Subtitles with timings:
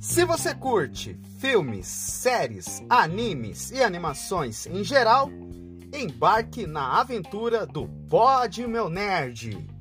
[0.00, 5.30] Se você curte filmes, séries, animes e animações em geral,
[5.92, 9.75] embarque na aventura do Pod Meu Nerd.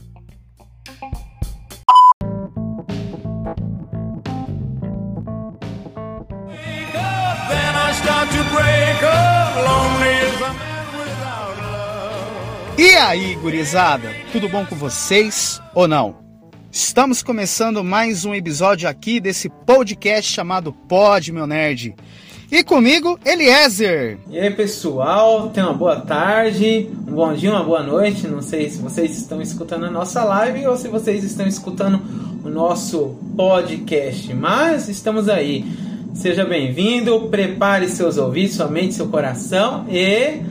[12.78, 16.18] E aí, gurizada, tudo bom com vocês ou não?
[16.70, 21.96] Estamos começando mais um episódio aqui desse podcast chamado Pod Meu Nerd.
[22.52, 24.18] E comigo, Eliezer.
[24.30, 28.28] E aí, pessoal, tenha uma boa tarde, um bom dia, uma boa noite.
[28.28, 32.02] Não sei se vocês estão escutando a nossa live ou se vocês estão escutando
[32.44, 35.66] o nosso podcast, mas estamos aí.
[36.14, 40.42] Seja bem-vindo, prepare seus ouvidos, sua mente, seu coração e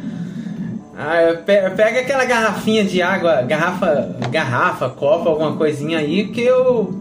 [0.96, 6.92] ah, pega aquela garrafinha de água, garrafa, garrafa, copa, alguma coisinha aí, que o,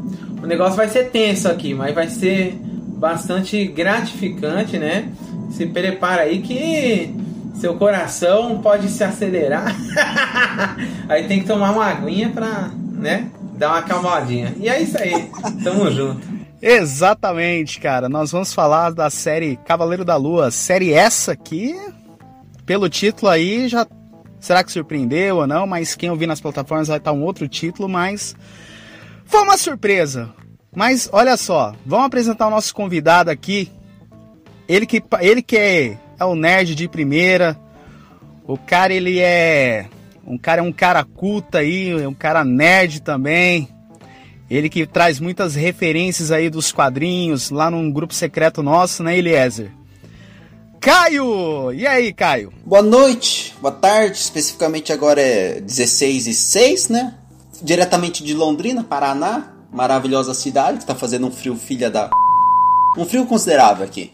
[0.41, 2.59] o negócio vai ser tenso aqui, mas vai ser
[2.97, 5.09] bastante gratificante, né?
[5.51, 7.13] Se prepara aí que
[7.55, 9.75] seu coração pode se acelerar.
[11.07, 14.53] aí tem que tomar uma aguinha pra, né, dar uma acalmadinha.
[14.57, 15.29] E é isso aí,
[15.63, 16.33] tamo junto.
[16.61, 18.07] Exatamente, cara.
[18.07, 20.49] Nós vamos falar da série Cavaleiro da Lua.
[20.49, 21.75] Série essa aqui,
[22.65, 23.87] pelo título aí, já
[24.39, 25.65] será que surpreendeu ou não?
[25.65, 28.35] Mas quem ouvir nas plataformas vai estar um outro título, mas
[29.25, 30.33] foi uma surpresa.
[30.75, 33.71] Mas olha só, vamos apresentar o nosso convidado aqui.
[34.67, 37.57] Ele que, ele que é, é o nerd de primeira.
[38.45, 39.87] O cara, ele é.
[40.25, 43.69] Um cara é um cara culto aí, é um cara nerd também.
[44.49, 49.71] Ele que traz muitas referências aí dos quadrinhos lá num grupo secreto nosso, né, Eliezer?
[50.83, 51.71] Caio!
[51.71, 52.51] E aí, Caio?
[52.65, 54.17] Boa noite, boa tarde.
[54.17, 57.15] Especificamente agora é 16 e 6, né?
[57.61, 59.53] Diretamente de Londrina, Paraná.
[59.71, 62.09] Maravilhosa cidade que tá fazendo um frio filha da.
[62.97, 64.11] Um frio considerável aqui.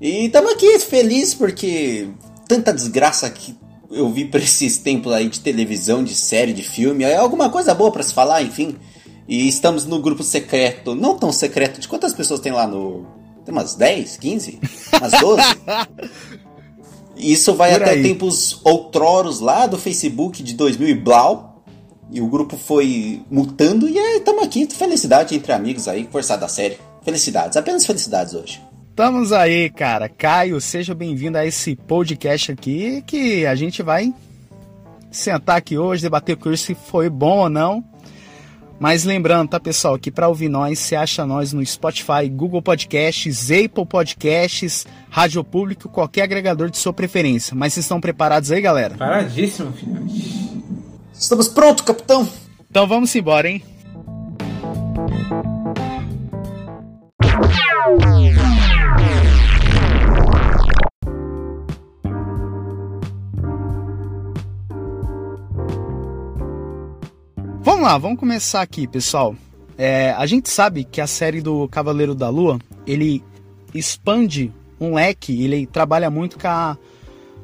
[0.00, 2.06] E estamos aqui felizes porque
[2.46, 3.58] tanta desgraça que
[3.90, 7.02] eu vi por esses tempos aí de televisão, de série, de filme.
[7.02, 8.76] É alguma coisa boa para se falar, enfim.
[9.26, 13.04] E estamos no grupo secreto, não tão secreto, de quantas pessoas tem lá no.
[13.44, 14.60] Tem umas 10, 15?
[14.98, 15.42] Umas 12?
[17.16, 18.02] Isso vai Por até aí.
[18.02, 21.62] tempos outroros lá do Facebook de 2000 e blau.
[22.10, 24.68] E o grupo foi mutando e estamos aqui.
[24.70, 26.78] Felicidade entre amigos aí, forçar da série.
[27.02, 28.60] Felicidades, apenas felicidades hoje.
[28.90, 30.08] Estamos aí, cara.
[30.08, 34.12] Caio, seja bem-vindo a esse podcast aqui que a gente vai
[35.10, 37.82] sentar aqui hoje, debater com se foi bom ou não.
[38.82, 43.48] Mas lembrando, tá, pessoal, que para ouvir nós, você acha nós no Spotify, Google Podcasts,
[43.48, 47.54] Apple Podcasts, Rádio Público, qualquer agregador de sua preferência.
[47.54, 48.96] Mas vocês estão preparados aí, galera?
[48.96, 50.50] Paradíssimo, filhote.
[51.14, 52.28] Estamos prontos, capitão.
[52.68, 53.62] Então vamos embora, hein?
[67.82, 69.34] Vamos lá, vamos começar aqui, pessoal.
[69.76, 73.24] É, a gente sabe que a série do Cavaleiro da Lua ele
[73.74, 76.78] expande um leque, ele trabalha muito com a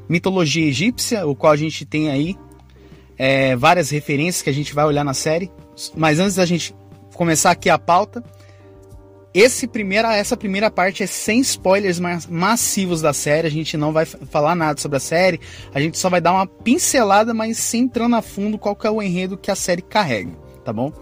[0.08, 2.36] mitologia egípcia, o qual a gente tem aí
[3.18, 5.50] é, várias referências que a gente vai olhar na série.
[5.96, 6.72] Mas antes da gente
[7.16, 8.22] começar aqui a pauta,
[9.40, 13.46] esse primeira, essa primeira parte é sem spoilers massivos da série.
[13.46, 15.40] A gente não vai falar nada sobre a série.
[15.72, 19.00] A gente só vai dar uma pincelada, mas sem entrando a fundo qual é o
[19.00, 20.32] enredo que a série carrega,
[20.64, 20.92] tá bom?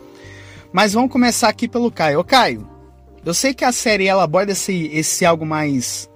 [0.71, 2.21] Mas vamos começar aqui pelo Caio.
[2.21, 2.69] Ô Caio,
[3.25, 6.11] eu sei que a série ela aborda esse, esse algo mais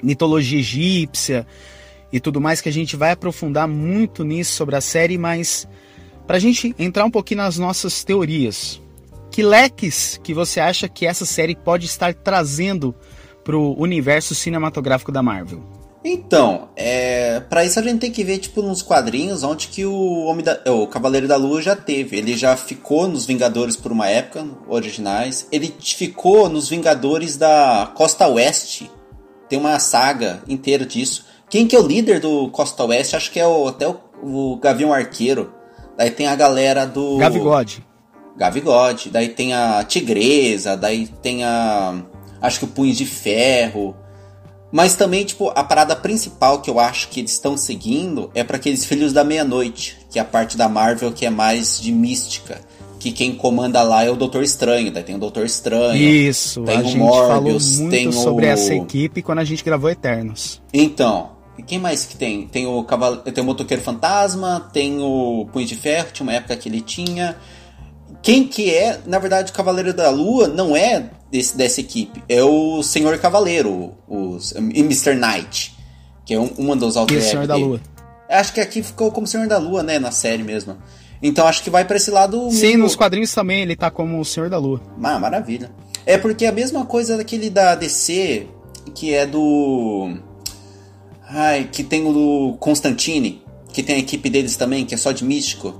[0.00, 1.44] mitologia egípcia
[2.12, 5.66] e tudo mais, que a gente vai aprofundar muito nisso sobre a série, mas
[6.24, 8.80] pra gente entrar um pouquinho nas nossas teorias,
[9.38, 12.92] que leques que você acha que essa série pode estar trazendo
[13.44, 15.62] para o universo cinematográfico da Marvel?
[16.04, 20.24] Então, é, para isso a gente tem que ver tipo nos quadrinhos onde que o
[20.24, 22.16] Homem da, o Cavaleiro da Lua já teve.
[22.16, 25.46] Ele já ficou nos Vingadores por uma época, originais.
[25.52, 28.90] Ele ficou nos Vingadores da Costa Oeste.
[29.48, 31.26] Tem uma saga inteira disso.
[31.48, 33.14] Quem que é o líder do Costa Oeste?
[33.14, 35.52] Acho que é o, até o, o Gavião Arqueiro.
[35.96, 37.86] Daí tem a galera do Gavigode.
[38.38, 42.00] Gavigode, daí tem a Tigresa, daí tem a.
[42.40, 43.96] Acho que o Punhos de Ferro.
[44.70, 48.56] Mas também, tipo, a parada principal que eu acho que eles estão seguindo é para
[48.56, 52.60] aqueles Filhos da Meia-Noite, que é a parte da Marvel que é mais de mística.
[53.00, 55.96] Que quem comanda lá é o Doutor Estranho, daí tem o Doutor Estranho.
[55.96, 58.48] Isso, tem a o gente Morbius, falou muito tem sobre o...
[58.48, 60.60] essa equipe quando a gente gravou Eternos.
[60.72, 62.46] Então, e quem mais que tem?
[62.46, 63.18] Tem o, Caval...
[63.18, 67.36] tem o Motoqueiro Fantasma, tem o Punho de Ferro, tinha uma época que ele tinha.
[68.22, 72.22] Quem que é, na verdade, o Cavaleiro da Lua não é desse, dessa equipe.
[72.28, 75.14] É o Senhor Cavaleiro, o, o Mr.
[75.14, 75.76] Knight,
[76.24, 77.80] que é um, uma dos alter Senhor da Lua.
[78.28, 80.76] Acho que aqui ficou como Senhor da Lua, né, na série mesmo.
[81.22, 82.50] Então acho que vai para esse lado.
[82.50, 84.80] Sim, nos quadrinhos também ele tá como o Senhor da Lua.
[85.02, 85.70] Ah, maravilha.
[86.06, 88.46] É porque é a mesma coisa daquele da DC,
[88.94, 90.16] que é do.
[91.28, 93.42] Ai, que tem o do Constantine,
[93.72, 95.74] que tem a equipe deles também, que é só de místico.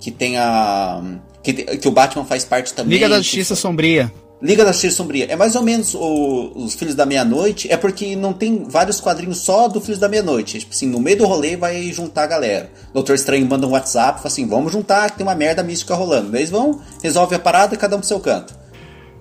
[0.00, 1.20] Que tem a.
[1.42, 2.94] Que, que o Batman faz parte também.
[2.94, 3.60] Liga da Justiça que...
[3.60, 4.12] Sombria.
[4.40, 5.26] Liga da Justiça Sombria.
[5.28, 7.70] É mais ou menos o, os Filhos da Meia-Noite.
[7.70, 10.60] É porque não tem vários quadrinhos só do Filhos da Meia-Noite.
[10.60, 12.70] Tipo assim, no meio do rolê vai juntar a galera.
[12.92, 16.36] Doutor Estranho manda um WhatsApp, fala assim: vamos juntar, que tem uma merda mística rolando.
[16.36, 18.56] Eles vão, resolve a parada, cada um pro seu canto.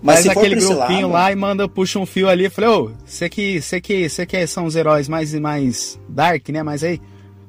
[0.01, 2.49] Mas Faz aquele grupinho lado, lá e manda, puxa um fio ali.
[2.49, 6.47] Falei, ô, você que, você que, você que são os heróis mais e mais dark,
[6.49, 6.61] né?
[6.61, 7.01] Mas aí,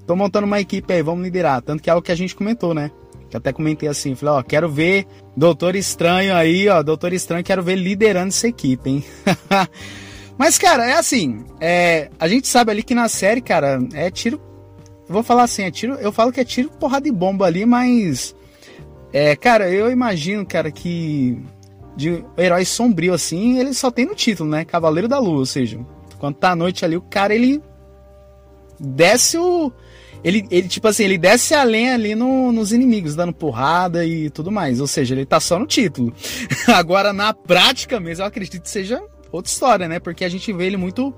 [0.06, 1.60] tô montando uma equipe aí, vamos liderar.
[1.60, 2.90] Tanto que é o que a gente comentou, né?
[3.30, 7.62] Que até comentei assim, falei, ó, quero ver Doutor Estranho aí, ó, Doutor Estranho, quero
[7.62, 9.04] ver liderando essa equipe, hein?
[10.38, 14.40] Mas, cara, é assim, é, a gente sabe ali que na série, cara, é tiro.
[15.08, 15.94] Vou falar assim, é tiro.
[15.94, 18.36] Eu falo que é tiro porrada de bomba ali, mas.
[19.12, 21.42] É, cara, eu imagino, cara, que.
[21.96, 24.64] De herói sombrio assim, ele só tem no título, né?
[24.64, 25.80] Cavaleiro da Lua, ou seja,
[26.20, 27.60] quando tá à noite ali, o cara ele.
[28.78, 29.72] Desce o
[30.22, 34.30] ele, ele, tipo assim, ele desce a lenha ali no, nos inimigos, dando porrada e
[34.30, 34.80] tudo mais.
[34.80, 36.12] Ou seja, ele tá só no título.
[36.66, 39.98] Agora, na prática mesmo, eu acredito que seja outra história, né?
[39.98, 41.14] Porque a gente vê ele muito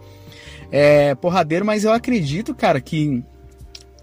[0.70, 3.22] é, porradeiro, mas eu acredito, cara, que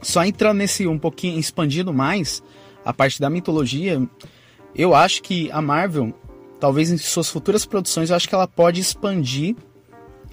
[0.02, 2.42] só entrando nesse um pouquinho, expandindo mais
[2.84, 4.02] a parte da mitologia,
[4.76, 6.14] eu acho que a Marvel,
[6.60, 9.56] talvez em suas futuras produções, eu acho que ela pode expandir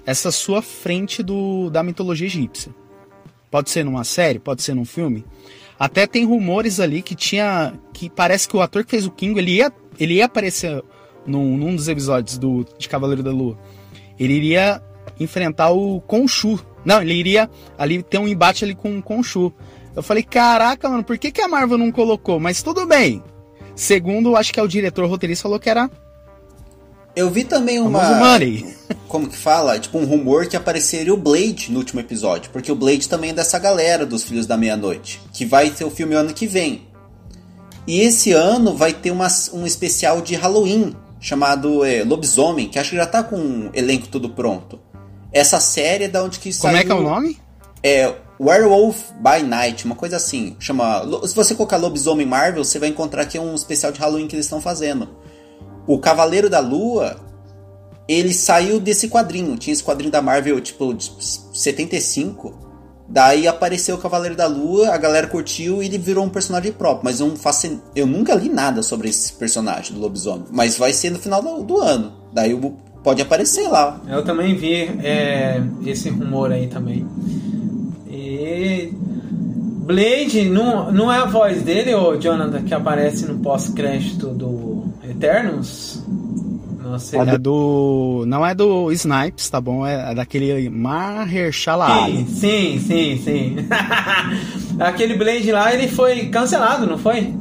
[0.05, 2.73] essa sua frente do, da mitologia egípcia.
[3.55, 5.23] Pode ser numa série, pode ser num filme.
[5.79, 7.71] Até tem rumores ali que tinha.
[7.93, 10.83] que parece que o ator que fez o Kingo ele ia, ele ia aparecer
[11.25, 13.57] num, num dos episódios do, de Cavaleiro da Lua.
[14.19, 14.83] Ele iria
[15.17, 16.59] enfrentar o Khonshu.
[16.83, 19.53] Não, ele iria ali ter um embate ali com o Khonshu.
[19.95, 22.41] Eu falei, caraca, mano, por que, que a Marvel não colocou?
[22.41, 23.23] Mas tudo bem.
[23.73, 25.89] Segundo, acho que é o diretor roteirista falou que era
[27.15, 28.01] eu vi também uma.
[29.07, 29.79] Como que fala?
[29.79, 32.51] Tipo, um rumor que apareceria o Blade no último episódio.
[32.51, 35.21] Porque o Blade também é dessa galera dos Filhos da Meia-Noite.
[35.31, 36.87] Que vai ter o filme ano que vem.
[37.87, 40.95] E esse ano vai ter uma, um especial de Halloween.
[41.19, 42.67] Chamado é, Lobisomem.
[42.67, 44.79] Que acho que já tá com o elenco tudo pronto.
[45.31, 46.71] Essa série é da onde que saiu.
[46.71, 47.37] Como é que é o nome?
[47.81, 48.13] É.
[48.37, 50.57] Werewolf by Night, uma coisa assim.
[50.59, 51.03] Chama.
[51.25, 54.35] Se você colocar Lobisomem Marvel, você vai encontrar que é um especial de Halloween que
[54.35, 55.07] eles estão fazendo
[55.87, 57.15] o Cavaleiro da Lua,
[58.07, 59.57] ele saiu desse quadrinho.
[59.57, 61.11] Tinha esse quadrinho da Marvel, tipo, de
[61.53, 62.65] 75.
[63.07, 67.03] Daí apareceu o Cavaleiro da Lua, a galera curtiu e ele virou um personagem próprio.
[67.03, 70.45] Mas eu, faço, eu nunca li nada sobre esse personagem do lobisomem.
[70.51, 72.13] Mas vai ser no final do, do ano.
[72.33, 72.59] Daí
[73.03, 74.01] pode aparecer lá.
[74.07, 77.05] Eu também vi é, esse rumor aí também.
[78.09, 78.91] E.
[79.85, 84.74] Blade, não, não é a voz dele, ou Jonathan, que aparece no pós-crédito do
[85.09, 86.03] Eternos?
[86.81, 88.23] Nossa, é do.
[88.27, 89.85] Não é do Snipes, tá bom?
[89.85, 93.55] É daquele Mahershala Sim, sim, sim, sim.
[94.79, 97.33] Aquele Blade lá, ele foi cancelado, não foi?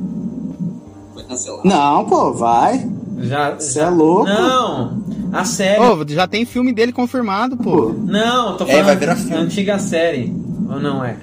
[1.12, 1.68] Foi cancelado.
[1.68, 2.88] Não, pô, vai.
[3.18, 3.54] Já.
[3.54, 4.24] Você é louco?
[4.24, 5.04] Não.
[5.32, 5.78] A série.
[5.78, 7.92] Pô, já tem filme dele confirmado, pô.
[7.92, 9.34] Não, tô falando é, vai virar filme.
[9.34, 10.34] antiga série.
[10.70, 11.16] Ou não é?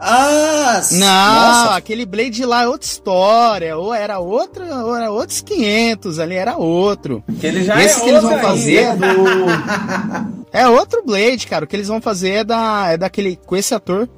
[0.00, 1.76] Ah, não, nossa.
[1.76, 6.56] aquele Blade lá é outra história, ou era outra, ou era outros 500, ali era
[6.56, 7.22] outro.
[7.40, 9.06] Que ele já Esse é que eles vão fazer é do
[10.52, 11.64] É outro Blade, cara.
[11.64, 14.08] O que eles vão fazer é da é daquele com esse ator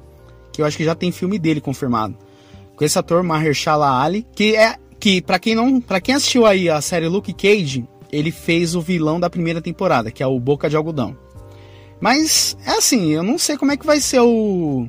[0.51, 2.15] que eu acho que já tem filme dele confirmado.
[2.75, 6.69] Com esse ator Mahershala Ali, que é que para quem não, para quem assistiu aí
[6.69, 10.69] a série Luke Cage, ele fez o vilão da primeira temporada, que é o Boca
[10.69, 11.17] de Algodão.
[11.99, 14.87] Mas é assim, eu não sei como é que vai ser o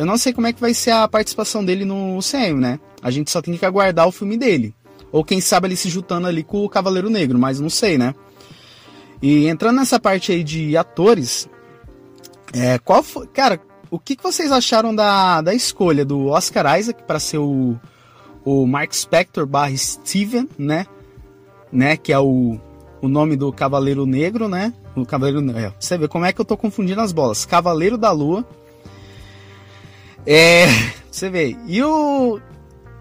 [0.00, 2.80] eu não sei como é que vai ser a participação dele no UCM, né?
[3.02, 4.74] A gente só tem que aguardar o filme dele.
[5.12, 8.14] Ou quem sabe ele se juntando ali com o Cavaleiro Negro, mas não sei, né?
[9.20, 11.46] E entrando nessa parte aí de atores,
[12.54, 17.02] é, qual foi, cara, o que, que vocês acharam da, da escolha do Oscar Isaac
[17.02, 17.78] para ser o,
[18.42, 20.86] o Mark Spector barra Steven, né?
[21.70, 21.98] né?
[21.98, 22.58] Que é o,
[23.02, 24.72] o nome do Cavaleiro Negro, né?
[24.96, 27.44] O Cavaleiro é, Você vê como é que eu tô confundindo as bolas.
[27.44, 28.46] Cavaleiro da Lua
[30.26, 30.66] é,
[31.10, 31.56] você vê.
[31.66, 32.40] E o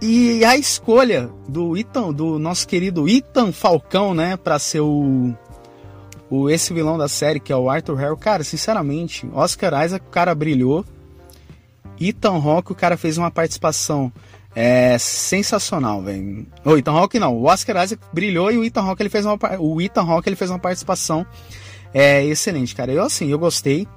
[0.01, 5.35] e a escolha do Ethan, do nosso querido Ethan Falcão, né, para ser o,
[6.29, 10.09] o esse vilão da série que é o Arthur Harrow, cara, sinceramente, Oscar Isaac, o
[10.09, 10.85] cara brilhou.
[11.99, 14.09] Ethan Hawke, o cara fez uma participação
[14.55, 16.47] é sensacional, velho.
[16.65, 19.37] O Ethan Hawke não, o Oscar Isaac brilhou e o Ethan Hawke ele fez uma,
[19.59, 21.25] o Ethan Hawke ele fez uma participação
[21.93, 22.91] é, excelente, cara.
[22.91, 23.87] Eu assim, eu gostei.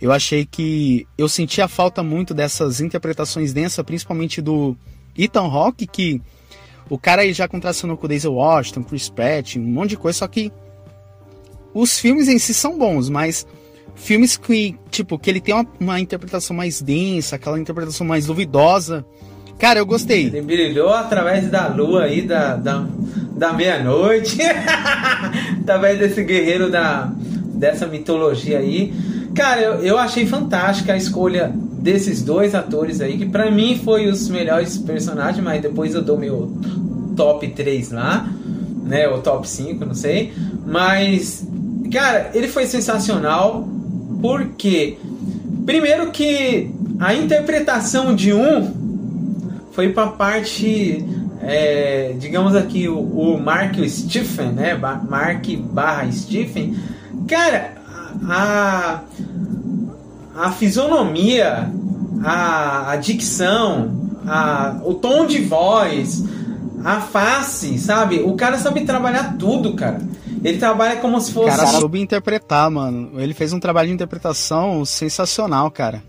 [0.00, 4.76] Eu achei que eu senti a falta muito dessas interpretações densas, principalmente do
[5.16, 6.20] Ethan Hawke, que
[6.88, 10.18] o cara ele já contracionou com o Daisy Washington, Chris Pratt, um monte de coisa,
[10.18, 10.52] só que
[11.72, 13.46] os filmes em si são bons, mas
[13.94, 19.04] filmes que, tipo, que ele tem uma, uma interpretação mais densa, aquela interpretação mais duvidosa,
[19.58, 20.26] Cara, eu gostei.
[20.26, 22.86] Ele brilhou através da lua aí, da, da,
[23.32, 24.38] da meia-noite.
[25.62, 27.10] através desse guerreiro da,
[27.54, 28.92] dessa mitologia aí.
[29.36, 34.08] Cara, eu, eu achei fantástica a escolha desses dois atores aí, que para mim foi
[34.08, 36.50] os melhores personagens, mas depois eu dou meu
[37.14, 38.28] top 3 lá,
[38.82, 39.06] né?
[39.08, 40.32] O top 5, não sei.
[40.66, 41.46] Mas,
[41.92, 43.68] cara, ele foi sensacional
[44.22, 44.96] porque,
[45.66, 48.72] primeiro que a interpretação de um
[49.72, 51.04] foi para parte,
[51.42, 54.74] é, digamos aqui, o, o Mark Stephen, né?
[54.74, 56.74] Mark barra Stephen.
[57.28, 57.74] Cara,
[58.28, 59.25] a, a
[60.52, 61.70] fisionomia,
[62.24, 66.24] a, a dicção, a, o tom de voz,
[66.84, 68.20] a face, sabe?
[68.20, 70.00] O cara sabe trabalhar tudo, cara.
[70.44, 71.48] Ele trabalha como se fosse.
[71.48, 73.20] O cara soube interpretar, mano.
[73.20, 76.02] Ele fez um trabalho de interpretação sensacional, cara.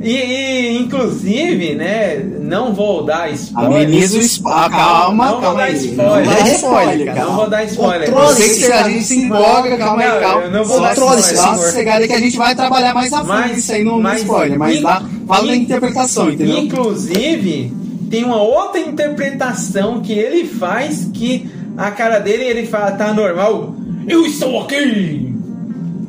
[0.00, 3.82] E, e, inclusive, né, não vou dar spoiler.
[3.86, 4.70] Ameniza o spoiler.
[4.70, 6.26] Calma, não calma vou dar spoiler.
[6.26, 7.24] Não spoiler, cara.
[7.24, 8.08] Não vou dar spoiler.
[8.10, 10.42] Eu sei que a gente se empolga, calma aí, calma.
[10.42, 11.22] eu não vou Só dar spoiler.
[11.22, 14.02] Só aí que a gente vai trabalhar mais a fundo Mas- isso aí no, no
[14.02, 14.58] mas- spoiler.
[14.58, 16.58] Mas in- lá, fala da in- interpretação, entendeu?
[16.58, 17.72] Inclusive,
[18.10, 23.74] tem uma outra interpretação que ele faz que a cara dele ele fala, tá normal.
[24.06, 25.33] Eu estou aqui!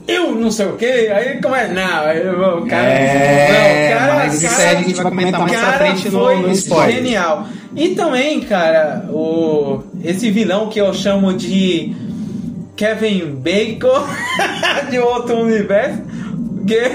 [0.08, 1.74] Eu não sei o que, aí ele começa.
[1.74, 2.88] Não, eu- o cara.
[2.88, 6.20] É, não, o cara, mas isso aí a gente vai comentar mais pra frente no,
[6.20, 6.96] foi no spoiler.
[6.96, 7.48] genial.
[7.76, 11.96] E também, cara, o, esse vilão que eu chamo de
[12.76, 14.06] Kevin Bacon
[14.92, 16.02] de outro universo.
[16.68, 16.92] Que...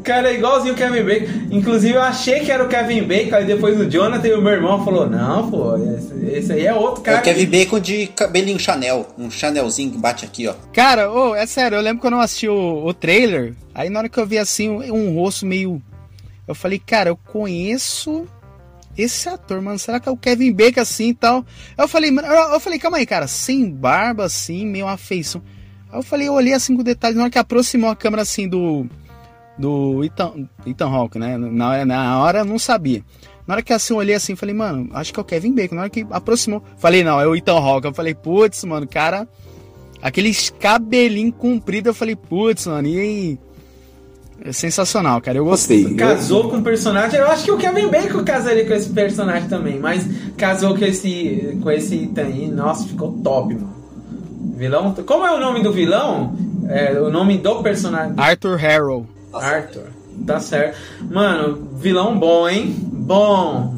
[0.00, 1.26] O cara é igualzinho o Kevin Bacon.
[1.50, 3.36] Inclusive, eu achei que era o Kevin Bacon.
[3.36, 6.72] Aí depois o Jonathan e o meu irmão falou: Não, pô, esse, esse aí é
[6.72, 7.18] outro É cara.
[7.18, 9.06] o Kevin Bacon de cabelinho Chanel.
[9.18, 10.54] Um Chanelzinho que bate aqui, ó.
[10.72, 14.08] Cara, ô, é sério, eu lembro quando eu assisti o, o trailer, aí na hora
[14.08, 15.82] que eu vi assim, um, um rosto meio.
[16.48, 18.26] Eu falei, cara, eu conheço
[18.96, 19.78] esse ator, mano.
[19.78, 21.44] Será que é o Kevin Bacon assim e tal?
[21.76, 25.42] Aí eu falei, mano, eu, eu falei, calma aí, cara, sem barba assim, meio afeição.
[25.92, 28.48] Aí eu falei, eu olhei assim com detalhes, na hora que aproximou a câmera assim
[28.48, 28.86] do.
[29.60, 31.36] Do Ethan, Ethan Hawke, né?
[31.36, 33.02] Na, hora- na hora eu não sabia.
[33.46, 35.74] Na hora que assim eu olhei assim, falei, mano, acho que é o Kevin Bacon.
[35.74, 37.86] Na hora que aproximou, falei, não, é o Ethan Hawke.
[37.88, 39.28] Eu falei, putz, mano, cara.
[40.00, 43.38] Aqueles cabelinho comprido, eu falei, putz, mano, e aí?
[44.42, 45.36] É sensacional, cara.
[45.36, 45.94] Eu gostei.
[45.94, 47.18] Casou com o personagem.
[47.20, 49.78] Eu acho que o Kevin Bacon casaria com esse personagem também.
[49.78, 50.06] Mas
[50.38, 51.58] casou com esse.
[51.62, 52.48] com esse Ethan aí.
[52.48, 53.74] Nossa, ficou top, mano.
[54.56, 54.94] Vilão.
[55.04, 56.34] Como é o nome do vilão?
[56.68, 58.14] É, o nome do personagem.
[58.16, 59.06] Arthur Harrow.
[59.32, 59.92] Arthur.
[60.26, 60.76] Tá certo.
[61.02, 62.74] Mano, vilão bom, hein?
[62.80, 63.74] Bom.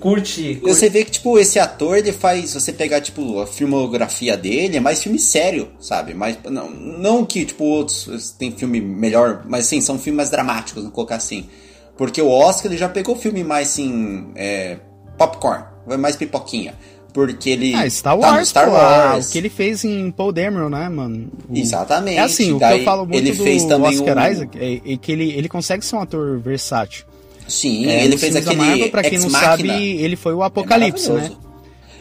[0.00, 0.42] Curti.
[0.42, 0.74] E curti.
[0.74, 2.54] você vê que, tipo, esse ator, ele faz.
[2.54, 6.14] Você pegar, tipo, a filmografia dele, é mais filme sério, sabe?
[6.14, 10.82] Mais, não, não que, tipo, outros tem filme melhor, mas sim, são filmes mais dramáticos,
[10.82, 11.48] vamos colocar assim.
[11.96, 14.78] Porque o Oscar, ele já pegou filme mais, assim, é,
[15.18, 15.64] popcorn,
[15.98, 16.74] mais pipoquinha.
[17.16, 19.28] Porque ele Ah, Star tá no Wars, Star pô, ah, Wars.
[19.28, 21.30] O que ele fez em Paul Dameron, né, mano?
[21.48, 22.18] O- Exatamente.
[22.18, 24.92] É assim, o que eu falo muito ele do fez também Oscar o- Isaac é,
[24.92, 27.06] é que ele, ele consegue ser um ator versátil.
[27.48, 31.08] Sim, É, ele fez aquele Marvel, pra quem não sabe, ele foi o É Apocalipse,
[31.08, 31.14] né?
[31.14, 31.40] maravilhoso.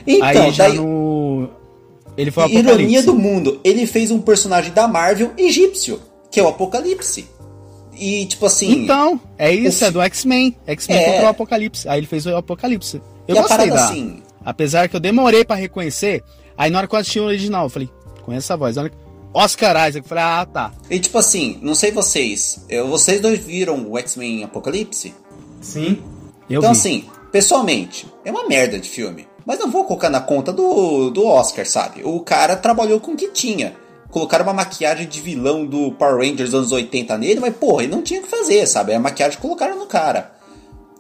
[0.06, 1.48] Então, Aí já daí, no...
[2.18, 3.06] Ele foi o ironia Apocalipse.
[3.06, 7.26] do mundo, ele fez um personagem da Marvel egípcio, que é o Apocalipse.
[7.98, 8.84] E, tipo assim...
[8.84, 10.56] Então, é isso, o é do X-Men.
[10.68, 11.06] X-Men É.
[11.12, 11.88] contra o Apocalipse.
[11.88, 13.02] Aí ele fez o Apocalipse.
[13.28, 13.86] Eu E a gostei parada da...
[13.86, 16.24] assim- Apesar que eu demorei pra reconhecer,
[16.58, 17.90] aí na hora que eu assisti o original, eu falei,
[18.24, 18.76] conheço essa voz.
[18.76, 18.98] Na hora que-
[19.34, 20.72] Oscar Isaac, eu falei, ah, tá.
[20.90, 25.14] E tipo assim, não sei vocês, vocês dois viram o X-Men Apocalipse?
[25.60, 26.02] Sim.
[26.50, 26.80] Eu então vi.
[26.80, 29.28] assim, pessoalmente, é uma merda de filme.
[29.46, 32.02] Mas não vou colocar na conta do, do Oscar, sabe?
[32.04, 33.76] O cara trabalhou com o que tinha.
[34.10, 37.92] Colocaram uma maquiagem de vilão do Power Rangers dos anos 80 nele, mas porra, ele
[37.92, 38.94] não tinha o que fazer, sabe?
[38.94, 40.32] É a maquiagem que colocaram no cara.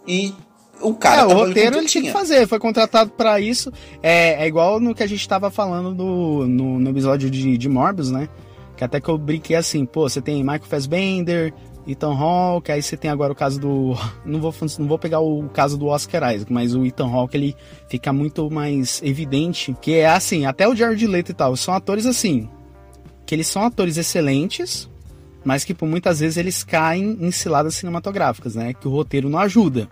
[0.05, 0.33] E
[0.81, 3.71] o cara é, o roteiro ele tinha que fazer, foi contratado pra isso.
[4.01, 7.69] É, é igual no que a gente tava falando do, no, no episódio de, de
[7.69, 8.29] Morbius, né?
[8.75, 11.53] Que até que eu brinquei assim, pô, você tem Michael Fassbender,
[11.87, 13.95] Ethan Hawke, aí você tem agora o caso do.
[14.25, 17.55] Não vou, não vou pegar o caso do Oscar Isaac, mas o Ethan Hawke ele
[17.87, 19.75] fica muito mais evidente.
[19.79, 22.49] Que é assim, até o Jared Leto e tal, são atores assim.
[23.25, 24.89] Que eles são atores excelentes,
[25.43, 28.73] mas que por muitas vezes eles caem em ciladas cinematográficas, né?
[28.73, 29.87] Que o roteiro não ajuda.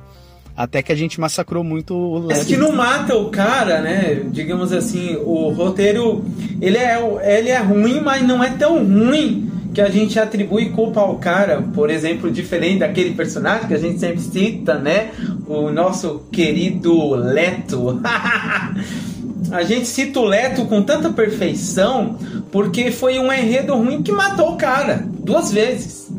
[0.56, 2.48] Até que a gente massacrou muito o Mas Leto.
[2.48, 4.22] que não mata o cara, né?
[4.32, 6.24] Digamos assim, o roteiro
[6.62, 7.00] ele é,
[7.38, 11.64] ele é ruim, mas não é tão ruim que a gente atribui culpa ao cara.
[11.74, 15.10] Por exemplo, diferente daquele personagem que a gente sempre cita, né?
[15.48, 18.00] O nosso querido Leto.
[19.52, 22.18] a gente cita o Leto com tanta perfeição
[22.52, 26.12] porque foi um enredo ruim que matou o cara duas vezes.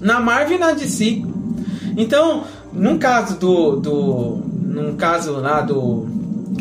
[0.00, 1.22] Na Marvel e na DC.
[1.94, 6.06] Então, num caso do, do num caso lá do,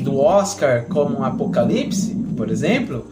[0.01, 3.05] do Oscar como Apocalipse, por exemplo,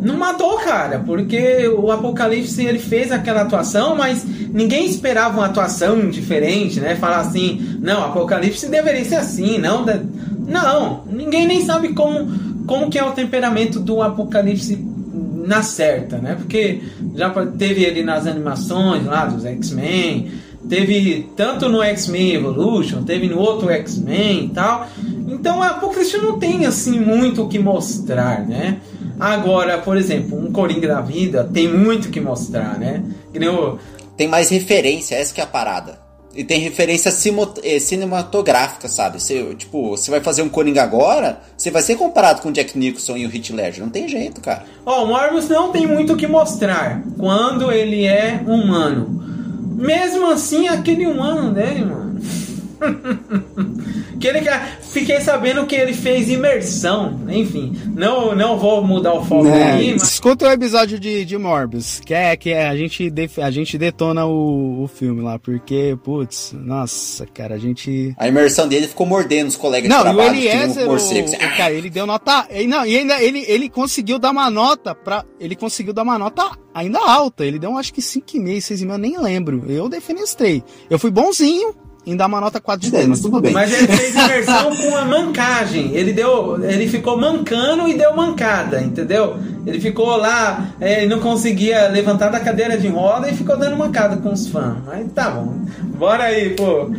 [0.00, 6.08] não matou cara, porque o Apocalipse ele fez aquela atuação, mas ninguém esperava uma atuação
[6.10, 6.94] diferente, né?
[6.96, 10.00] Falar assim, não, Apocalipse deveria ser assim, não, de...
[10.46, 14.76] não, ninguém nem sabe como como que é o temperamento do Apocalipse
[15.46, 16.34] na certa, né?
[16.34, 16.80] Porque
[17.14, 20.32] já teve ele nas animações lá dos X-Men,
[20.68, 24.88] teve tanto no X-Men Evolution, teve no outro X-Men e tal.
[25.28, 28.78] Então a Apocalipse não tem assim muito o que mostrar, né?
[29.18, 33.02] Agora, por exemplo, um Coringa da Vida tem muito o que mostrar, né?
[33.34, 33.78] O...
[34.16, 36.04] Tem mais referência, essa que é a parada.
[36.36, 37.12] E tem referência
[37.62, 39.22] eh, cinematográfica, sabe?
[39.22, 42.76] Você, tipo, você vai fazer um Coringa agora, você vai ser comparado com o Jack
[42.76, 43.84] Nicholson e o Heath Ledger.
[43.84, 44.64] Não tem jeito, cara.
[44.84, 49.23] Ó, oh, o Morbius não tem muito o que mostrar quando ele é humano.
[49.74, 52.20] Mesmo assim, aquele humano dele, mano.
[54.18, 54.40] que ele
[54.80, 59.92] fiquei sabendo que ele fez imersão, enfim, não não vou mudar o foco é, aí,
[59.92, 60.02] mas...
[60.02, 63.76] escuta o episódio de, de Morbius, que é que é, a gente def, a gente
[63.76, 69.06] detona o, o filme lá, porque putz, nossa, cara, a gente a imersão dele ficou
[69.06, 72.66] mordendo os colegas não, de trabalho, o Eliezer, o, o, cara, ele deu nota, ele,
[72.66, 76.50] não, e ainda ele ele conseguiu dar uma nota para ele conseguiu dar uma nota
[76.74, 79.64] ainda alta, ele deu acho que 5,5, 6,5, eu nem lembro.
[79.68, 80.62] Eu defenestrei.
[80.88, 81.74] Eu fui bonzinho,
[82.06, 83.52] em dar uma nota 4 de 10, mas tudo bem.
[83.52, 85.94] Mas ele fez imersão com a mancagem.
[85.94, 86.62] Ele deu.
[86.64, 89.36] Ele ficou mancando e deu mancada, entendeu?
[89.66, 94.16] Ele ficou lá, é, não conseguia levantar da cadeira de roda e ficou dando mancada
[94.18, 94.76] com os fãs.
[94.86, 95.54] Mas tá bom.
[95.98, 96.90] Bora aí, pô.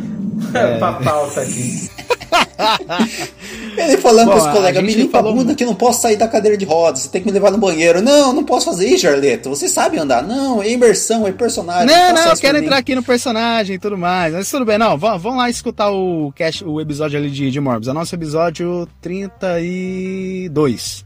[0.52, 0.76] É.
[0.78, 1.88] pra pauta aqui.
[3.76, 5.32] Ele falando com os colegas, me limpa falou...
[5.32, 7.32] a bunda que eu não posso sair da cadeira de rodas, você tem que me
[7.32, 8.00] levar no banheiro.
[8.00, 9.50] Não, não posso fazer isso, Jarleto.
[9.50, 10.22] Você sabe andar.
[10.22, 11.86] Não, é imersão, é personagem.
[11.86, 14.32] Não, não, eu quero entrar aqui no personagem e tudo mais.
[14.32, 14.96] Mas tudo bem, não.
[14.96, 17.88] Vamos, lá escutar o, cast, o episódio ali de, de Morbius.
[17.88, 21.04] É o nosso episódio 32.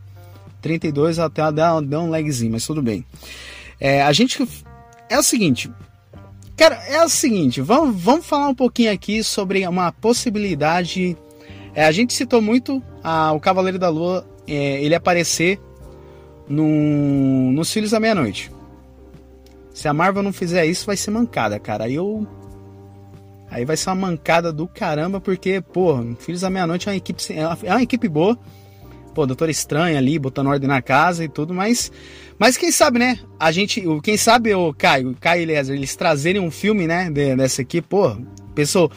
[0.63, 3.05] 32 até deu, deu um lagzinho, mas tudo bem.
[3.81, 4.47] É, a gente.
[5.09, 5.71] É o seguinte.
[6.61, 11.17] Cara, é o seguinte, vamos, vamos falar um pouquinho aqui sobre uma possibilidade
[11.75, 15.61] é, a gente citou muito a, o Cavaleiro da Lua, é, ele aparecer
[16.49, 18.51] no, nos Filhos da Meia-Noite.
[19.73, 21.85] Se a Marvel não fizer isso, vai ser mancada, cara.
[21.85, 22.27] Aí eu.
[23.51, 27.23] Aí vai ser uma mancada do caramba, porque, pô, Filhos da Meia-Noite é uma equipe.
[27.65, 28.39] É uma equipe boa.
[29.15, 31.91] Pô, Doutor Estranho ali, botando ordem na casa e tudo, mas.
[32.39, 33.19] Mas quem sabe, né?
[33.39, 33.83] A gente.
[34.03, 37.11] Quem sabe o Caio, Caio e Eliezer, eles trazerem um filme, né?
[37.11, 38.17] De, dessa equipe, pô,
[38.55, 38.91] pensou.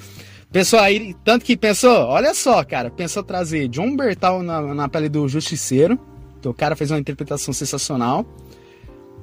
[0.51, 5.09] Pensou aí, tanto que pensou, olha só, cara, pensou trazer John Bertal na, na pele
[5.09, 5.99] do Justiceiro,
[6.39, 8.23] que o cara fez uma interpretação sensacional,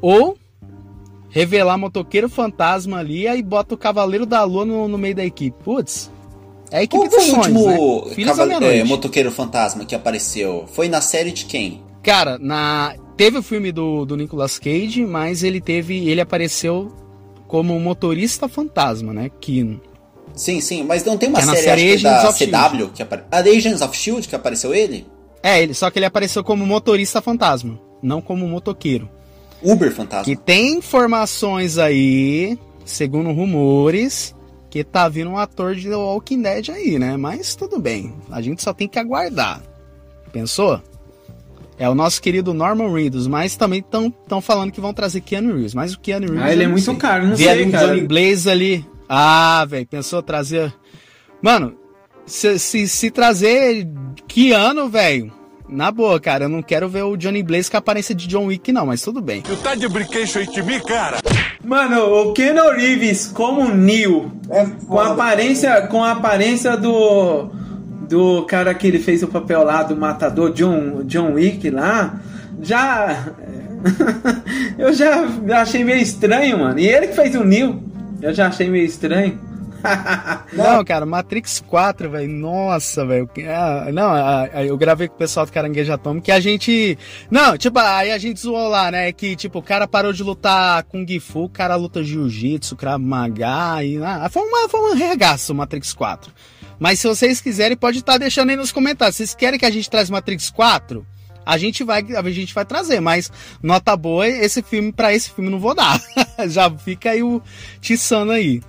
[0.00, 0.36] ou
[1.28, 5.56] revelar Motoqueiro Fantasma ali e bota o Cavaleiro da Lua no, no meio da equipe.
[5.62, 6.10] Putz,
[6.70, 8.24] é a equipe Qual foi o último né?
[8.24, 8.66] Cavale...
[8.66, 10.66] é, Motoqueiro Fantasma que apareceu?
[10.72, 11.82] Foi na série de quem?
[12.02, 16.90] Cara, na teve o filme do, do Nicolas Cage, mas ele teve, ele apareceu
[17.46, 19.30] como motorista fantasma, né?
[19.40, 19.78] Que
[20.34, 23.22] Sim, sim, mas não tem uma é série, série acho, da CW que apare...
[23.30, 25.06] A Agents of Shield que apareceu ele?
[25.42, 29.08] É, ele, só que ele apareceu como motorista fantasma, não como motoqueiro.
[29.62, 30.24] Uber fantasma.
[30.24, 34.34] Que tem informações aí, segundo rumores,
[34.70, 37.16] que tá vindo um ator de The Walking Dead aí, né?
[37.16, 39.60] Mas tudo bem, a gente só tem que aguardar.
[40.32, 40.80] Pensou?
[41.76, 45.74] É o nosso querido Norman Reedus, mas também estão falando que vão trazer Keanu Reeves.
[45.74, 46.42] Mas o Keanu Reeves.
[46.44, 46.94] Ah, ele é muito sei.
[46.96, 47.86] caro, não Vê sei, cara.
[47.88, 48.86] Johnny Blaze ali.
[49.08, 50.72] Ah, velho, pensou trazer.
[51.42, 51.74] Mano,
[52.26, 53.88] se, se, se trazer
[54.28, 55.32] que ano, velho?
[55.70, 58.46] Na boa, cara, eu não quero ver o Johnny Blaze com a aparência de John
[58.46, 59.42] Wick, não, mas tudo bem.
[59.42, 61.18] Tu tá de brinquedo de mim, cara?
[61.64, 67.48] Mano, o Keanu Reeves como Neo, é com a aparência, com a aparência do
[68.08, 72.20] do cara que ele fez o papel lá do matador John John Wick lá,
[72.60, 73.32] já
[74.76, 75.28] eu já
[75.60, 76.78] achei meio estranho, mano.
[76.80, 77.82] E ele que fez o Neo.
[78.20, 79.38] Eu já achei meio estranho.
[80.52, 82.28] Não, cara, Matrix 4, velho.
[82.28, 83.28] Nossa, velho.
[83.48, 86.98] Ah, não, ah, eu gravei com o pessoal do Caranguejo Atômico que a gente.
[87.30, 89.12] Não, tipo, aí a gente zoou lá, né?
[89.12, 93.82] Que, tipo, o cara parou de lutar com Gifu, o cara luta Jiu-Jitsu, Krav Maga
[93.84, 94.02] e.
[94.02, 96.32] Ah, foi, uma, foi um regaço o Matrix 4.
[96.78, 99.16] Mas se vocês quiserem, pode estar tá deixando aí nos comentários.
[99.16, 101.06] Vocês querem que a gente traz Matrix 4?
[101.44, 103.30] A gente vai, a gente vai trazer, mas
[103.62, 106.00] nota boa, esse filme, para esse filme não vou dar.
[106.48, 107.42] Já fica aí o
[107.80, 108.62] tiçando aí.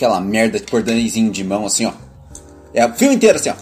[0.00, 1.92] Aquela merda de cordãozinho de mão assim, ó.
[2.72, 3.54] É o filme inteiro assim, ó.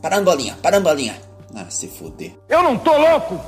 [0.00, 1.16] Parando bolinha, parando bolinha.
[1.54, 2.32] Ah, se fuder.
[2.48, 3.38] Eu não tô louco!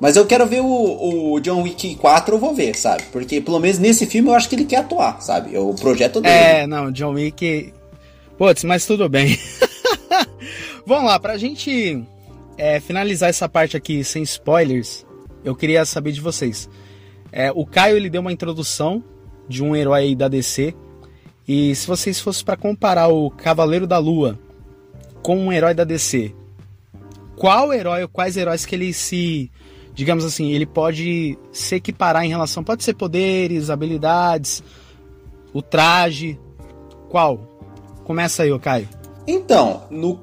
[0.00, 3.04] Mas eu quero ver o, o John Wick 4, eu vou ver, sabe?
[3.12, 5.54] Porque pelo menos nesse filme eu acho que ele quer atuar, sabe?
[5.54, 6.34] É o projeto dele.
[6.34, 7.72] É, não, John Wick.
[8.36, 9.38] Putz, mas tudo bem.
[10.84, 12.04] Vamos lá, pra gente
[12.58, 15.06] é, finalizar essa parte aqui sem spoilers,
[15.44, 16.68] eu queria saber de vocês.
[17.30, 19.00] É, o Caio ele deu uma introdução
[19.48, 20.74] de um herói da DC.
[21.46, 24.38] E se vocês fossem para comparar o Cavaleiro da Lua
[25.22, 26.34] com um herói da DC,
[27.36, 29.50] qual herói ou quais heróis que ele se,
[29.94, 34.62] digamos assim, ele pode se equiparar em relação, pode ser poderes, habilidades,
[35.52, 36.38] o traje,
[37.08, 37.38] qual?
[38.04, 38.88] Começa aí, o Caio.
[39.26, 40.18] Então, no,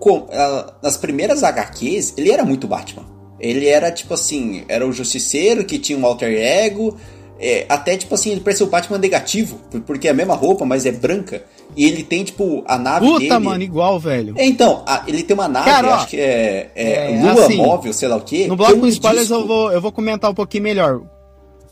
[0.82, 3.06] nas primeiras HQs, ele era muito Batman.
[3.40, 6.98] Ele era tipo assim, era o justiceiro que tinha um alter ego.
[7.40, 10.86] É, até tipo assim, ele parece o Batman negativo, porque é a mesma roupa, mas
[10.86, 11.44] é branca.
[11.76, 13.40] E ele tem, tipo, a nave Puta, dele.
[13.40, 14.34] mano, igual, velho.
[14.38, 17.46] É, então, a, ele tem uma nave, Cara, ó, acho que é, é, é Lua
[17.46, 18.48] assim, móvel, sei lá o quê.
[18.48, 21.02] No bloco um spoilers eu vou, eu vou comentar um pouquinho melhor.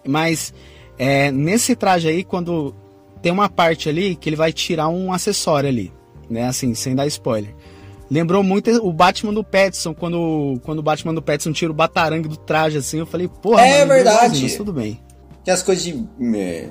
[0.07, 0.53] Mas
[0.97, 2.73] é, nesse traje aí, quando
[3.21, 5.91] tem uma parte ali que ele vai tirar um acessório ali
[6.29, 6.47] né?
[6.47, 7.53] Assim, sem dar spoiler.
[8.09, 12.29] Lembrou muito o Batman do Petson, quando, quando o Batman do Petson tira o batarangue
[12.29, 14.41] do traje, assim, eu falei, porra, é mano, verdade.
[14.41, 14.99] Mas tudo bem.
[15.47, 16.05] Que as coisas de
[16.35, 16.69] é,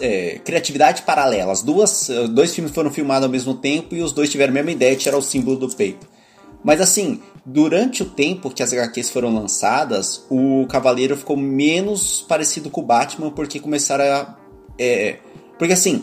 [0.00, 1.52] é, criatividade paralela.
[1.52, 4.72] As duas, dois filmes foram filmados ao mesmo tempo e os dois tiveram a mesma
[4.72, 6.04] ideia de tirar o símbolo do peito.
[6.64, 12.70] Mas assim, durante o tempo que as HQs foram lançadas, o Cavaleiro ficou menos parecido
[12.70, 14.36] com o Batman porque começaram a.
[14.76, 15.18] É,
[15.56, 16.02] porque assim,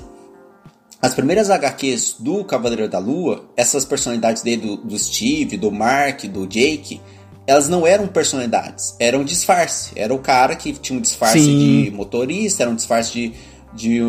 [1.02, 6.24] as primeiras HQs do Cavaleiro da Lua, essas personalidades dele, do, do, Steve, do Mark,
[6.28, 7.02] do Jake,
[7.48, 9.92] elas não eram personalidades, eram disfarce.
[9.96, 11.84] Era o cara que tinha um disfarce Sim.
[11.84, 13.34] de motorista, era um disfarce de,
[13.74, 14.00] de,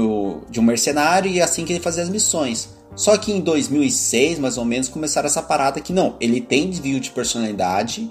[0.51, 2.75] de um mercenário e assim que ele fazia as missões.
[2.95, 6.99] Só que em 2006, mais ou menos, começaram essa parada que não, ele tem desvio
[6.99, 8.11] de personalidade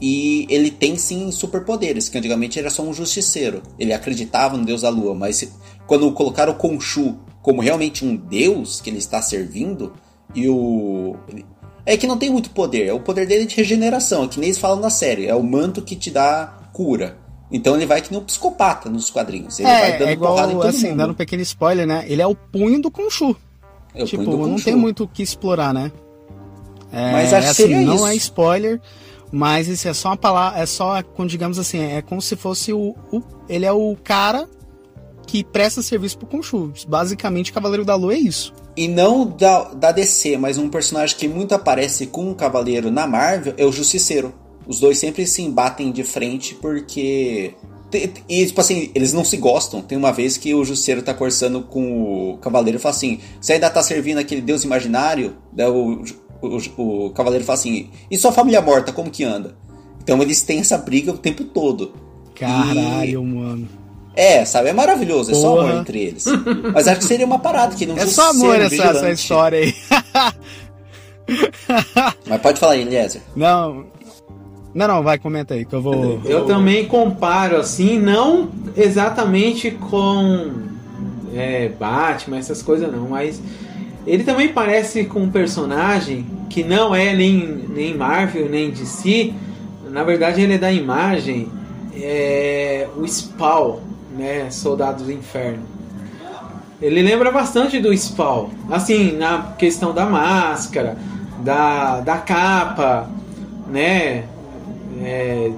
[0.00, 3.62] e ele tem sim superpoderes, que antigamente era só um justiceiro.
[3.78, 5.48] Ele acreditava no deus da lua, mas
[5.86, 9.92] quando colocaram o Khonshu como realmente um deus que ele está servindo,
[10.34, 11.16] e o.
[11.86, 14.48] É que não tem muito poder, é o poder dele de regeneração, é que nem
[14.48, 17.18] eles falam na série, é o manto que te dá cura.
[17.50, 19.60] Então ele vai que nem um psicopata nos quadrinhos.
[19.60, 20.96] Ele é, vai dando é igual, porrada em todo assim, mundo.
[20.96, 22.04] dando um pequeno spoiler, né?
[22.08, 23.36] Ele é o punho do Khonshu.
[23.94, 25.92] É tipo, não tem muito o que explorar, né?
[26.90, 28.06] É, mas acho assim, que não isso.
[28.06, 28.80] é spoiler,
[29.30, 32.94] mas isso é só uma palavra, é só, digamos assim, é como se fosse o,
[33.12, 34.48] o ele é o cara
[35.26, 36.72] que presta serviço pro Khonshu.
[36.88, 38.52] Basicamente, Cavaleiro da Lua é isso.
[38.76, 43.06] E não da, da DC, mas um personagem que muito aparece com o Cavaleiro na
[43.06, 44.34] Marvel é o Justiceiro.
[44.66, 47.54] Os dois sempre se embatem de frente porque.
[48.28, 49.80] E, tipo assim, eles não se gostam.
[49.80, 53.52] Tem uma vez que o Justiceiro tá conversando com o Cavaleiro e fala assim: Você
[53.52, 55.36] ainda tá servindo aquele deus imaginário?
[55.52, 56.02] Daí o,
[56.42, 59.56] o, o Cavaleiro fala assim: E sua família morta, como que anda?
[60.02, 61.92] Então eles têm essa briga o tempo todo.
[62.34, 63.24] Caralho, e...
[63.24, 63.83] mano.
[64.16, 64.68] É, sabe?
[64.68, 65.42] É maravilhoso, é Porra.
[65.42, 66.24] só amor entre eles.
[66.72, 69.74] Mas acho que seria uma parada que não É só amor essa, essa história aí.
[72.28, 73.22] Mas pode falar aí, Eliezer.
[73.34, 73.86] Não.
[74.74, 76.20] Não, não, vai, comenta aí que eu vou.
[76.24, 80.50] Eu também comparo assim, não exatamente com
[81.32, 83.40] é, Batman, essas coisas não, mas
[84.04, 89.32] ele também parece com um personagem que não é nem, nem Marvel, nem DC.
[89.90, 91.48] Na verdade, ele é da imagem
[91.94, 93.78] é, o Spawn
[94.16, 95.62] né, Soldados do Inferno.
[96.80, 100.96] Ele lembra bastante do Spawn, assim, na questão da máscara,
[101.38, 103.08] da, da capa,
[103.68, 104.24] né?
[105.02, 105.50] É,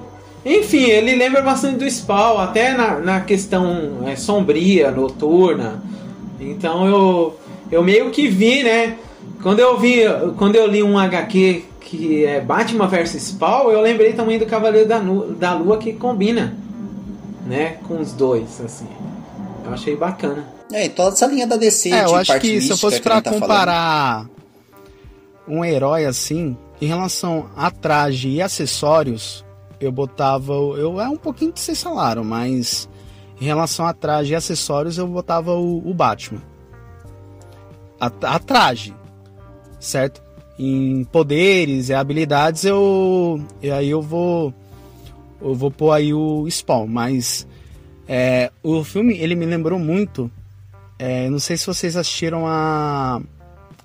[0.45, 5.83] enfim, ele lembra bastante do Spawn, até na, na questão é, sombria, noturna.
[6.39, 7.37] Então eu,
[7.71, 8.95] eu meio que vi, né?
[9.41, 10.01] Quando eu vi,
[10.37, 14.87] quando eu li um HQ que é Batman vs Spawn, eu lembrei também do Cavaleiro
[14.87, 16.55] da, da Lua que combina
[17.47, 18.87] né, com os dois, assim.
[19.65, 20.45] Eu achei bacana.
[20.71, 23.21] É, e toda essa linha da DC é, eu acho que se eu fosse para
[23.21, 24.31] tá comparar falando.
[25.47, 29.45] um herói assim, em relação a traje e acessórios,
[29.79, 32.89] eu botava, eu é um pouquinho de ser salário, mas
[33.39, 36.41] em relação a traje e acessórios eu botava o, o Batman.
[37.99, 38.93] a, a traje,
[39.79, 40.21] certo?
[40.59, 43.39] Em poderes e habilidades eu.
[43.61, 44.53] E aí eu vou.
[45.41, 47.47] Eu vou pôr aí o Spawn, mas.
[48.07, 50.31] É, o filme ele me lembrou muito.
[50.97, 53.21] É, não sei se vocês assistiram a.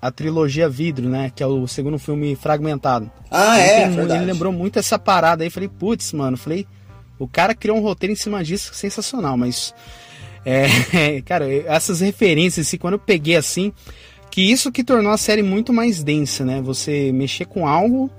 [0.01, 1.31] A trilogia Vidro, né?
[1.33, 3.09] Que é o segundo filme fragmentado.
[3.31, 4.19] Ah, ele é, tem- verdade.
[4.23, 5.49] Ele lembrou muito essa parada aí.
[5.49, 6.35] Falei, putz, mano.
[6.35, 6.67] Falei,
[7.17, 9.73] o cara criou um roteiro em cima disso sensacional, mas.
[10.45, 10.65] É,
[11.23, 13.71] cara, essas referências, assim, quando eu peguei assim,
[14.29, 16.59] que isso que tornou a série muito mais densa, né?
[16.61, 18.09] Você mexer com algo,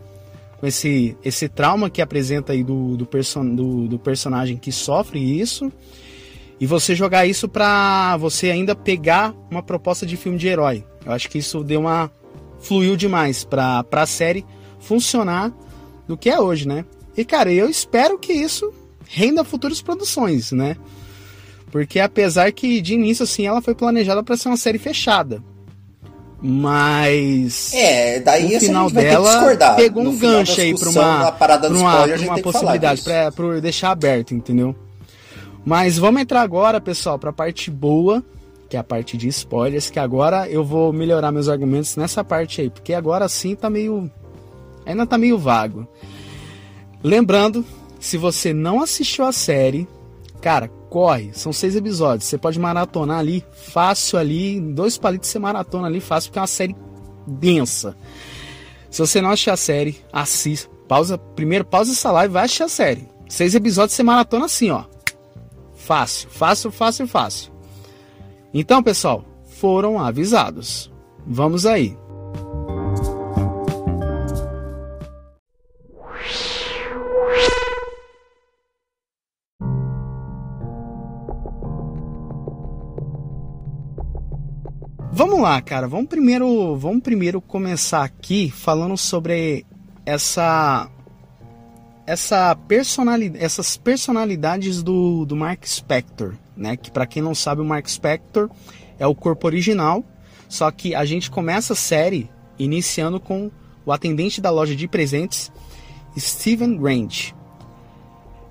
[0.65, 5.21] com esse, esse trauma que apresenta aí do, do, person, do, do personagem que sofre
[5.21, 5.71] isso,
[6.59, 10.83] e você jogar isso pra você ainda pegar uma proposta de filme de herói.
[11.05, 12.11] Eu acho que isso deu uma.
[12.61, 14.43] fluiu demais pra, pra série
[14.81, 15.53] funcionar
[16.09, 16.87] do que é hoje, né?
[17.15, 18.73] E cara, eu espero que isso
[19.07, 20.79] renda futuras produções, né?
[21.71, 25.45] Porque apesar que de início assim ela foi planejada para ser uma série fechada.
[26.47, 29.77] Mas É, daí o assim, final dela discordar.
[29.77, 33.61] pegou No um gancho aí pra uma, pra uma, spoiler, pra uma possibilidade, pra, pra
[33.61, 34.77] deixar aberto, entendeu?
[35.65, 38.23] Mas vamos entrar agora, pessoal, pra parte boa,
[38.69, 42.61] que é a parte de spoilers, que agora eu vou melhorar meus argumentos nessa parte
[42.61, 44.11] aí, porque agora sim tá meio.
[44.85, 45.89] Ainda tá meio vago.
[47.03, 47.65] Lembrando,
[47.99, 49.89] se você não assistiu a série,
[50.43, 52.29] cara, corre, são seis episódios.
[52.29, 56.47] Você pode maratonar ali, fácil ali, dois palitos você maratona ali, fácil, porque é uma
[56.47, 56.77] série
[57.27, 57.97] densa.
[58.89, 60.71] Se você não assistir a série, assista.
[60.87, 63.09] Pausa, primeiro pausa essa live e vai assistir a série.
[63.29, 64.85] Seis episódios você maratona assim, ó.
[65.75, 67.53] Fácil, fácil, fácil, fácil.
[68.53, 70.93] Então, pessoal, foram avisados.
[71.27, 71.97] Vamos aí.
[85.17, 85.87] Vamos lá, cara.
[85.87, 89.65] Vamos primeiro, vamos primeiro começar aqui falando sobre
[90.05, 90.91] essa
[92.05, 96.77] essa personalidade, essas personalidades do, do Mark Spector, né?
[96.77, 98.51] Que para quem não sabe, o Mark Spector
[98.99, 100.05] é o corpo original,
[100.49, 103.53] só que a gente começa a série iniciando com
[103.87, 105.53] o atendente da loja de presentes,
[106.19, 107.31] Steven Grant.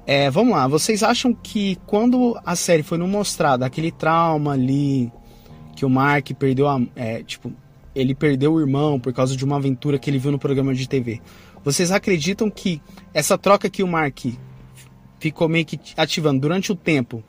[0.07, 5.11] É, vamos lá, vocês acham que quando a série foi mostrada aquele trauma ali
[5.83, 7.51] que o Mark perdeu a, é, tipo,
[7.93, 10.87] ele perdeu o irmão por causa de uma aventura que ele viu no programa de
[10.87, 11.21] TV.
[11.61, 12.81] Vocês acreditam que
[13.13, 14.17] essa troca que o Mark
[15.19, 17.21] ficou meio que ativando durante o tempo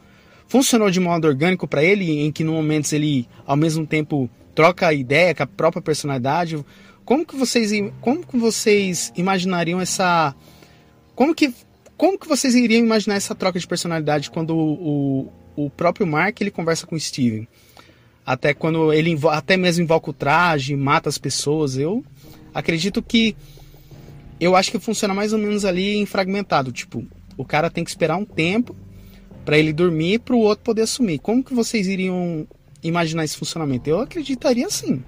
[0.46, 4.86] funcionou de modo orgânico para ele, em que no momentos ele ao mesmo tempo troca
[4.86, 6.64] a ideia com a própria personalidade?
[7.04, 10.32] Como que vocês como que vocês imaginariam essa
[11.16, 11.52] como que
[11.96, 16.40] como que vocês iriam imaginar essa troca de personalidade quando o, o, o próprio Mark
[16.40, 17.48] ele conversa com o Steven?
[18.26, 21.76] Até quando ele até mesmo invoca o traje, mata as pessoas.
[21.76, 22.04] Eu
[22.54, 23.36] acredito que
[24.40, 27.04] eu acho que funciona mais ou menos ali em fragmentado, tipo,
[27.36, 28.74] o cara tem que esperar um tempo
[29.44, 31.18] para ele dormir para o outro poder assumir.
[31.18, 32.46] Como que vocês iriam
[32.82, 33.88] imaginar esse funcionamento?
[33.88, 35.02] Eu acreditaria assim.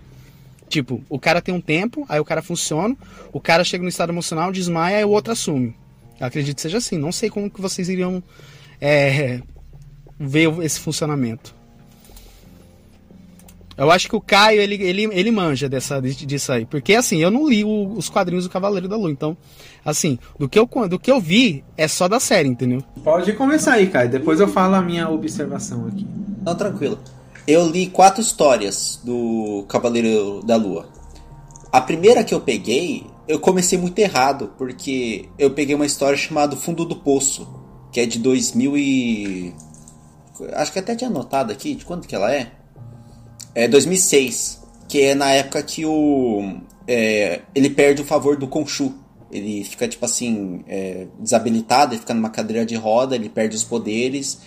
[0.68, 2.96] Tipo, o cara tem um tempo, aí o cara funciona,
[3.33, 5.74] o cara chega no estado emocional, desmaia, aí o outro assume.
[6.20, 6.98] Eu acredito que seja assim.
[6.98, 8.22] Não sei como que vocês iriam
[8.81, 9.40] é,
[10.18, 11.55] ver esse funcionamento.
[13.76, 16.64] Eu acho que o Caio, ele, ele, ele manja dessa, disso aí.
[16.64, 19.10] Porque, assim, eu não li o- os quadrinhos do Cavaleiro da Lua.
[19.10, 19.36] Então,
[19.84, 22.82] assim, do que, eu, do que eu vi, é só da série, entendeu?
[23.04, 24.08] Pode começar aí, Caio.
[24.10, 26.06] Depois eu falo a minha observação aqui.
[26.44, 26.98] Não, tranquilo.
[27.46, 30.88] Eu li quatro histórias do Cavaleiro da Lua.
[31.70, 36.56] A primeira que eu peguei, eu comecei muito errado, porque eu peguei uma história chamada
[36.56, 37.46] Fundo do Poço,
[37.92, 39.54] que é de 2000 e...
[40.54, 42.52] Acho que até tinha anotado aqui, de quando que ela é?
[43.57, 46.59] É 2006, que é na época que o...
[46.87, 48.95] é, ele perde o favor do Khonshu.
[49.33, 53.64] Ele fica, tipo assim, é, desabilitado, ele fica numa cadeira de roda, ele perde os
[53.64, 54.38] poderes...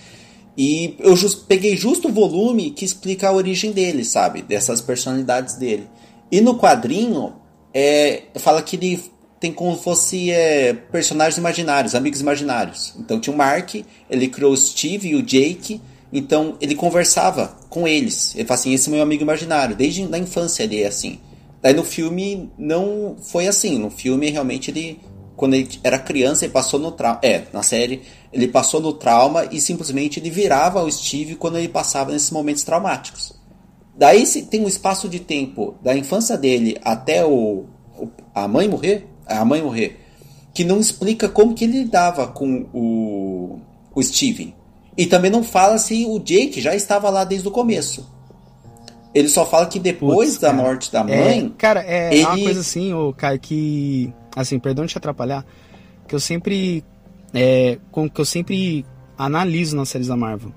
[0.57, 4.41] E eu jus- peguei justo o volume que explica a origem dele, sabe?
[4.41, 5.87] Dessas personalidades dele.
[6.29, 7.33] E no quadrinho,
[7.73, 8.99] é, fala que ele
[9.39, 12.93] tem como fosse é, personagens imaginários, amigos imaginários.
[12.99, 13.73] Então tinha o Mark,
[14.09, 15.79] ele criou o Steve e o Jake,
[16.11, 18.33] então ele conversava com eles.
[18.35, 19.75] Ele fala assim, esse é meu amigo imaginário.
[19.75, 21.19] Desde a infância ele é assim.
[21.61, 23.77] Daí no filme não foi assim.
[23.77, 24.99] No filme realmente ele
[25.39, 27.19] quando ele era criança, ele passou no trauma.
[27.23, 28.01] É, na série,
[28.33, 32.65] ele passou no trauma e simplesmente ele virava o Steve quando ele passava nesses momentos
[32.65, 33.31] traumáticos.
[33.95, 37.67] Daí se tem um espaço de tempo da infância dele até o,
[38.35, 40.01] a mãe morrer, a mãe morrer,
[40.53, 43.59] que não explica como que ele lidava com o,
[43.95, 44.53] o Steven.
[44.97, 48.09] E também não fala se o Jake já estava lá desde o começo.
[49.13, 50.61] Ele só fala que depois Putz, da cara.
[50.61, 51.53] morte da É, mãe.
[51.57, 54.13] cara, é, ele- é uma coisa assim, ô, Caio, que.
[54.35, 55.45] Assim, perdão de te atrapalhar,
[56.07, 56.83] que eu sempre.
[57.33, 58.85] É, com que eu sempre
[59.17, 60.51] analiso nas séries da Marvel.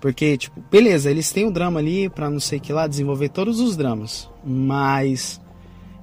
[0.00, 3.30] Porque, tipo, beleza, eles têm o drama ali pra não sei o que lá, desenvolver
[3.30, 4.28] todos os dramas.
[4.44, 5.40] Mas.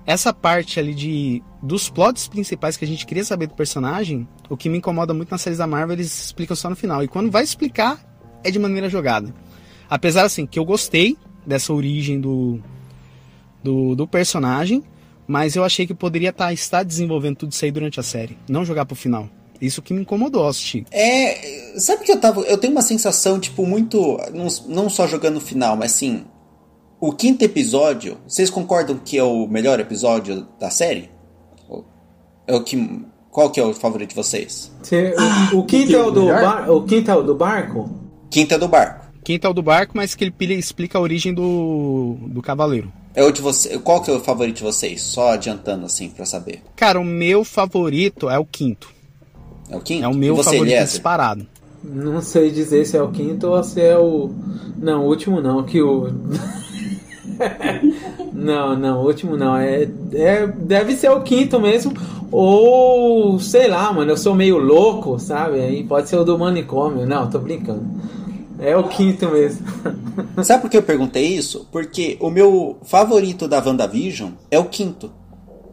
[0.06, 1.44] Essa parte ali de.
[1.62, 5.30] Dos plots principais que a gente queria saber do personagem, o que me incomoda muito
[5.30, 7.04] nas séries da Marvel, eles explicam só no final.
[7.04, 8.04] E quando vai explicar,
[8.44, 9.34] é de maneira jogada.
[9.90, 12.60] Apesar, assim, que eu gostei dessa origem do,
[13.64, 14.84] do, do personagem,
[15.28, 18.66] mas eu achei que poderia tá, estar desenvolvendo tudo isso aí durante a série, não
[18.66, 19.30] jogar pro final.
[19.62, 20.86] Isso que me incomodou ao assistir.
[20.92, 21.78] É.
[21.78, 22.42] Sabe que eu tava.
[22.42, 24.18] Eu tenho uma sensação, tipo, muito.
[24.34, 26.26] Não, não só jogando no final, mas assim.
[27.00, 31.10] O quinto episódio, vocês concordam que é o melhor episódio da série?
[32.52, 33.06] É o que.
[33.30, 34.70] Qual que é o favorito de vocês?
[34.84, 35.16] Cê-
[35.54, 37.90] o, o quinto é o do bar, o quinto é o do barco?
[38.30, 39.06] Quinto é do barco.
[39.24, 42.92] Quinto é o do barco, mas que ele explica a origem do, do cavaleiro.
[43.16, 43.80] É o de você.
[43.80, 45.02] Qual que é o favorito de vocês?
[45.02, 46.62] Só adiantando assim pra saber.
[46.76, 48.90] Cara, o meu favorito é o quinto.
[49.70, 50.04] É o quinto?
[50.04, 50.88] É o meu você, favorito Eliezer?
[50.90, 51.48] disparado.
[51.82, 54.30] Não sei dizer se é o quinto ou se é o.
[54.78, 56.10] Não, o último não, que o.
[58.34, 59.56] não, não, o último não.
[59.56, 61.94] É, é, deve ser o quinto mesmo.
[62.32, 65.60] Ou sei lá, mano, eu sou meio louco, sabe?
[65.60, 67.06] Aí pode ser o do manicômio.
[67.06, 67.86] Não, tô brincando.
[68.60, 69.66] É o quinto mesmo.
[70.44, 71.68] Sabe por que eu perguntei isso?
[71.72, 75.12] Porque o meu favorito da WandaVision é o quinto.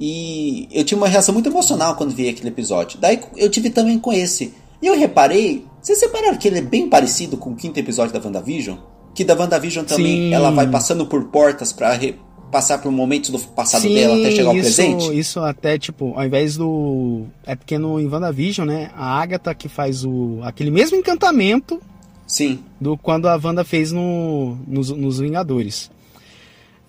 [0.00, 2.98] E eu tive uma reação muito emocional quando vi aquele episódio.
[2.98, 4.54] Daí eu tive também com esse.
[4.80, 8.24] E eu reparei, vocês repararam que ele é bem parecido com o quinto episódio da
[8.24, 8.78] WandaVision?
[9.14, 10.34] Que da WandaVision também Sim.
[10.34, 12.14] ela vai passando por portas pra re-
[12.52, 15.18] passar por momentos do passado dela até chegar ao isso, presente?
[15.18, 17.24] Isso até, tipo, ao invés do.
[17.44, 18.90] É porque no em WandaVision, né?
[18.96, 20.38] A Agatha que faz o.
[20.42, 21.80] aquele mesmo encantamento
[22.26, 22.60] Sim.
[22.80, 25.90] do quando a Wanda fez no, nos, nos Vingadores.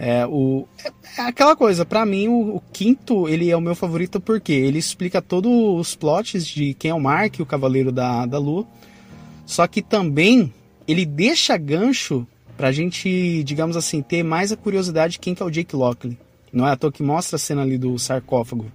[0.01, 3.75] É, o, é, é aquela coisa, pra mim o, o quinto ele é o meu
[3.75, 8.25] favorito porque ele explica todos os plots de quem é o Mark, o Cavaleiro da,
[8.25, 8.65] da Lua.
[9.45, 10.53] Só que também
[10.91, 12.25] ele deixa gancho
[12.58, 16.17] pra gente, digamos assim, ter mais a curiosidade de quem que é o Jake Lockley.
[16.52, 18.65] Não é à toa que mostra a cena ali do sarcófago.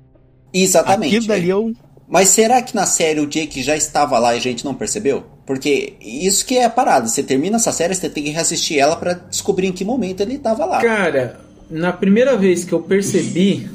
[0.52, 1.16] Exatamente.
[1.16, 1.72] Aquilo dali eu.
[2.08, 5.24] Mas será que na série o Jake já estava lá e a gente não percebeu?
[5.44, 7.08] Porque isso que é a parada.
[7.08, 10.34] Você termina essa série, você tem que reassistir ela pra descobrir em que momento ele
[10.34, 10.80] estava lá.
[10.80, 13.68] Cara, na primeira vez que eu percebi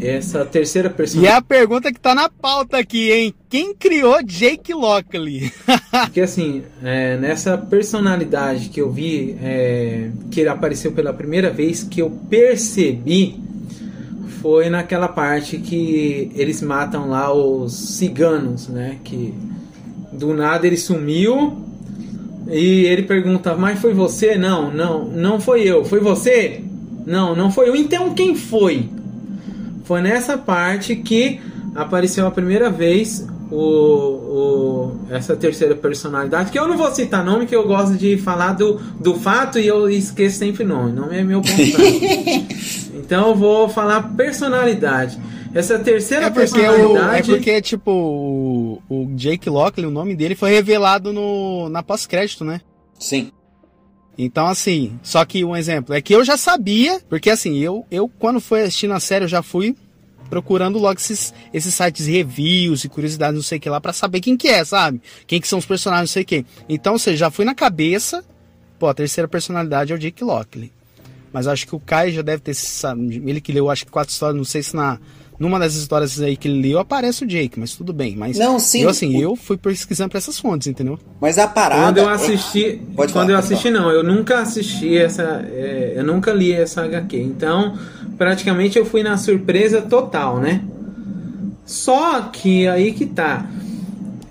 [0.00, 1.30] essa terceira E personagem.
[1.32, 3.34] é a pergunta que tá na pauta aqui, hein?
[3.48, 5.52] Quem criou Jake Lockley?
[5.90, 11.82] Porque assim, é, nessa personalidade que eu vi, é, que ele apareceu pela primeira vez,
[11.82, 13.38] que eu percebi,
[14.40, 18.96] foi naquela parte que eles matam lá os ciganos, né?
[19.04, 19.34] Que
[20.12, 21.62] do nada ele sumiu
[22.48, 24.36] e ele pergunta, mas foi você?
[24.36, 25.84] Não, não, não foi eu.
[25.84, 26.62] Foi você?
[27.06, 27.76] Não, não foi eu.
[27.76, 28.88] Então quem foi?
[29.90, 31.40] Foi nessa parte que
[31.74, 37.44] apareceu a primeira vez o, o- essa terceira personalidade, que eu não vou citar nome,
[37.44, 40.92] que eu gosto de falar do, do fato e eu esqueço sempre nome.
[40.92, 41.50] Nome é meu ponto.
[42.94, 45.18] Então eu vou falar personalidade.
[45.52, 47.28] Essa terceira É porque, o, é personalidade.
[47.28, 52.60] porque tipo, o, o Jake Lockley, o nome dele foi revelado no, na pós-crédito, né?
[52.96, 53.32] Sim.
[54.22, 58.06] Então, assim, só que um exemplo é que eu já sabia, porque assim, eu, eu
[58.06, 59.74] quando fui assistindo a série, eu já fui
[60.28, 64.20] procurando logo esses, esses sites reviews e curiosidades, não sei o que lá, pra saber
[64.20, 65.00] quem que é, sabe?
[65.26, 66.44] Quem que são os personagens, não sei o que.
[66.68, 68.22] Então, ou seja, já fui na cabeça,
[68.78, 70.70] pô, a terceira personalidade é o Jake Lockley.
[71.32, 74.12] Mas acho que o Kai já deve ter, sabe, ele que leu acho que quatro
[74.12, 74.98] histórias, não sei se na
[75.40, 78.14] numa das histórias aí que ele leu aparece o Jake, mas tudo bem.
[78.14, 78.82] Mas Não, sim.
[78.82, 80.98] eu assim, O- eu fui pesquisando pra essas fontes, entendeu?
[81.20, 81.82] Mas a parada.
[81.82, 85.22] Quando eu é- assisti, Pode quando falar, eu pode assisti não, eu nunca assisti essa,
[85.50, 87.16] é, eu nunca li essa HQ.
[87.18, 87.76] Então,
[88.18, 90.62] praticamente eu fui na surpresa total, né?
[91.64, 93.48] Só que aí que tá.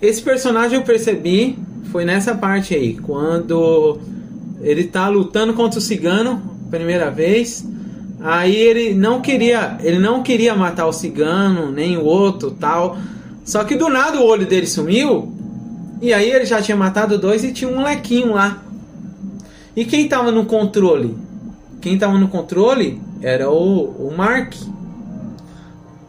[0.02, 1.58] Esse personagem eu percebi
[1.92, 4.00] foi nessa parte aí, quando
[4.62, 7.66] ele tá lutando contra o cigano, primeira vez.
[8.22, 12.98] Aí ele não queria, ele não queria matar o cigano, nem o outro, tal.
[13.46, 15.34] Só que do nada o olho dele sumiu.
[16.02, 18.62] E aí ele já tinha matado dois e tinha um molequinho lá.
[19.76, 21.16] E quem tava no controle?
[21.82, 24.54] Quem tava no controle era o, o Mark.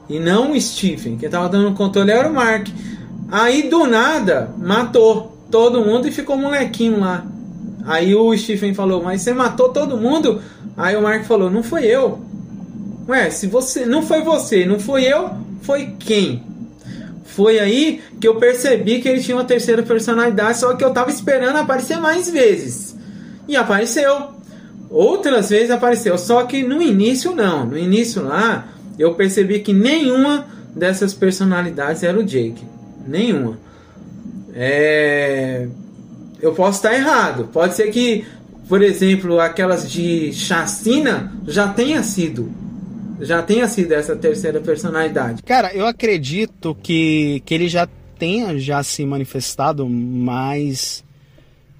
[0.09, 1.17] E não o Stephen.
[1.17, 2.69] Quem tava dando o controle era o Mark.
[3.31, 7.25] Aí do nada matou todo mundo e ficou o molequinho lá.
[7.85, 10.41] Aí o Stephen falou: Mas você matou todo mundo?
[10.81, 12.21] Aí o Mark falou: Não foi eu.
[13.07, 15.31] Ué, se você não foi você, não foi eu,
[15.63, 16.43] foi quem?
[17.25, 21.11] Foi aí que eu percebi que ele tinha uma terceira personalidade, só que eu tava
[21.11, 22.97] esperando aparecer mais vezes.
[23.47, 24.31] E apareceu.
[24.89, 27.67] outras vezes apareceu, só que no início não.
[27.67, 28.69] No início lá,
[28.99, 32.65] eu percebi que nenhuma dessas personalidades era o Jake.
[33.07, 33.59] Nenhuma.
[34.55, 35.69] É...
[36.41, 37.49] Eu posso estar errado.
[37.53, 38.25] Pode ser que,
[38.71, 42.55] por exemplo, aquelas de chacina já tenha sido.
[43.21, 45.43] Já tenha sido essa terceira personalidade.
[45.43, 51.03] Cara, eu acredito que, que ele já tenha já se manifestado, mas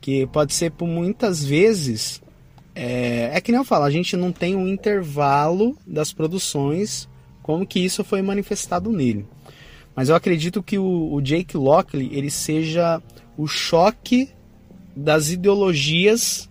[0.01, 2.21] que pode ser por muitas vezes.
[2.75, 7.09] É, é que nem eu falo, a gente não tem um intervalo das produções
[7.41, 9.25] como que isso foi manifestado nele.
[9.95, 13.01] Mas eu acredito que o, o Jake Lockley ele seja
[13.39, 14.29] o choque
[14.97, 16.50] das ideologias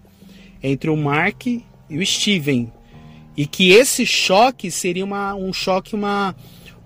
[0.62, 2.72] entre o Mark e o Steven.
[3.36, 6.36] E que esse choque seria uma, um choque, uma,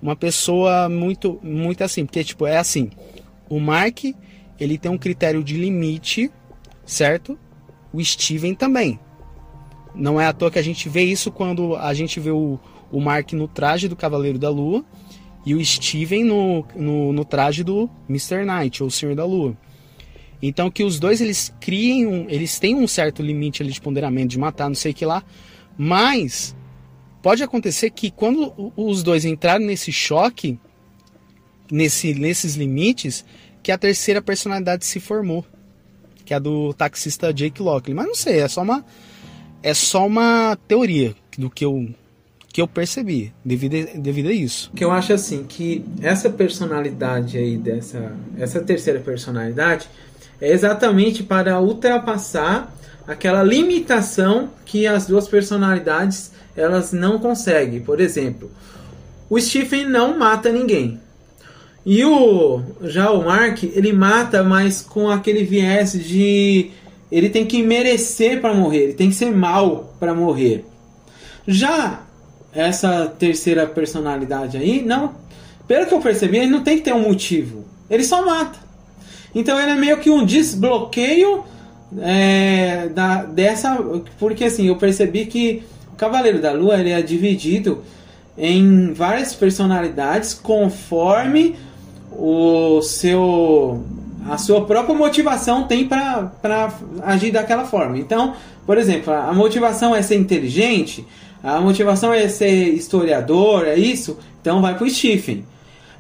[0.02, 2.06] uma pessoa muito, muito assim.
[2.06, 2.92] Porque, tipo, é assim:
[3.50, 4.04] o Mark
[4.60, 6.32] ele tem um critério de limite,
[6.86, 7.38] certo?
[7.92, 9.00] O Steven também.
[9.96, 12.60] Não é à toa que a gente vê isso quando a gente vê o,
[12.92, 14.84] o Mark no traje do Cavaleiro da Lua
[15.46, 18.46] e o Steven no, no, no traje do Mr.
[18.46, 19.56] Knight, ou Senhor da Lua.
[20.46, 24.28] Então que os dois eles criem, um, eles têm um certo limite ali de ponderamento,
[24.28, 25.24] de matar, não sei o que lá,
[25.78, 26.54] mas
[27.22, 30.60] pode acontecer que quando os dois entrarem nesse choque,
[31.72, 33.24] nesse, nesses limites,
[33.64, 35.46] que a terceira personalidade se formou,
[36.26, 37.96] que é a do taxista Jake Lockley.
[37.96, 38.84] Mas não sei, é só uma
[39.64, 41.88] é só uma teoria do que eu
[42.52, 44.72] que eu percebi devido a, devido a isso.
[44.76, 49.88] Que eu acho assim que essa personalidade aí dessa essa terceira personalidade
[50.40, 52.74] é exatamente para ultrapassar
[53.08, 57.82] aquela limitação que as duas personalidades elas não conseguem.
[57.82, 58.52] Por exemplo,
[59.30, 61.00] o Stephen não mata ninguém.
[61.86, 66.72] E o já o Mark, ele mata, mas com aquele viés de
[67.12, 70.66] ele tem que merecer para morrer, ele tem que ser mal para morrer.
[71.46, 72.04] Já
[72.54, 75.16] essa terceira personalidade aí, não.
[75.68, 77.66] Pelo que eu percebi, ele não tem que ter um motivo.
[77.90, 78.60] Ele só mata.
[79.34, 81.44] Então ele é meio que um desbloqueio
[82.02, 83.78] é, da, dessa.
[84.20, 85.64] Porque assim, eu percebi que
[85.94, 87.84] o Cavaleiro da Lua ele é dividido
[88.38, 91.56] em várias personalidades conforme
[92.12, 93.84] o seu
[94.30, 97.98] a sua própria motivação tem para agir daquela forma.
[97.98, 98.34] Então,
[98.66, 101.06] por exemplo, a motivação é ser inteligente,
[101.44, 104.18] a motivação é ser historiador, é isso?
[104.42, 105.46] Então vai pro Stephen.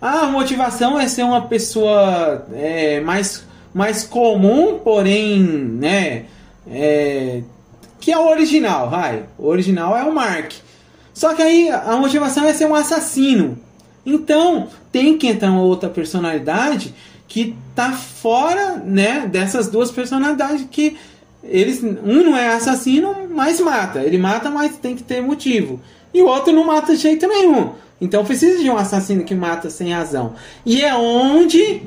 [0.03, 6.25] A motivação é ser uma pessoa é, mais, mais comum, porém, né?
[6.69, 7.41] É,
[8.01, 9.23] que é o original, vai.
[9.37, 10.51] O original é o Mark.
[11.13, 13.57] Só que aí a motivação é ser um assassino.
[14.05, 16.93] Então tem que entrar uma outra personalidade
[17.25, 20.97] que tá fora, né, dessas duas personalidades que
[21.41, 24.01] eles um não é assassino, mas mata.
[24.01, 25.79] Ele mata, mas tem que ter motivo.
[26.13, 27.71] E o outro não mata de jeito nenhum.
[28.03, 30.33] Então precisa de um assassino que mata sem razão.
[30.65, 31.81] E é onde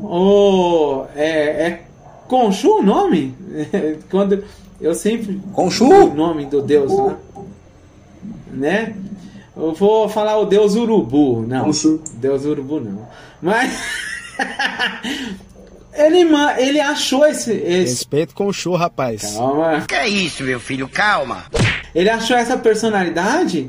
[0.00, 1.82] o é, é
[2.26, 3.34] Conchu o nome?
[4.10, 4.42] Quando
[4.80, 7.16] eu sempre Conchu o nome do deus, né?
[8.52, 8.96] né?
[9.54, 11.64] Eu vou falar o deus urubu, não.
[11.66, 12.00] Conchu.
[12.14, 13.06] Deus urubu não.
[13.42, 13.78] Mas
[15.92, 16.24] Ele,
[16.56, 17.90] ele achou esse, esse.
[17.90, 19.34] Respeito com o show, rapaz.
[19.34, 19.84] Calma.
[19.86, 20.88] Que é isso, meu filho?
[20.88, 21.44] Calma.
[21.94, 23.68] Ele achou essa personalidade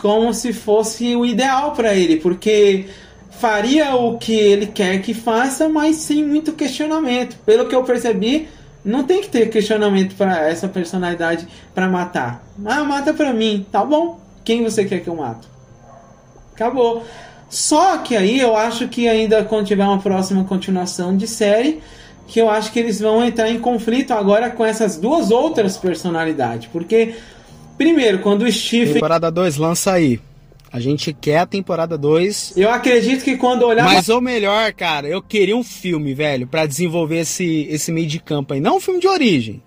[0.00, 2.86] como se fosse o ideal para ele, porque
[3.30, 7.36] faria o que ele quer que faça, mas sem muito questionamento.
[7.44, 8.48] Pelo que eu percebi,
[8.84, 12.44] não tem que ter questionamento para essa personalidade para matar.
[12.64, 14.18] Ah, mata para mim, tá bom?
[14.44, 15.48] Quem você quer que eu mato?
[16.54, 17.04] Acabou.
[17.48, 21.82] Só que aí eu acho que ainda quando tiver uma próxima continuação de série,
[22.30, 26.68] que eu acho que eles vão entrar em conflito agora com essas duas outras personalidades.
[26.72, 27.16] Porque,
[27.80, 28.92] primeiro, quando o Stephen.
[28.92, 30.20] Temporada 2 lança aí.
[30.70, 32.52] A gente quer a temporada 2.
[32.54, 33.84] Eu acredito que quando olhar.
[33.84, 38.20] Mas ou melhor, cara, eu queria um filme, velho, para desenvolver esse, esse meio de
[38.20, 38.60] campo aí.
[38.60, 39.62] Não um filme de origem.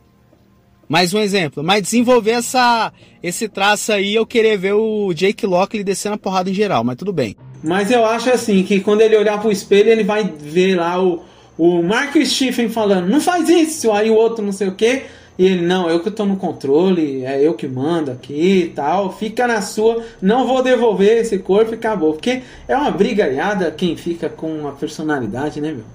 [0.87, 1.63] Mais um exemplo.
[1.63, 6.51] Mas desenvolver essa, esse traço aí, eu queria ver o Jake Lockley descendo a porrada
[6.51, 7.35] em geral, mas tudo bem.
[7.63, 11.23] Mas eu acho assim que quando ele olhar pro espelho, ele vai ver lá o,
[11.57, 15.01] o Mark Stephen falando, não faz isso, aí o outro não sei o que.
[15.37, 19.11] E ele, não, eu que tô no controle, é eu que mando aqui e tal,
[19.11, 22.13] fica na sua, não vou devolver esse corpo e acabou.
[22.13, 25.85] Porque é uma brigalhada quem fica com uma personalidade, né, meu?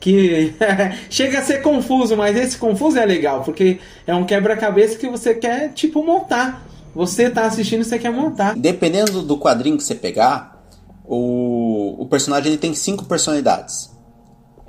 [0.00, 0.54] Que
[1.08, 5.34] chega a ser confuso, mas esse confuso é legal, porque é um quebra-cabeça que você
[5.34, 6.66] quer, tipo, montar.
[6.92, 8.56] Você tá assistindo, você quer montar.
[8.56, 10.60] Dependendo do quadrinho que você pegar,
[11.04, 13.89] o, o personagem ele tem cinco personalidades.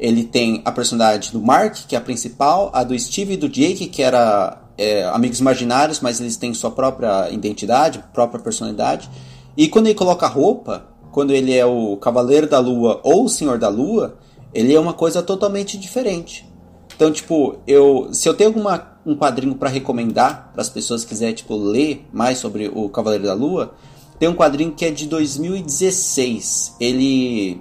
[0.02, 3.48] Ele tem a personalidade do Mark, que é a principal, a do Steve e do
[3.48, 9.10] Jake, que era é, amigos imaginários, mas eles têm sua própria identidade, própria personalidade.
[9.56, 13.60] E quando ele coloca roupa, quando ele é o Cavaleiro da Lua ou o Senhor
[13.60, 14.18] da Lua,
[14.54, 16.50] ele é uma coisa totalmente diferente.
[16.96, 21.10] Então, tipo, eu, se eu tenho alguma, um quadrinho para recomendar para as pessoas que
[21.10, 23.74] quiserem tipo, ler mais sobre o Cavaleiro da Lua,
[24.20, 26.76] tem um quadrinho que é de 2016.
[26.80, 27.60] Ele.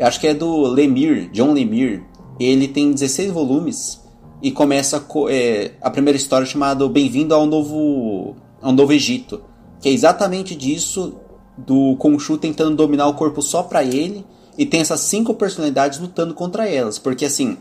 [0.00, 2.02] Acho que é do Lemire, John Lemire.
[2.38, 4.00] Ele tem 16 volumes
[4.42, 9.42] e começa é, a primeira história chamada Bem-vindo ao Novo, ao Novo Egito.
[9.80, 11.14] Que é exatamente disso
[11.56, 14.26] do Khonshu tentando dominar o corpo só para ele
[14.58, 17.56] e tem essas cinco personalidades lutando contra elas, porque assim,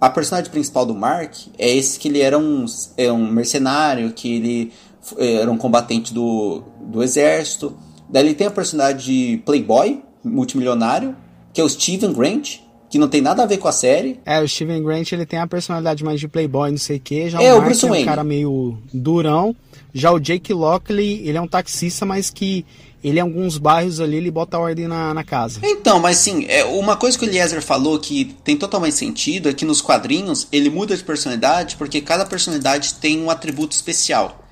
[0.00, 2.64] a personagem principal do Mark é esse que ele era um,
[2.96, 4.72] é um mercenário, que ele
[5.18, 7.76] era um combatente do, do exército.
[8.08, 11.16] Daí ele tem a personagem de playboy, multimilionário,
[11.54, 12.56] que é o Steven Grant,
[12.90, 14.20] que não tem nada a ver com a série.
[14.26, 17.30] É, o Steven Grant ele tem a personalidade mais de playboy, não sei o que.
[17.30, 18.04] Já é, o, o Bruce é um Wayne.
[18.04, 19.56] cara meio durão.
[19.94, 22.66] Já o Jake Lockley, ele é um taxista, mas que
[23.02, 25.60] ele em alguns bairros ali, ele bota ordem na, na casa.
[25.62, 29.52] Então, mas sim, é, uma coisa que o Eliezer falou que tem totalmente sentido é
[29.52, 34.43] que nos quadrinhos ele muda de personalidade porque cada personalidade tem um atributo especial.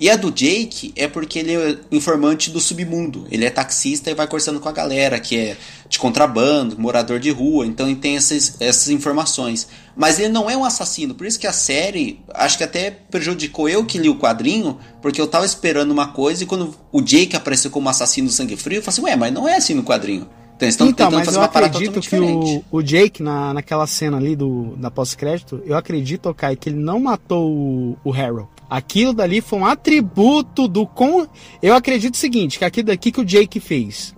[0.00, 3.26] E a do Jake é porque ele é informante do submundo.
[3.30, 5.58] Ele é taxista e vai conversando com a galera que é
[5.90, 9.68] de contrabando, morador de rua, então ele tem essas, essas informações.
[9.94, 13.68] Mas ele não é um assassino, por isso que a série acho que até prejudicou
[13.68, 17.36] eu que li o quadrinho, porque eu tava esperando uma coisa e quando o Jake
[17.36, 19.82] apareceu como assassino do sangue frio, eu falei assim, ué, mas não é assim no
[19.82, 20.26] quadrinho.
[20.56, 23.22] Então eles estão então, tentando mas fazer eu uma parada acredito que o, o Jake,
[23.22, 27.98] na, naquela cena ali do, da pós-crédito, eu acredito, Kai, que ele não matou o,
[28.02, 28.48] o Harold.
[28.70, 31.26] Aquilo dali foi um atributo do com.
[31.60, 34.14] Eu acredito o seguinte, que aquilo daqui que o Jake fez.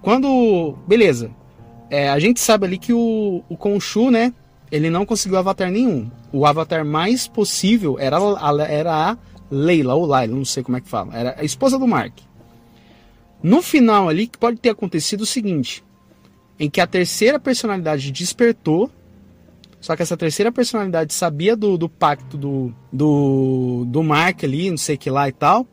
[0.00, 0.74] Quando.
[0.88, 1.30] Beleza.
[1.90, 4.32] É, a gente sabe ali que o, o né?
[4.70, 6.10] Ele não conseguiu avatar nenhum.
[6.32, 9.18] O avatar mais possível era a, era a
[9.50, 11.14] Leila, ou Laila, não sei como é que fala.
[11.14, 12.14] Era a esposa do Mark.
[13.42, 15.84] No final ali, que pode ter acontecido o seguinte:
[16.58, 18.90] em que a terceira personalidade despertou,
[19.82, 24.78] só que essa terceira personalidade sabia do, do pacto do, do, do Mark ali, não
[24.78, 25.66] sei que lá e tal.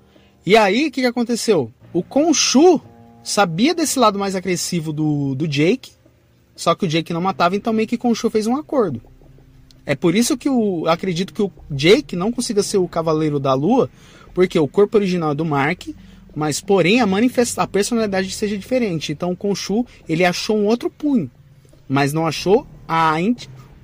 [0.43, 1.71] E aí, o que, que aconteceu?
[1.93, 2.81] O Khonshu
[3.23, 5.91] sabia desse lado mais agressivo do, do Jake,
[6.55, 8.99] só que o Jake não matava, então meio que o Khonshu fez um acordo.
[9.85, 13.53] É por isso que eu acredito que o Jake não consiga ser o Cavaleiro da
[13.53, 13.91] Lua,
[14.33, 15.89] porque o corpo original é do Mark,
[16.35, 19.11] mas porém a manifesta a personalidade seja diferente.
[19.11, 21.29] Então o Khonshu, ele achou um outro punho,
[21.87, 23.11] mas não achou a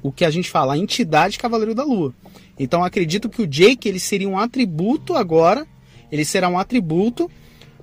[0.05, 2.13] o que a gente fala, a entidade Cavaleiro da Lua.
[2.59, 5.65] Então acredito que o Jake ele seria um atributo agora,
[6.11, 7.29] ele será um atributo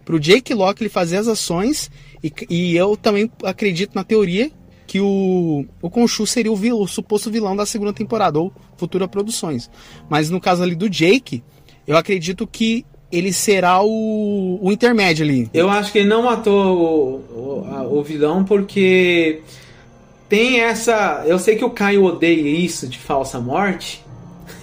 [0.04, 1.90] para o Jake Locke ele fazer as ações
[2.22, 4.52] e, e, eu também acredito na teoria
[4.86, 9.08] que o, o Khonshu seria o, vil, o suposto vilão da segunda temporada ou futuras
[9.08, 9.68] produções.
[10.08, 11.42] Mas no caso ali do Jake,
[11.88, 15.50] eu acredito que ele será o, o intermédio ali.
[15.52, 19.42] Eu acho que ele não matou o, o, o vilão porque
[20.32, 21.24] tem essa.
[21.26, 24.02] Eu sei que o Caio odeia isso de falsa morte.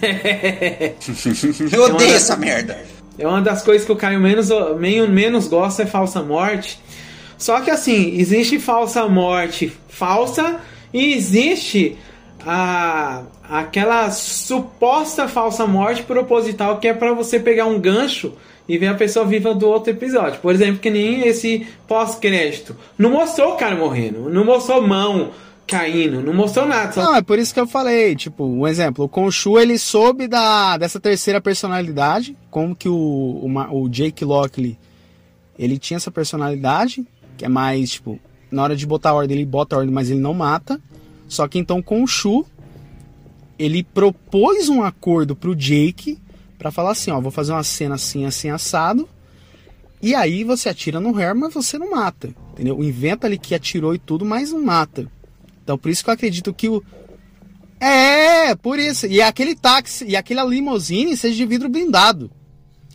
[1.72, 2.76] Eu odeio das- essa merda.
[3.16, 4.48] É uma das coisas que o Caio menos,
[4.80, 6.80] meio, menos gosta é falsa morte.
[7.38, 10.58] Só que assim, existe falsa morte falsa
[10.92, 11.96] e existe
[12.44, 18.32] a, aquela suposta falsa morte proposital que é pra você pegar um gancho
[18.68, 20.40] e ver a pessoa viva do outro episódio.
[20.40, 22.76] Por exemplo, que nem esse pós-crédito.
[22.98, 25.30] Não mostrou o cara morrendo, não mostrou mão
[25.66, 26.92] caindo, não mostrou nada.
[26.92, 30.26] Só Não, é por isso que eu falei, tipo, um exemplo, o Khonshu ele soube
[30.26, 34.76] da, dessa terceira personalidade, como que o, o, o Jake Lockley,
[35.58, 37.06] ele tinha essa personalidade,
[37.36, 38.18] que é mais, tipo,
[38.50, 40.80] na hora de botar a ordem, ele bota a ordem, mas ele não mata.
[41.28, 42.44] Só que então o Khonshu,
[43.58, 46.18] ele propôs um acordo pro Jake
[46.58, 49.08] pra falar assim, ó, vou fazer uma cena assim, assim, assado,
[50.02, 52.82] e aí você atira no Hair, mas você não mata, entendeu?
[52.82, 55.06] Inventa ali que atirou e tudo, mas não mata.
[55.70, 56.82] Então por isso que eu acredito que o.
[57.80, 59.06] É, por isso.
[59.06, 62.28] E aquele táxi, e aquela limousine seja de vidro blindado.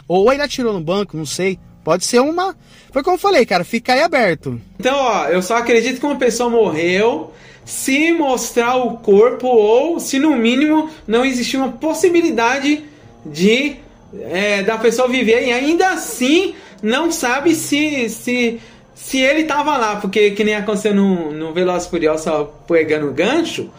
[0.10, 1.58] Ou ele atirou no banco, não sei.
[1.86, 2.54] Pode ser uma.
[2.92, 4.60] Foi como eu falei, cara, fica aí aberto.
[4.78, 7.32] Então, ó, eu só acredito que uma pessoa morreu
[7.64, 12.84] se mostrar o corpo ou se no mínimo não existir uma possibilidade
[13.26, 13.78] de
[14.20, 18.60] é, da pessoa viver e ainda assim não sabe se se
[18.96, 23.08] se ele tava lá, porque que nem aconteceu no, no Velozes e Furiosos só pegando
[23.10, 23.70] o gancho,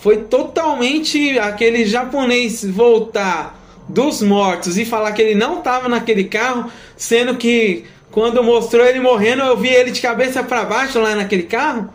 [0.00, 6.70] foi totalmente aquele japonês voltar dos mortos e falar que ele não tava naquele carro,
[6.96, 11.42] sendo que quando mostrou ele morrendo, eu vi ele de cabeça para baixo lá naquele
[11.42, 11.90] carro.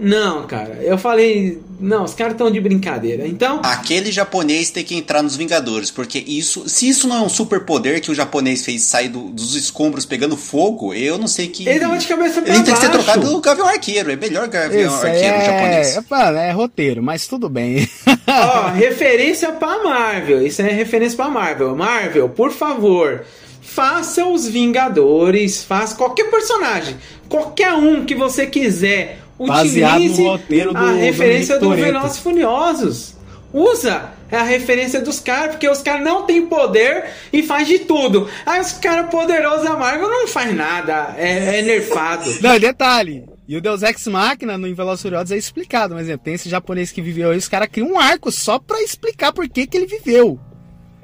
[0.00, 3.26] Não, cara, eu falei, não, os caras estão de brincadeira.
[3.26, 7.28] Então, Aquele japonês tem que entrar nos Vingadores, porque isso, se isso não é um
[7.28, 11.68] superpoder que o japonês fez sair do- dos escombros pegando fogo, eu não sei que.
[11.68, 13.04] ele tava de cabeça pra Ele tem que ser baixo.
[13.04, 15.96] trocado pelo Gavião Arqueiro, é melhor Gavião Isso Arqueiro é, japonês.
[16.38, 17.86] é, é roteiro, mas tudo bem.
[18.26, 20.46] Ó, referência pra Marvel.
[20.46, 21.76] Isso é referência pra Marvel.
[21.76, 23.22] Marvel, por favor,
[23.60, 26.96] faça os Vingadores, faça qualquer personagem,
[27.28, 29.18] qualquer um que você quiser.
[29.46, 31.84] Baseado no roteiro do- a do referência do, Toretto.
[31.92, 33.14] Velozes Furiosos.
[33.52, 38.28] Usa a referência dos caras, porque os caras não têm poder e faz de tudo.
[38.46, 42.30] Aí os caras poderosos da Marvel não faz nada, é, é nerfado.
[42.40, 43.24] Não, e detalhe.
[43.48, 47.02] E o Deus Ex Machina no Velozes Furiosos é explicado, mas tem esse japonês que
[47.02, 50.38] viveu aí, os caras criam um arco só pra explicar por que, que ele viveu.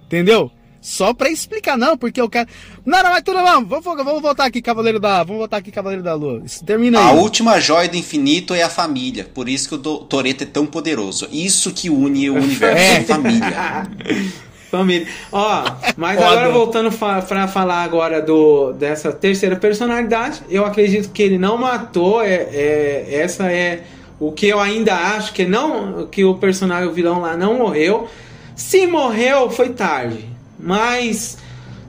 [0.06, 0.52] Entendeu?
[0.88, 2.46] Só pra explicar, não, porque o cara.
[2.84, 5.24] Não, não, mas tudo vamos, vamos, vamos voltar aqui, Cavaleiro da.
[5.24, 6.42] Vamos voltar aqui, Cavaleiro da Lua.
[6.44, 7.16] Isso termina A aí.
[7.18, 9.28] última joia do infinito é a família.
[9.34, 11.28] Por isso que o Do- Toretto é tão poderoso.
[11.32, 12.96] Isso que une o universo É.
[12.98, 13.88] é família.
[14.70, 15.06] Família.
[15.32, 15.64] Ó,
[15.96, 16.28] mas Foda.
[16.30, 21.56] agora voltando fa pra falar agora do dessa terceira personalidade, eu acredito que ele não
[21.58, 22.22] matou.
[22.22, 23.82] É, é- essa é
[24.20, 28.08] o que eu ainda acho que não que o personagem, o vilão lá não morreu.
[28.54, 30.35] Se morreu, foi tarde.
[30.58, 31.38] Mas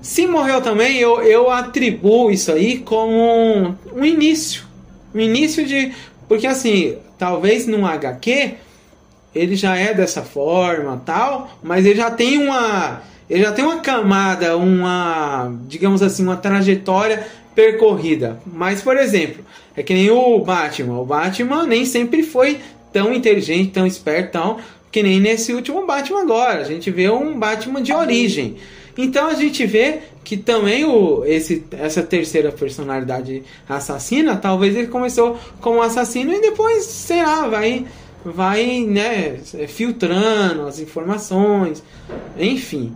[0.01, 4.63] se morreu também, eu, eu atribuo isso aí como um, um início.
[5.13, 5.93] Um início de.
[6.27, 8.55] Porque assim, talvez num HQ
[9.33, 13.79] ele já é dessa forma tal, mas ele já tem uma ele já tem uma
[13.79, 18.39] camada, uma digamos assim, uma trajetória percorrida.
[18.45, 19.43] Mas por exemplo,
[19.75, 22.59] é que nem o Batman, o Batman nem sempre foi
[22.93, 24.57] tão inteligente, tão esperto, tão
[24.91, 26.61] que nem nesse último Batman agora.
[26.61, 28.57] A gente vê um Batman de origem.
[28.97, 35.39] Então a gente vê que também o, esse, essa terceira personalidade assassina, talvez ele começou
[35.61, 37.85] como assassino e depois, sei lá, vai,
[38.25, 41.83] vai né, filtrando as informações,
[42.37, 42.93] enfim.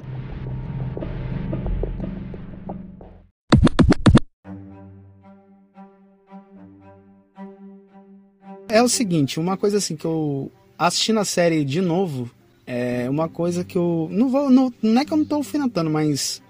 [8.67, 10.51] É o seguinte, uma coisa assim que eu
[10.87, 12.29] assistindo a série de novo,
[12.65, 15.89] é uma coisa que eu não vou, não, não é que eu não tô alfinetando,
[15.89, 16.41] mas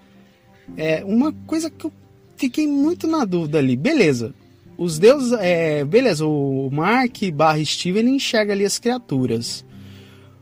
[0.76, 1.92] é uma coisa que eu
[2.36, 3.76] fiquei muito na dúvida ali.
[3.76, 4.34] Beleza,
[4.78, 9.66] os deuses, é, beleza, o Mark barra Steven enxerga ali as criaturas,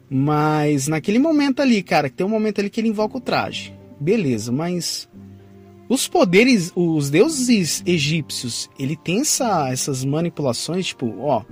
[0.08, 3.74] mas naquele momento ali, cara, que tem um momento ali que ele invoca o traje,
[3.98, 5.08] beleza, mas
[5.88, 11.42] os poderes, os deuses egípcios, ele tem essa, essas manipulações, tipo, ó,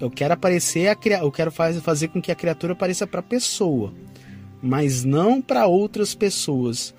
[0.00, 3.92] eu quero aparecer, a, eu quero faz, fazer com que a criatura apareça para pessoa,
[4.62, 6.94] mas não para outras pessoas.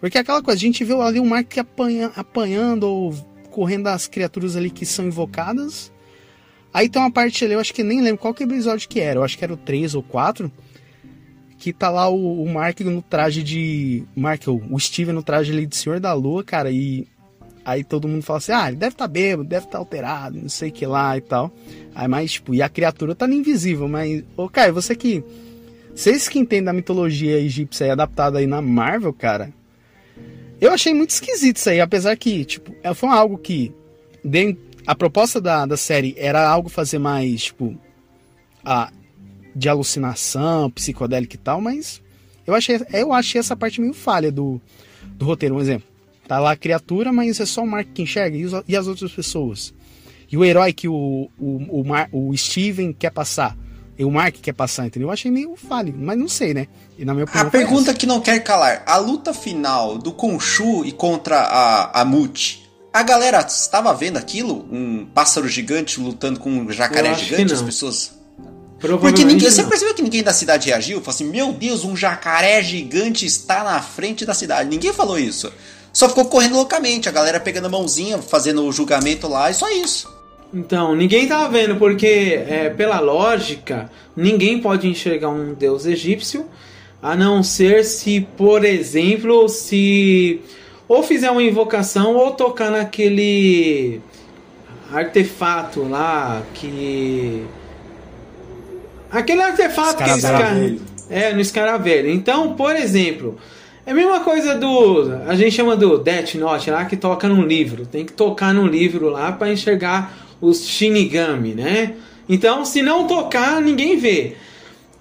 [0.00, 3.14] Porque é aquela coisa, a gente viu ali o Mark apanha, apanhando ou
[3.50, 5.92] correndo das criaturas ali que são invocadas.
[6.74, 9.20] Aí tem uma parte ali, eu acho que nem lembro qual que episódio que era,
[9.20, 10.50] eu acho que era o 3 ou 4,
[11.58, 14.04] que tá lá o, o Mark no traje de.
[14.16, 17.06] Mark, o Steven no traje ali de Senhor da Lua, cara, e
[17.64, 20.38] aí todo mundo fala assim: ah, ele deve estar tá bêbado, deve estar tá alterado,
[20.40, 21.52] não sei o que lá e tal.
[21.94, 24.24] Aí, mas, tipo, e a criatura tá invisível, mas.
[24.36, 25.22] Ô, Caio, você que.
[25.94, 29.52] Vocês que entendem da mitologia egípcia aí adaptada aí na Marvel, cara.
[30.60, 33.72] Eu achei muito esquisito isso aí, apesar que, tipo, é- foi algo que.
[34.86, 37.76] a proposta da, da série era algo fazer mais, tipo.
[38.64, 38.92] A,
[39.54, 42.00] de alucinação, psicodélica e tal, mas
[42.46, 44.60] eu achei, eu achei essa parte meio falha do,
[45.16, 45.56] do roteiro.
[45.56, 45.86] Um exemplo,
[46.28, 48.86] tá lá a criatura, mas é só o Mark que enxerga e, os- e as
[48.86, 49.72] outras pessoas.
[50.30, 53.56] E o herói que o, o, o, Mar- o Steven quer passar,
[53.98, 55.08] e o Mark quer passar, entendeu?
[55.08, 56.66] Eu achei meio falho, mas não sei, né?
[56.98, 57.46] E na minha opinião.
[57.46, 57.98] A pergunta essa.
[57.98, 62.62] que não quer calar: a luta final do Khonshu e contra a, a Mute.
[62.94, 64.66] A galera estava vendo aquilo?
[64.70, 67.52] Um pássaro gigante lutando com um Eu jacaré gigante?
[67.52, 68.12] As pessoas.
[68.78, 69.68] Provavelmente Porque ninguém, você não.
[69.68, 70.98] percebeu que ninguém da cidade reagiu?
[71.00, 74.68] Falou assim: Meu Deus, um jacaré gigante está na frente da cidade.
[74.68, 75.52] Ninguém falou isso.
[75.92, 79.70] Só ficou correndo loucamente, a galera pegando a mãozinha, fazendo o julgamento lá, e só
[79.70, 80.10] isso.
[80.54, 86.46] Então, ninguém tava vendo, porque é, pela lógica, ninguém pode enxergar um deus egípcio,
[87.02, 90.40] a não ser se, por exemplo, se
[90.88, 94.00] ou fizer uma invocação ou tocar naquele
[94.92, 97.44] artefato lá que.
[99.10, 100.78] Aquele artefato que Escaravelho.
[100.78, 102.10] ca- É, no escaravelho.
[102.10, 103.36] Então, por exemplo,
[103.84, 105.12] é a mesma coisa do.
[105.26, 107.84] A gente chama do Death Note lá que toca num livro.
[107.84, 111.94] Tem que tocar num livro lá para enxergar os Shinigami, né?
[112.28, 114.36] Então, se não tocar, ninguém vê.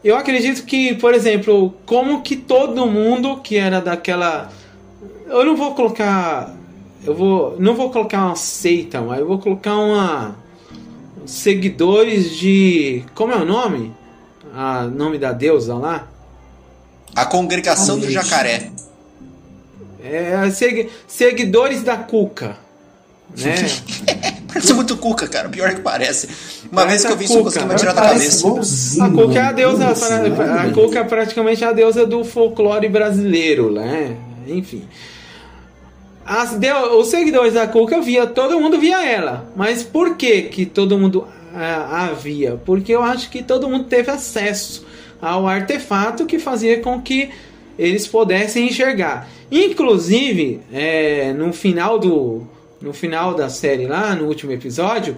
[0.04, 4.52] Eu acredito que, por exemplo, como que todo mundo que era daquela.
[5.28, 6.56] Eu não vou colocar.
[7.06, 7.56] Eu vou.
[7.60, 10.36] Não vou colocar uma seita, mas eu vou colocar uma.
[11.24, 13.04] seguidores de.
[13.14, 13.94] Como é o nome?
[14.56, 16.08] A nome da deusa lá?
[17.16, 18.70] A congregação do jacaré.
[20.04, 22.58] É, segu- seguidores da Cuca.
[23.38, 23.56] Né?
[24.52, 25.48] Parece muito cuca, cara.
[25.48, 26.28] Pior que parece.
[26.70, 28.48] Uma Parece vez que eu a vi isso, eu consegui tirar da cabeça.
[28.50, 29.88] A Cuca é a deusa.
[29.88, 34.18] A Cuca é praticamente a deusa do folclore brasileiro, né?
[34.46, 34.84] Enfim.
[36.26, 39.50] As deu- os seguidores da Cuca via, todo mundo via ela.
[39.56, 42.60] Mas por que que todo mundo ah, a via?
[42.66, 44.86] Porque eu acho que todo mundo teve acesso
[45.22, 47.30] ao artefato que fazia com que
[47.78, 49.28] eles pudessem enxergar.
[49.52, 52.48] Inclusive, é, no final do
[52.82, 55.16] no final da série lá, no último episódio,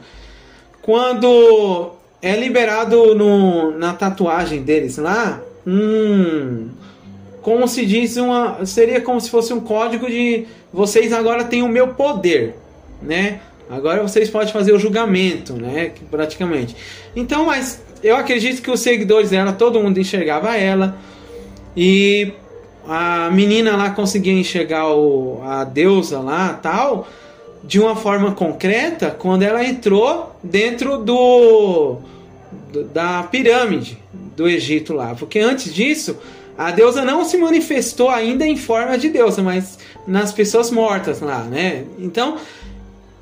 [0.81, 1.91] quando
[2.21, 6.69] é liberado no, na tatuagem deles lá, um.
[7.41, 8.65] Como se diz, uma.
[8.65, 10.45] Seria como se fosse um código de.
[10.71, 12.55] Vocês agora têm o meu poder,
[13.01, 13.39] né?
[13.69, 15.91] Agora vocês podem fazer o julgamento, né?
[16.11, 16.75] Praticamente.
[17.15, 20.97] Então, mas eu acredito que os seguidores dela, todo mundo enxergava ela.
[21.75, 22.31] E
[22.87, 27.07] a menina lá conseguia enxergar o, a deusa lá tal
[27.63, 31.97] de uma forma concreta quando ela entrou dentro do,
[32.71, 33.97] do- da pirâmide
[34.35, 36.17] do Egito lá, porque antes disso
[36.57, 41.39] a deusa não se manifestou ainda em forma de deusa, mas nas pessoas mortas lá,
[41.43, 41.85] né?
[41.97, 42.35] Então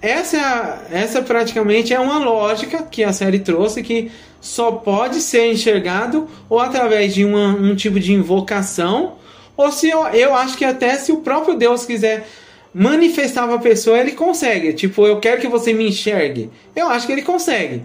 [0.01, 5.51] essa, é essa praticamente é uma lógica que a série trouxe que só pode ser
[5.51, 9.13] enxergado ou através de uma- um tipo de invocação,
[9.55, 12.27] ou se eu, eu acho que até se o próprio Deus quiser
[12.73, 14.73] manifestar para a pessoa, ele consegue.
[14.73, 16.49] Tipo, eu quero que você me enxergue.
[16.75, 17.83] Eu acho que ele consegue.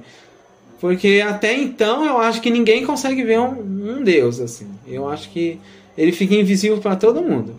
[0.80, 4.68] Porque até então eu acho que ninguém consegue ver um, um Deus assim.
[4.86, 5.58] Eu acho que
[5.98, 7.54] ele fica invisível para todo mundo.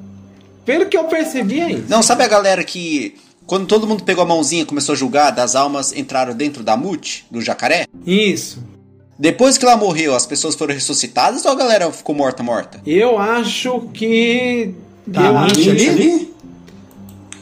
[0.66, 1.86] Pelo que eu percebi é isso.
[1.90, 3.16] Não, sabe a galera que.
[3.48, 6.76] Quando todo mundo pegou a mãozinha e começou a julgar, das almas entraram dentro da
[6.78, 7.88] mute, do jacaré?
[8.06, 8.62] Isso.
[9.18, 12.82] Depois que ela morreu, as pessoas foram ressuscitadas ou a galera ficou morta, morta?
[12.86, 14.76] Eu acho que.
[15.12, 15.90] Tá, eu a acho ali?
[15.90, 16.34] ali?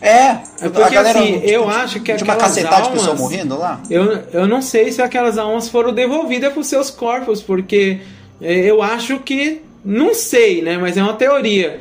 [0.01, 3.57] É, É porque, assim, eu acho que Tinha uma aquelas cacetada de almas- pessoa morrendo
[3.57, 3.81] lá?
[3.89, 7.99] Eu, eu não sei se aquelas almas foram devolvidas para os seus corpos, porque
[8.39, 9.61] é, eu acho que.
[9.83, 10.77] Não sei, né?
[10.77, 11.79] Mas é uma teoria.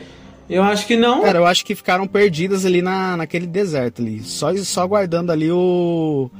[0.49, 1.23] Eu acho que não.
[1.23, 4.23] Cara, eu acho que ficaram perdidas ali na, naquele deserto ali.
[4.23, 6.31] Só, só aguardando ali o.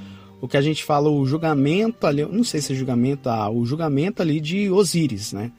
[0.41, 2.23] O que a gente fala, o julgamento ali.
[2.25, 5.51] Não sei se é julgamento, ah, o julgamento ali de Osíris, né?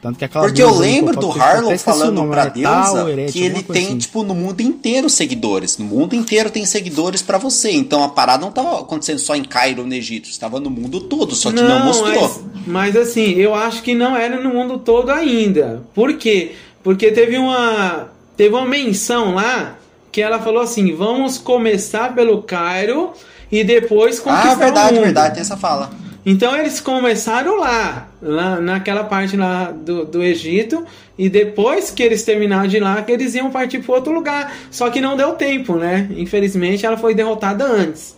[0.00, 3.42] Tanto que aquela Porque eu lembro do Harlow falando nome, pra é Tal, deusa que
[3.42, 3.98] ele tem, assim.
[3.98, 5.76] tipo, no mundo inteiro seguidores.
[5.76, 7.72] No mundo inteiro tem seguidores pra você.
[7.72, 10.28] Então a parada não tava acontecendo só em Cairo, no Egito.
[10.28, 12.42] Estava no mundo todo, só que não, mostrou.
[12.64, 15.82] Mas, mas assim, eu acho que não era no mundo todo ainda.
[15.94, 16.52] Por quê?
[16.52, 19.76] Porque teve uma teve uma menção lá
[20.12, 23.12] que ela falou assim: "Vamos começar pelo Cairo
[23.50, 25.04] e depois conquistar Ah, verdade, o mundo".
[25.04, 25.90] verdade, tem essa fala.
[26.26, 30.84] Então eles começaram lá, lá naquela parte lá do, do Egito,
[31.16, 34.52] e depois que eles terminaram de lá, que eles iam partir para outro lugar.
[34.70, 36.06] Só que não deu tempo, né?
[36.16, 38.14] Infelizmente ela foi derrotada antes.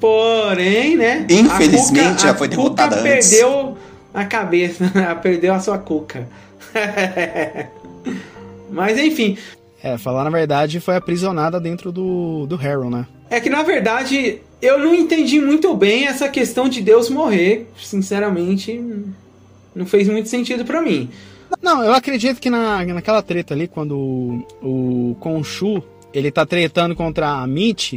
[0.00, 1.26] Porém, né?
[1.28, 3.28] Infelizmente, Cuca- ela foi Cuca derrotada antes.
[3.30, 3.76] perdeu
[4.14, 6.26] a cabeça, ela perdeu a sua cuca.
[8.70, 9.36] Mas enfim,
[9.82, 13.06] É, falar na verdade, foi aprisionada dentro do, do Harrow, né?
[13.30, 17.68] É que na verdade eu não entendi muito bem essa questão de Deus morrer.
[17.78, 18.80] Sinceramente,
[19.74, 21.08] não fez muito sentido pra mim.
[21.62, 25.82] Não, eu acredito que na, naquela treta ali, quando o, o Khonshu,
[26.12, 27.94] ele tá tretando contra a Mitch,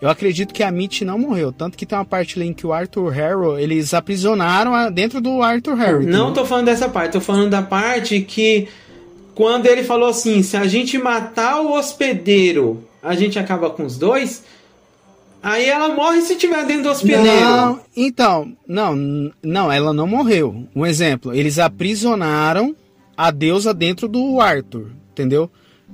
[0.00, 1.50] eu acredito que a Mitch não morreu.
[1.50, 5.20] Tanto que tem uma parte ali em que o Arthur Harrow, eles aprisionaram a- dentro
[5.20, 6.02] do Arthur Harrow.
[6.02, 6.32] Não entendeu?
[6.34, 8.68] tô falando dessa parte, tô falando da parte que
[9.38, 13.96] quando ele falou assim, se a gente matar o hospedeiro, a gente acaba com os
[13.96, 14.42] dois.
[15.40, 17.22] Aí ela morre se tiver dentro do hospedeiro.
[17.24, 20.64] Não, então, não, não, ela não morreu.
[20.74, 22.74] Um exemplo, eles aprisionaram
[23.16, 25.48] a deusa dentro do Arthur, entendeu?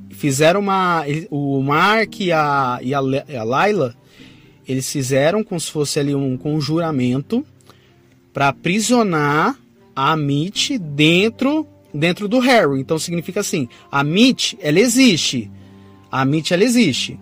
[0.09, 1.05] Fizeram uma.
[1.29, 3.95] O Mark e a, e a, a Layla,
[4.67, 7.45] eles fizeram como se fosse ali um conjuramento
[8.33, 9.55] para aprisionar
[9.95, 12.81] a Mitch dentro, dentro do Harry.
[12.81, 15.51] Então significa assim: a Mitch, ela existe.
[16.11, 17.19] A Mitch, ela existe.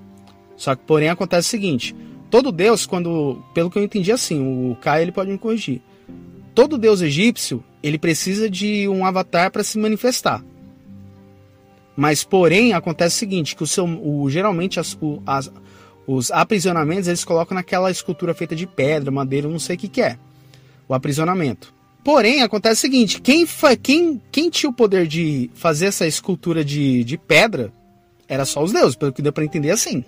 [0.56, 1.94] Só que, porém, acontece o seguinte:
[2.30, 5.80] todo deus, quando, pelo que eu entendi assim, o Kai ele pode me corrigir.
[6.54, 10.44] Todo deus egípcio, ele precisa de um avatar para se manifestar.
[11.96, 15.52] Mas, porém, acontece o seguinte, que o seu, o, geralmente as, o- as-
[16.06, 20.00] os aprisionamentos eles colocam naquela escultura feita de pedra, madeira, não sei o que, que
[20.02, 20.18] é.
[20.88, 21.72] O aprisionamento.
[22.04, 26.64] Porém, acontece o seguinte, quem, fa, quem, quem tinha o poder de fazer essa escultura
[26.64, 27.72] de, de pedra
[28.28, 30.04] era só os deuses, pelo que deu para entender assim.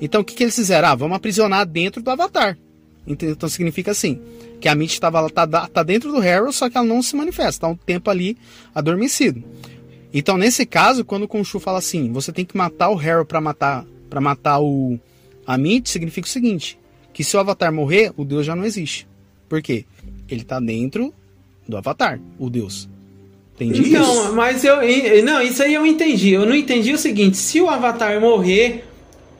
[0.00, 0.88] Então o que, que eles fizeram?
[0.88, 2.56] Ah, vamos aprisionar dentro do Avatar.
[3.06, 4.20] Então significa assim,
[4.60, 7.66] que a Mitch estava tá, tá dentro do Harrow, só que ela não se manifesta,
[7.66, 8.36] tá um tempo ali
[8.74, 9.44] adormecido.
[10.12, 13.40] Então nesse caso, quando o Khonshu fala assim, você tem que matar o Harrow para
[13.40, 13.84] matar
[14.20, 14.98] matar o
[15.46, 16.78] a Mitch, significa o seguinte,
[17.12, 19.06] que se o Avatar morrer, o Deus já não existe.
[19.48, 19.84] Por quê?
[20.28, 21.14] Ele tá dentro
[21.68, 22.88] do Avatar, o Deus.
[23.54, 24.32] Entendi então, isso?
[24.34, 24.76] mas eu.
[25.24, 26.32] Não, isso aí eu entendi.
[26.32, 28.84] Eu não entendi o seguinte: se o Avatar morrer,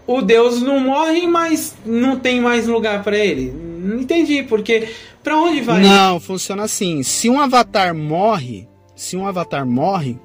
[0.07, 3.53] o Deus não morre, mas não tem mais lugar para ele.
[3.53, 4.89] Não entendi, porque.
[5.23, 5.83] Pra onde vai?
[5.83, 7.03] Não, funciona assim.
[7.03, 10.17] Se um Avatar morre, se um Avatar morre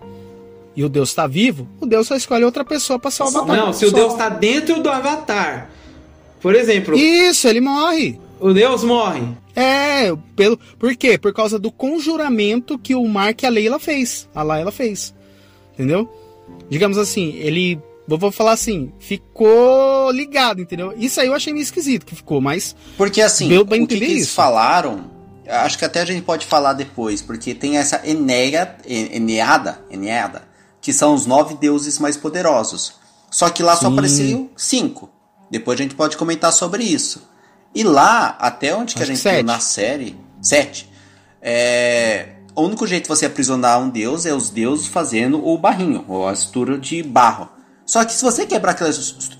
[0.75, 3.65] e o Deus está vivo, o Deus só escolhe outra pessoa para salvar o Avatar.
[3.65, 5.69] Não, se o Deus está dentro do Avatar.
[6.39, 6.95] Por exemplo.
[6.95, 8.19] Isso, ele morre.
[8.41, 9.21] O Deus morre.
[9.55, 11.15] É, pelo, por quê?
[11.17, 14.27] Por causa do conjuramento que o Mark e a Leila fez.
[14.33, 15.13] A Laila fez.
[15.73, 16.09] Entendeu?
[16.67, 17.79] Digamos assim, ele.
[18.07, 20.93] Vou falar assim, ficou ligado, entendeu?
[20.97, 22.75] Isso aí eu achei meio esquisito que ficou, mas.
[22.97, 25.09] Porque assim, deu pra o que, que eles falaram,
[25.47, 30.43] acho que até a gente pode falar depois, porque tem essa Eneia, Eneada, Eneada,
[30.81, 32.95] que são os nove deuses mais poderosos.
[33.29, 33.81] Só que lá Sim.
[33.81, 35.09] só apareciam cinco.
[35.49, 37.30] Depois a gente pode comentar sobre isso.
[37.73, 40.89] E lá, até onde que a gente viu na série, sete,
[41.41, 46.03] é, o único jeito de você aprisionar um deus é os deuses fazendo o barrinho,
[46.07, 47.49] ou a estrutura de barro.
[47.85, 48.91] Só que se você quebrar aquela,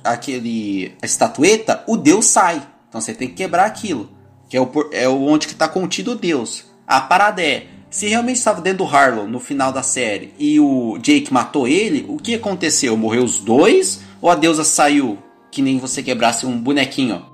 [0.03, 2.61] aquele estatueta, o deus sai.
[2.89, 4.09] Então você tem que quebrar aquilo.
[4.49, 6.65] Que é, o, é onde que está contido o deus.
[6.85, 10.97] A parada é, se realmente estava dentro do Harlow no final da série e o
[10.97, 12.97] Jake matou ele, o que aconteceu?
[12.97, 14.01] Morreu os dois?
[14.21, 15.17] Ou a deusa saiu
[15.49, 17.30] que nem você quebrasse um bonequinho?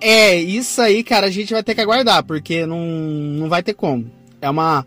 [0.00, 3.74] É, isso aí, cara, a gente vai ter que aguardar, porque não, não vai ter
[3.74, 4.10] como.
[4.40, 4.86] É uma.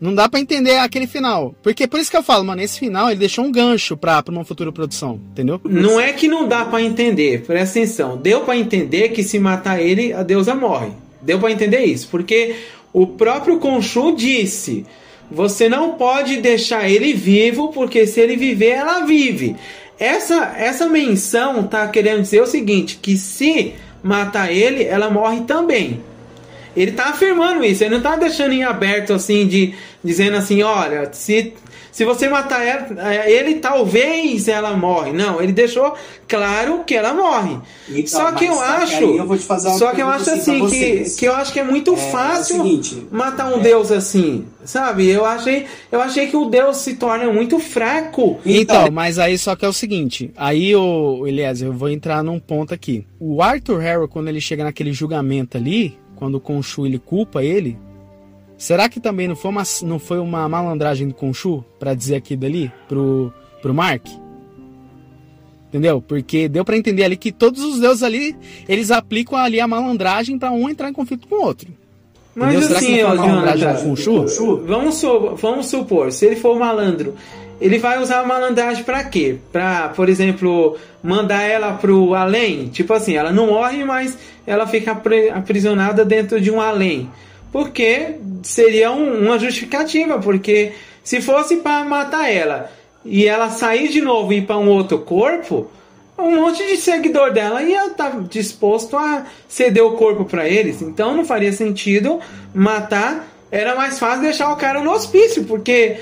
[0.00, 1.54] Não dá para entender aquele final.
[1.62, 4.34] Porque por isso que eu falo, mano, esse final ele deixou um gancho pra, pra
[4.34, 5.60] uma futura produção, entendeu?
[5.62, 8.16] Não é que não dá para entender, presta atenção.
[8.16, 10.90] Deu para entender que se matar ele, a deusa morre.
[11.20, 12.56] Deu para entender isso, porque
[12.92, 14.84] o próprio Khonshu disse:
[15.30, 19.56] você não pode deixar ele vivo, porque se ele viver, ela vive.
[19.98, 26.02] Essa, essa menção tá querendo dizer o seguinte: que se matar ele, ela morre também.
[26.74, 31.12] Ele tá afirmando isso, ele não tá deixando em aberto assim, de dizendo assim: olha,
[31.12, 31.54] se
[31.92, 35.12] se você matar ela, é, ele, talvez ela morre.
[35.12, 35.94] Não, ele deixou
[36.26, 37.58] claro que ela morre.
[37.86, 39.04] Então, só que eu acho.
[39.04, 42.56] Eu só que eu acho assim, que, que eu acho que é muito é, fácil
[42.56, 43.62] é seguinte, matar um é.
[43.62, 44.46] deus assim.
[44.64, 45.06] Sabe?
[45.06, 48.40] Eu achei, eu achei que o deus se torna muito fraco.
[48.46, 50.32] Então, mas aí só que é o seguinte.
[50.34, 53.06] Aí, o Eliezer, eu vou entrar num ponto aqui.
[53.20, 57.76] O Arthur Harrow, quando ele chega naquele julgamento ali, quando o Khonshu ele culpa ele,
[58.62, 62.36] Será que também não foi uma, não foi uma malandragem do Conchu para dizer aqui
[62.36, 64.06] dali pro, pro Mark?
[65.66, 66.00] Entendeu?
[66.00, 68.36] Porque deu para entender ali que todos os deuses ali,
[68.68, 71.72] eles aplicam ali a malandragem para um entrar em conflito com o outro.
[72.36, 72.76] Mas Entendeu?
[72.76, 75.02] assim, Será que não foi Jonathan, vamos,
[75.40, 77.16] vamos supor, se ele for malandro,
[77.60, 79.38] ele vai usar a malandragem para quê?
[79.50, 82.68] Para, por exemplo, mandar ela pro além?
[82.68, 84.92] Tipo assim, ela não morre, mas ela fica
[85.34, 87.10] aprisionada dentro de um além
[87.52, 90.72] porque seria um, uma justificativa, porque
[91.04, 92.72] se fosse para matar ela
[93.04, 95.70] e ela sair de novo e ir para um outro corpo,
[96.18, 100.80] um monte de seguidor dela ia estar tá disposto a ceder o corpo para eles.
[100.80, 102.20] Então não faria sentido
[102.54, 103.28] matar.
[103.50, 105.98] Era mais fácil deixar o cara no hospício, porque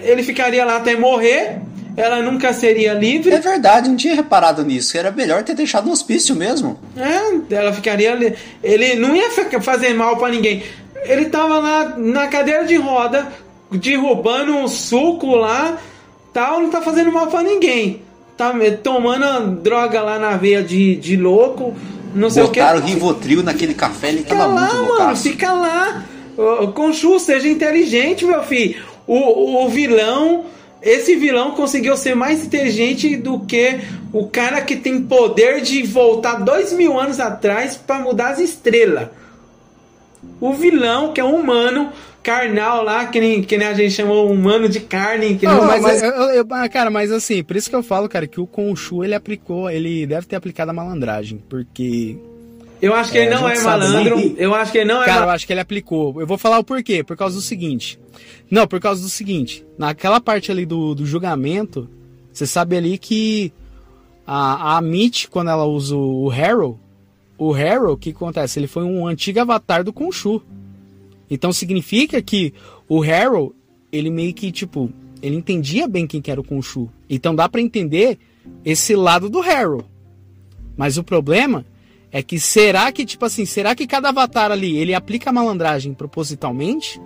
[0.00, 1.60] ele ficaria lá até morrer.
[1.96, 3.32] Ela nunca seria livre.
[3.32, 4.98] É verdade, não tinha reparado nisso.
[4.98, 6.78] Era melhor ter deixado no hospício mesmo.
[6.96, 8.36] É, ela ficaria.
[8.62, 9.30] Ele não ia
[9.60, 10.62] fazer mal para ninguém.
[11.04, 13.26] Ele tava lá na cadeira de roda,
[13.70, 15.78] derrubando um suco lá,
[16.32, 18.02] tal, não tá fazendo mal para ninguém.
[18.36, 21.74] Tá tomando droga lá na veia de, de louco,
[22.14, 22.88] não sei Botaram o que.
[22.90, 25.02] Rivotril naquele café, ele tava lá, muito louco.
[25.02, 26.04] Mano, fica lá.
[26.74, 28.82] Conchu, seja inteligente, meu filho.
[29.06, 30.44] O, o vilão
[30.86, 33.80] esse vilão conseguiu ser mais inteligente do que
[34.12, 39.08] o cara que tem poder de voltar dois mil anos atrás para mudar as estrelas.
[40.40, 44.30] O vilão, que é um humano carnal lá, que nem, que nem a gente chamou
[44.30, 45.36] humano de carne.
[45.36, 46.02] Que não, mas, mas...
[46.02, 49.14] Eu, eu, cara, mas assim, por isso que eu falo, cara, que o Conchu ele
[49.14, 52.16] aplicou, ele deve ter aplicado a malandragem, porque
[52.80, 54.16] eu acho que é, ele não é malandro.
[54.16, 54.34] Né?
[54.36, 55.06] Eu acho que ele não é.
[55.06, 56.20] Cara, eu acho que ele aplicou.
[56.20, 57.02] Eu vou falar o porquê.
[57.02, 57.98] Por causa do seguinte.
[58.50, 59.64] Não, por causa do seguinte.
[59.78, 61.88] Naquela parte ali do, do julgamento,
[62.32, 63.52] você sabe ali que
[64.26, 66.78] a, a Mitch, quando ela usa o Harrow,
[67.38, 68.58] o Harrow, o que acontece?
[68.58, 70.42] Ele foi um antigo avatar do Khonshu.
[71.30, 72.52] Então significa que
[72.88, 73.54] o Harrow,
[73.90, 74.90] ele meio que, tipo,
[75.22, 76.90] ele entendia bem quem que era o Khonshu.
[77.08, 78.18] Então dá para entender
[78.64, 79.84] esse lado do Harrow.
[80.76, 81.64] Mas o problema
[82.16, 85.92] É que será que, tipo assim, será que cada avatar ali, ele aplica a malandragem
[85.92, 86.98] propositalmente?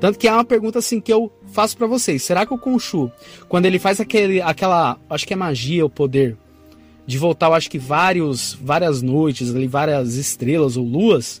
[0.00, 2.24] Tanto que é uma pergunta assim que eu faço para vocês.
[2.24, 3.12] Será que o Khonshu,
[3.48, 6.36] quando ele faz aquele, aquela, acho que é magia, o poder,
[7.06, 11.40] de voltar, eu acho que vários, várias noites, ali, várias estrelas ou luas,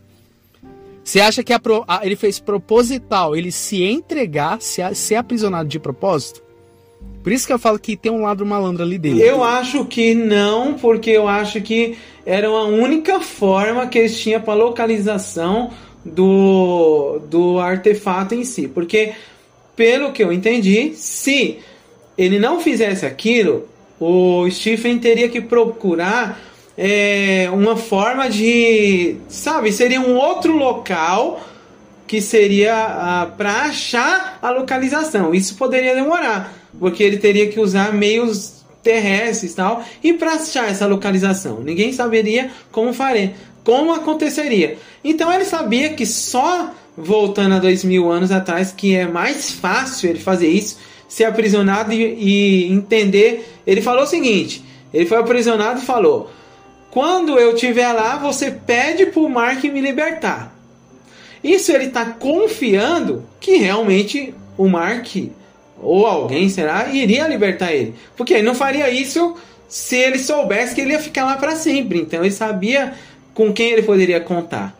[1.02, 5.80] você acha que a, a, ele fez proposital, ele se entregar, se, ser aprisionado de
[5.80, 6.40] propósito?
[7.24, 9.20] Por isso que eu falo que tem um lado malandro ali dele.
[9.20, 14.40] Eu acho que não, porque eu acho que era a única forma que eles tinham
[14.40, 15.70] para localização
[16.04, 18.68] do, do artefato em si.
[18.68, 19.12] Porque,
[19.76, 21.58] pelo que eu entendi, se
[22.16, 23.68] ele não fizesse aquilo,
[23.98, 26.40] o Stephen teria que procurar
[26.76, 29.16] é, uma forma de.
[29.28, 31.40] Sabe, seria um outro local
[32.06, 35.34] que seria ah, para achar a localização.
[35.34, 40.70] Isso poderia demorar porque ele teria que usar meios terrestres e tal, e para achar
[40.70, 41.60] essa localização.
[41.60, 44.78] Ninguém saberia como faria, como aconteceria.
[45.04, 50.10] Então ele sabia que só voltando a dois mil anos atrás, que é mais fácil
[50.10, 50.78] ele fazer isso,
[51.08, 53.48] ser aprisionado e, e entender.
[53.66, 56.30] Ele falou o seguinte: ele foi aprisionado e falou:
[56.90, 60.54] quando eu estiver lá, você pede para o Mark me libertar.
[61.42, 65.06] Isso ele está confiando que realmente o Mark
[65.82, 67.94] ou alguém, será, iria libertar ele.
[68.16, 69.36] Porque ele não faria isso
[69.68, 72.00] se ele soubesse que ele ia ficar lá para sempre.
[72.00, 72.94] Então ele sabia
[73.34, 74.76] com quem ele poderia contar,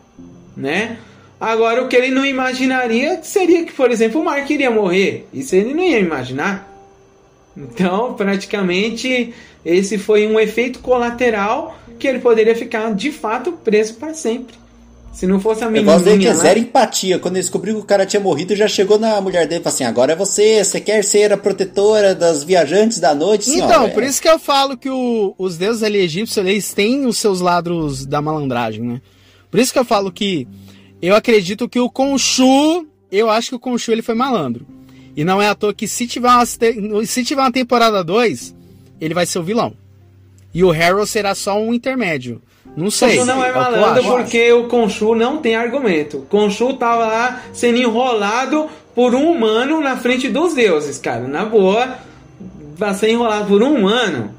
[0.55, 0.97] né?
[1.39, 5.27] Agora o que ele não imaginaria seria que, por exemplo, o Mark iria morrer.
[5.33, 6.69] Isso ele não ia imaginar.
[7.57, 9.33] Então, praticamente,
[9.65, 14.60] esse foi um efeito colateral que ele poderia ficar de fato preso para sempre.
[15.11, 15.91] Se não fosse a menina.
[15.91, 17.19] Eu gosto dele que é zero empatia.
[17.19, 19.75] Quando ele descobriu que o cara tinha morrido, já chegou na mulher dele e falou
[19.75, 23.75] assim: agora é você, você quer ser a protetora das viajantes da noite, senhora?
[23.75, 27.17] Então, por isso que eu falo que o, os deuses ali egípcios, eles têm os
[27.17, 29.01] seus lados da malandragem, né?
[29.49, 30.47] Por isso que eu falo que
[31.01, 34.65] eu acredito que o Khonshu, eu acho que o Khonshu ele foi malandro.
[35.15, 38.55] E não é à toa que se tiver uma, se tiver uma temporada 2,
[38.99, 39.73] ele vai ser o vilão.
[40.53, 42.41] E o Harold será só um intermédio.
[42.75, 43.17] Não sei.
[43.17, 46.25] Conchu não é, é malandro porque o Conchu não tem argumento.
[46.29, 51.27] Conchu tava lá sendo enrolado por um humano na frente dos deuses, cara.
[51.27, 51.97] Na boa,
[52.75, 54.33] vai ser enrolado por um humano.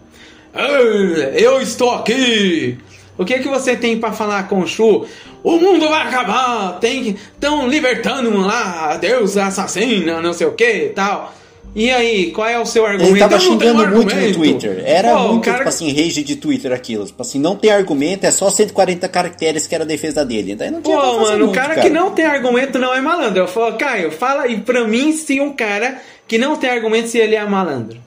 [1.35, 2.79] Eu estou aqui.
[3.17, 5.07] O que é que você tem para falar, Conchu?
[5.43, 6.79] O mundo vai acabar.
[6.81, 11.35] Tem que estão libertando lá, Deus assassina, não sei o que, tal.
[11.75, 13.13] E aí, qual é o seu argumento?
[13.13, 14.83] Ele tava xingando muito no Twitter.
[14.85, 15.59] Era Pô, muito, cara...
[15.59, 17.07] tipo assim, rage de Twitter aquilo.
[17.07, 20.55] Tipo assim, não tem argumento, é só 140 caracteres que era a defesa dele.
[20.55, 23.41] Daí não tinha Pô, mano, o cara, cara, que não tem argumento não é malandro.
[23.41, 25.99] Eu falo, Caio, fala aí pra mim se um cara
[26.29, 27.99] que não tem argumento se ele é malandro.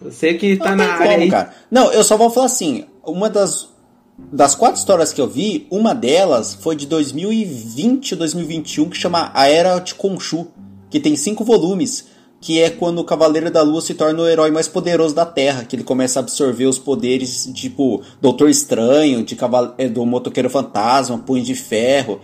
[0.00, 1.30] Você que tá não na área como, aí.
[1.30, 1.50] Cara.
[1.70, 3.68] Não, eu só vou falar assim, uma das
[4.16, 9.30] das quatro histórias que eu vi, uma delas foi de 2020 ou 2021 que chama
[9.34, 10.46] A Era de Khonshu,
[10.88, 12.13] que tem cinco volumes
[12.44, 15.64] que é quando o Cavaleiro da Lua se torna o herói mais poderoso da Terra,
[15.64, 19.34] que ele começa a absorver os poderes tipo Doutor Estranho, de
[19.78, 22.20] é, do Motoqueiro Fantasma, Punho de Ferro.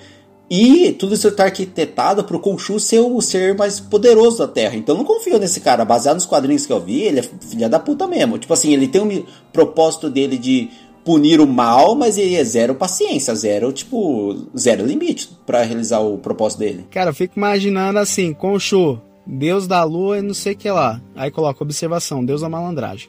[0.51, 4.77] E tudo isso está arquitetado para o Khonshu ser o ser mais poderoso da Terra.
[4.77, 5.87] Então não confio nesse cara.
[5.87, 8.37] Baseado nos quadrinhos que eu vi, ele é filha da puta mesmo.
[8.37, 10.69] Tipo assim, ele tem um propósito dele de
[11.03, 16.19] punir o mal, mas ele é zero paciência, zero, tipo, zero limite para realizar o
[16.19, 16.85] propósito dele.
[16.91, 21.01] Cara, eu fico imaginando assim, Khonshu, Deus da lua e não sei o que lá.
[21.15, 23.09] Aí coloca observação, Deus da malandragem.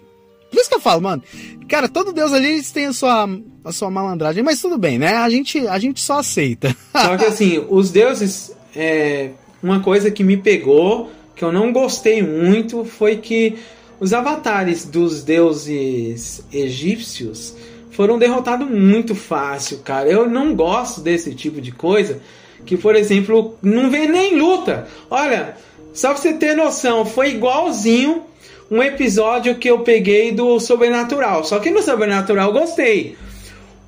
[0.49, 1.24] Por isso que eu falo, mano.
[1.70, 3.30] Cara, todo Deus ali tem a sua,
[3.64, 5.16] a sua malandragem, mas tudo bem, né?
[5.16, 6.76] A gente, a gente só aceita.
[6.91, 8.53] Só que assim, os deuses.
[8.76, 9.32] É,
[9.62, 13.57] uma coisa que me pegou, que eu não gostei muito, foi que
[13.99, 17.55] os avatares dos deuses egípcios
[17.91, 20.09] foram derrotados muito fácil, cara.
[20.09, 22.20] Eu não gosto desse tipo de coisa.
[22.66, 24.88] Que, por exemplo, não vê nem luta.
[25.09, 25.55] Olha,
[25.94, 28.24] só pra você ter noção, foi igualzinho
[28.72, 31.44] um episódio que eu peguei do Sobrenatural.
[31.44, 33.18] Só que no Sobrenatural eu gostei.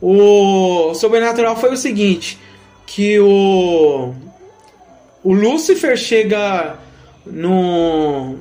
[0.02, 2.38] O Sobrenatural foi o seguinte:
[2.86, 4.14] que o.
[5.24, 6.78] O Lúcifer chega
[7.26, 8.36] no.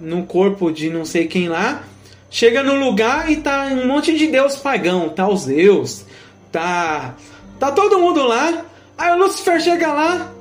[0.00, 1.84] no corpo de não sei quem lá.
[2.28, 5.10] Chega no lugar e tá um monte de deus pagão.
[5.10, 6.04] Tá os deus.
[6.50, 7.14] Tá.
[7.60, 8.64] Tá todo mundo lá.
[8.98, 10.33] Aí o Lúcifer chega lá.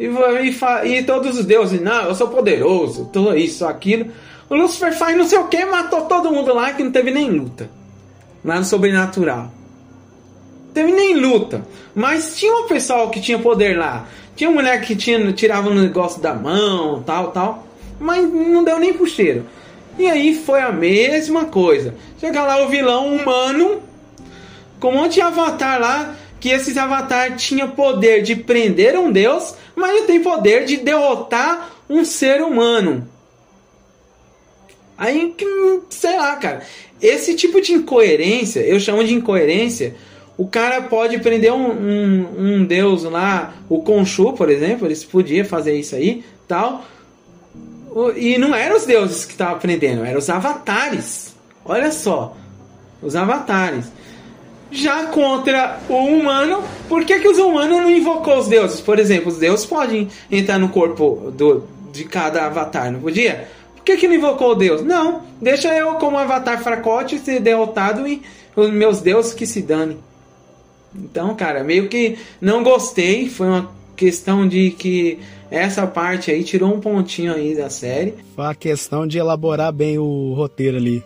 [0.00, 4.10] E, e, e, todos os deuses, não, eu sou poderoso, tudo isso, aquilo.
[4.48, 7.28] O Lúcifer faz não sei o que, matou todo mundo lá que não teve nem
[7.30, 7.68] luta.
[8.42, 9.52] Lá no sobrenatural.
[10.72, 11.66] Teve nem luta.
[11.94, 14.06] Mas tinha um pessoal que tinha poder lá.
[14.34, 17.66] Tinha uma mulher que tinha, tirava um negócio da mão, tal, tal.
[18.00, 19.44] Mas não deu nem pro cheiro.
[19.98, 21.94] E aí foi a mesma coisa.
[22.18, 23.82] Chega lá o vilão humano
[24.80, 29.54] com um monte de avatar lá, que esses avatar tinham poder de prender um deus,
[29.76, 33.06] mas ele tem poder de derrotar um ser humano.
[34.96, 35.34] Aí,
[35.90, 36.62] sei lá, cara.
[37.00, 39.94] Esse tipo de incoerência, eu chamo de incoerência.
[40.36, 45.44] O cara pode prender um, um, um deus lá, o Khonshu, por exemplo, eles podia
[45.44, 46.84] fazer isso aí, tal.
[48.16, 51.34] E não eram os deuses que estavam prendendo, eram os avatares.
[51.64, 52.36] Olha só,
[53.02, 53.86] os avatares.
[54.70, 58.80] Já contra o humano, por que, que os humanos não invocou os deuses?
[58.80, 63.48] Por exemplo, os deuses podem entrar no corpo do, de cada avatar, não podia?
[63.74, 64.82] Por que, que não invocou o deus?
[64.82, 68.22] Não, deixa eu como avatar fracote ser derrotado e
[68.54, 69.96] os meus deuses que se dane.
[70.94, 73.28] Então, cara, meio que não gostei.
[73.28, 75.18] Foi uma questão de que
[75.50, 78.14] essa parte aí tirou um pontinho aí da série.
[78.34, 81.02] Foi uma questão de elaborar bem o roteiro ali.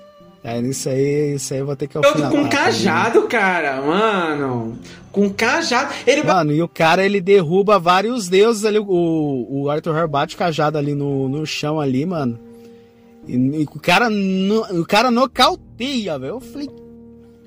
[0.46, 2.30] É, isso aí, isso aí eu vou ter que alfinetar.
[2.30, 3.26] Com cajado, né?
[3.28, 4.78] cara, mano.
[5.10, 5.94] Com cajado.
[6.06, 6.22] Ele...
[6.22, 8.78] Mano, e o cara ele derruba vários deuses ali.
[8.78, 12.38] O, o Arthur Harbat bate cajado ali no, no chão ali, mano.
[13.26, 16.34] E, e o cara no, o cara nocauteia, velho.
[16.34, 16.68] Eu falei.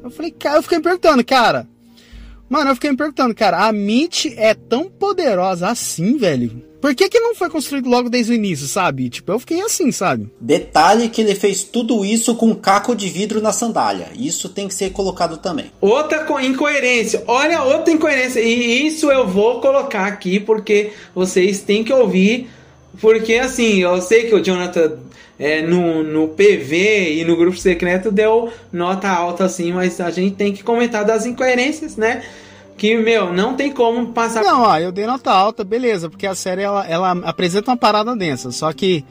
[0.04, 1.68] Eu falei, cara, eu fiquei me perguntando, cara.
[2.50, 6.68] Mano, eu fiquei me perguntando, cara, a Mitch é tão poderosa assim, velho?
[6.80, 9.10] Por que, que não foi construído logo desde o início, sabe?
[9.10, 10.30] Tipo, eu fiquei assim, sabe?
[10.40, 14.10] Detalhe que ele fez tudo isso com um caco de vidro na sandália.
[14.16, 15.72] Isso tem que ser colocado também.
[15.82, 17.24] Outra incoerência.
[17.28, 18.40] Olha, outra incoerência.
[18.40, 22.48] E isso eu vou colocar aqui porque vocês têm que ouvir.
[23.02, 24.98] Porque assim, eu sei que o Jonathan
[25.40, 30.36] é, no, no PV e no grupo secreto deu nota alta assim, mas a gente
[30.36, 32.24] tem que comentar das incoerências, né?
[32.78, 34.44] que, meu, não tem como passar.
[34.44, 38.16] Não, ó, eu dei nota alta, beleza, porque a série ela, ela apresenta uma parada
[38.16, 39.04] densa, só que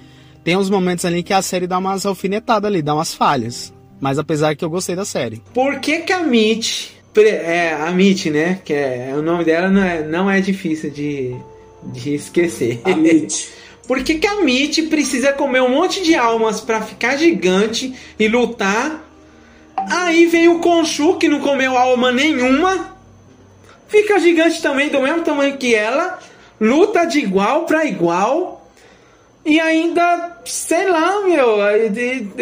[0.44, 3.74] tem uns momentos ali que a série dá umas alfinetadas ali, dá umas falhas.
[4.00, 5.42] Mas apesar que eu gostei da série.
[5.52, 9.82] Por que, que a Mitch, é, a Mitch, né, que é, o nome dela não
[9.82, 11.34] é, não é difícil de,
[11.82, 12.80] de esquecer.
[12.84, 13.48] A Mitch.
[13.86, 18.28] Por que, que a Mitch precisa comer um monte de almas para ficar gigante e
[18.28, 19.04] lutar?
[19.76, 22.96] Aí vem o Khonshu que não comeu alma nenhuma
[23.88, 26.18] fica gigante também, do mesmo tamanho que ela,
[26.60, 28.70] luta de igual para igual.
[29.44, 31.58] E ainda, sei lá, meu,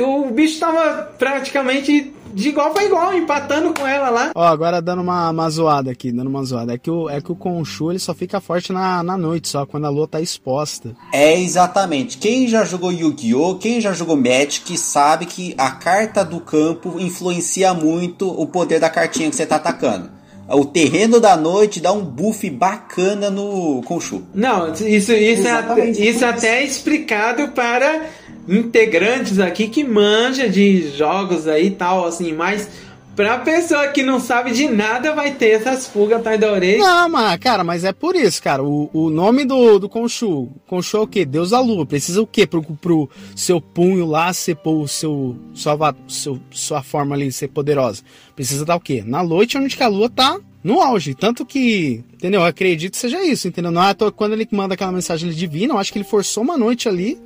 [0.06, 4.32] o bicho tava praticamente de igual para igual, empatando com ela lá.
[4.34, 6.74] Ó, agora dando uma, uma zoada aqui, dando uma zoada.
[6.74, 9.64] É que o, é que o Conchu ele só fica forte na, na noite, só
[9.64, 10.94] quando a lua tá exposta.
[11.12, 12.18] É, exatamente.
[12.18, 17.72] Quem já jogou Yu-Gi-Oh!, quem já jogou Magic, sabe que a carta do campo influencia
[17.72, 20.10] muito o poder da cartinha que você tá atacando
[20.48, 24.22] o terreno da noite dá um buff bacana no Khonshu.
[24.34, 28.02] Não, isso, isso, é, até, isso até é explicado para
[28.48, 32.68] integrantes aqui que manja de jogos aí tal, assim, mas
[33.16, 36.78] Pra pessoa que não sabe de nada, vai ter essas fugas atrás da orelha.
[36.78, 38.60] Não, mas, cara, mas é por isso, cara.
[38.60, 40.48] O, o nome do, do Conchu.
[40.66, 41.24] Conchu é o quê?
[41.24, 41.86] Deus da lua.
[41.86, 42.44] Precisa o quê?
[42.44, 48.02] Pro, pro seu punho lá ser o seu, sua, seu, sua forma ali ser poderosa.
[48.34, 49.04] Precisa dar o quê?
[49.06, 51.14] Na noite onde a lua tá no auge.
[51.14, 52.40] Tanto que, entendeu?
[52.40, 53.70] Eu acredito que seja isso, entendeu?
[53.70, 56.88] Não é quando ele manda aquela mensagem divina, eu acho que ele forçou uma noite
[56.88, 57.16] ali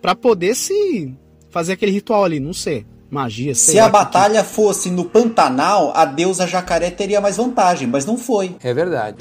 [0.00, 1.14] para poder se
[1.50, 3.54] fazer aquele ritual ali, não sei magia.
[3.54, 4.50] Se a batalha que...
[4.50, 8.54] fosse no Pantanal, a deusa jacaré teria mais vantagem, mas não foi.
[8.62, 9.16] É verdade.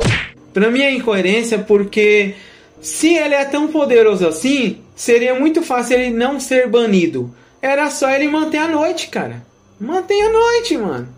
[0.53, 2.35] Pra mim é incoerência porque
[2.81, 7.33] se ele é tão poderoso assim, seria muito fácil ele não ser banido.
[7.61, 9.43] Era só ele manter a noite, cara.
[9.79, 11.09] Mantém a noite, mano.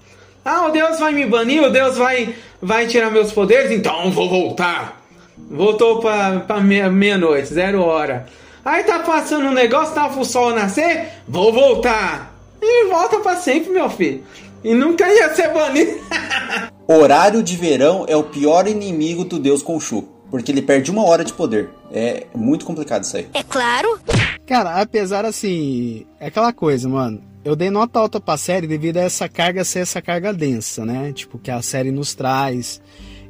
[0.44, 4.28] Ah, o Deus vai me banir, o Deus vai, vai tirar meus poderes, então vou
[4.28, 5.00] voltar.
[5.38, 8.28] Voltou pra, pra meia-noite, meia zero hora.
[8.64, 12.36] Aí tá passando um negócio, tá o sol nascer, vou voltar.
[12.62, 14.24] E volta para sempre, meu filho.
[14.64, 16.00] E nunca ia ser banido.
[16.88, 20.08] Horário de verão é o pior inimigo do deus Khonshu.
[20.30, 21.70] Porque ele perde uma hora de poder.
[21.92, 23.28] É muito complicado isso aí.
[23.34, 24.00] É claro.
[24.48, 26.06] Cara, apesar assim.
[26.20, 27.22] É aquela coisa, mano.
[27.44, 31.12] Eu dei nota alta pra série devido a essa carga ser essa carga densa, né?
[31.12, 32.82] Tipo, que a série nos traz.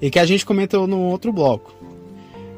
[0.02, 1.74] E que a gente comentou no outro bloco.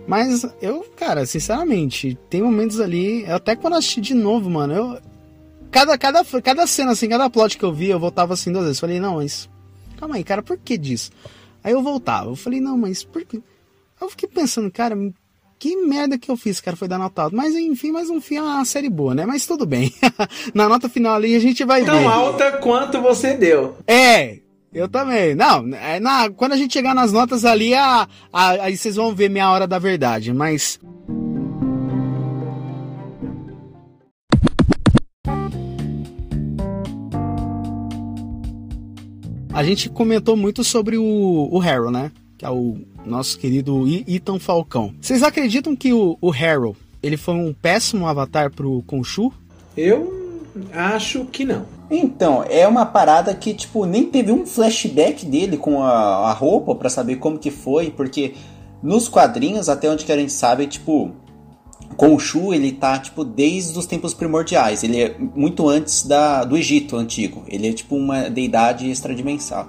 [0.08, 3.26] Mas eu, cara, sinceramente, tem momentos ali.
[3.26, 5.00] Até quando eu assisti de novo, mano, eu,
[5.72, 8.80] cada, cada, cada cena, assim, cada plot que eu vi, eu voltava assim duas vezes.
[8.80, 9.50] Falei, não, mas.
[9.98, 11.12] Calma aí, cara, por que disso?
[11.64, 12.30] Aí eu voltava.
[12.30, 13.42] Eu falei, não, mas por que.
[14.02, 14.96] Eu fiquei pensando, cara,
[15.58, 17.36] que merda que eu fiz, cara, foi dar nota alta.
[17.36, 19.26] Mas enfim, mais um fim é uma série boa, né?
[19.26, 19.94] Mas tudo bem.
[20.54, 22.04] Na nota final ali a gente vai Tão ver.
[22.04, 23.78] Tão alta quanto você deu.
[23.88, 24.40] É,
[24.74, 25.36] eu também.
[25.36, 29.14] Não, é, na, quando a gente chegar nas notas ali, a, a, aí vocês vão
[29.14, 30.34] ver minha hora da verdade.
[30.34, 30.80] Mas
[39.54, 41.04] A gente comentou muito sobre o,
[41.52, 42.12] o Harrow, né?
[42.40, 42.76] Que é o
[43.06, 44.96] nosso querido Ethan Falcão.
[45.00, 49.32] Vocês acreditam que o, o Harrow ele foi um péssimo avatar pro Khonshu?
[49.78, 50.42] Eu
[50.74, 51.68] acho que não.
[51.96, 56.74] Então, é uma parada que, tipo, nem teve um flashback dele com a, a roupa
[56.74, 58.34] para saber como que foi, porque
[58.82, 61.12] nos quadrinhos, até onde que a gente sabe, tipo,
[61.96, 64.84] Khonshu, ele tá, tipo, desde os tempos primordiais.
[64.84, 67.44] Ele é muito antes da, do Egito antigo.
[67.48, 69.68] Ele é, tipo, uma deidade extradimensal.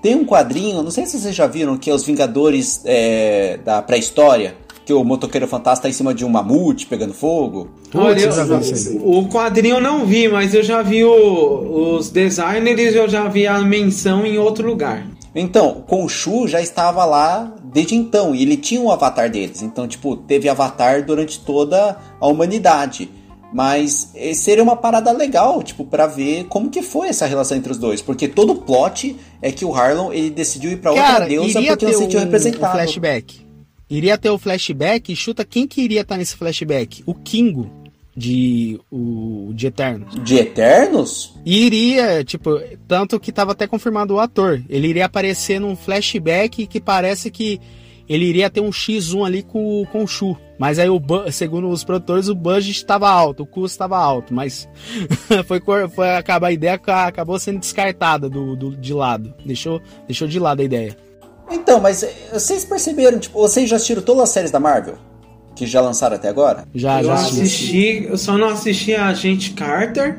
[0.00, 3.82] Tem um quadrinho, não sei se vocês já viram, que é os Vingadores é, da
[3.82, 4.56] pré-história.
[4.88, 7.68] Que o motoqueiro fantasma tá em cima de um mamute pegando fogo.
[7.94, 13.06] Olha, eu, o quadrinho eu não vi, mas eu já vi o, os designers eu
[13.06, 15.06] já vi a menção em outro lugar.
[15.34, 19.60] Então, Khonshu já estava lá desde então, e ele tinha um avatar deles.
[19.60, 23.10] Então, tipo, teve avatar durante toda a humanidade.
[23.52, 27.76] Mas seria uma parada legal, tipo, para ver como que foi essa relação entre os
[27.76, 28.00] dois.
[28.00, 31.60] Porque todo o plot é que o Harlon, ele decidiu ir pra outra Cara, deusa
[31.60, 32.72] porque não se sentiu um, representado.
[32.72, 33.47] Um flashback.
[33.90, 37.02] Iria ter o flashback e chuta quem que iria estar nesse flashback?
[37.06, 37.70] O Kingo
[38.18, 40.24] de o de Eternos.
[40.24, 41.34] De Eternos?
[41.46, 44.60] E iria, tipo, tanto que tava até confirmado o ator.
[44.68, 47.60] Ele iria aparecer num flashback que parece que
[48.08, 50.36] ele iria ter um X1 ali com, com o Shu.
[50.58, 51.00] Mas aí, o,
[51.30, 54.34] segundo os produtores, o budget estava alto, o custo estava alto.
[54.34, 54.68] Mas
[55.46, 59.32] foi, foi acabar a ideia acabou sendo descartada do, do, de lado.
[59.46, 60.96] Deixou, deixou de lado a ideia.
[61.50, 64.94] Então, mas eh, vocês perceberam, tipo, vocês já assistiram todas as séries da Marvel?
[65.54, 66.66] Que já lançaram até agora?
[66.74, 68.06] Já, eu já assisti.
[68.08, 70.18] Eu só não assisti a Agente Carter.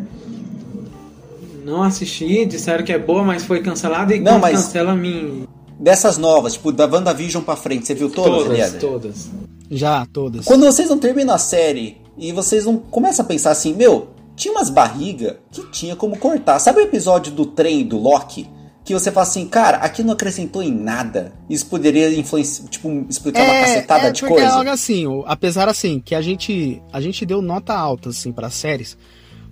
[1.64, 5.48] Não assisti, disseram que é boa, mas foi cancelada e não, mas cancela mim.
[5.80, 8.74] Dessas novas, tipo, da WandaVision pra frente, você viu todas, Todas, aliás?
[8.74, 9.30] todas.
[9.70, 10.46] Já, todas.
[10.46, 14.52] Quando vocês não terminam a série e vocês não começam a pensar assim, meu, tinha
[14.54, 16.60] umas barrigas que tinha como cortar.
[16.60, 18.50] Sabe o episódio do trem do Loki?
[18.90, 21.32] Que você fala assim, cara, aqui não acrescentou em nada.
[21.48, 24.50] Isso poderia influenciar, tipo, explicar uma cacetada é de porque coisa.
[24.50, 28.50] É algo assim, apesar assim, que a gente, a gente deu nota alta assim para
[28.50, 28.98] séries,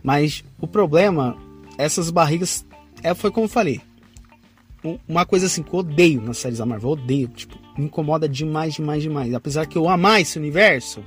[0.01, 1.37] mas o problema,
[1.77, 2.65] essas barrigas,
[3.03, 3.79] é, foi como eu falei.
[4.83, 8.27] um- Uma coisa assim que eu odeio nas séries da Marvel, odeio, tipo, me incomoda
[8.27, 9.35] demais, demais, demais.
[9.35, 11.03] Apesar que eu amar esse universo,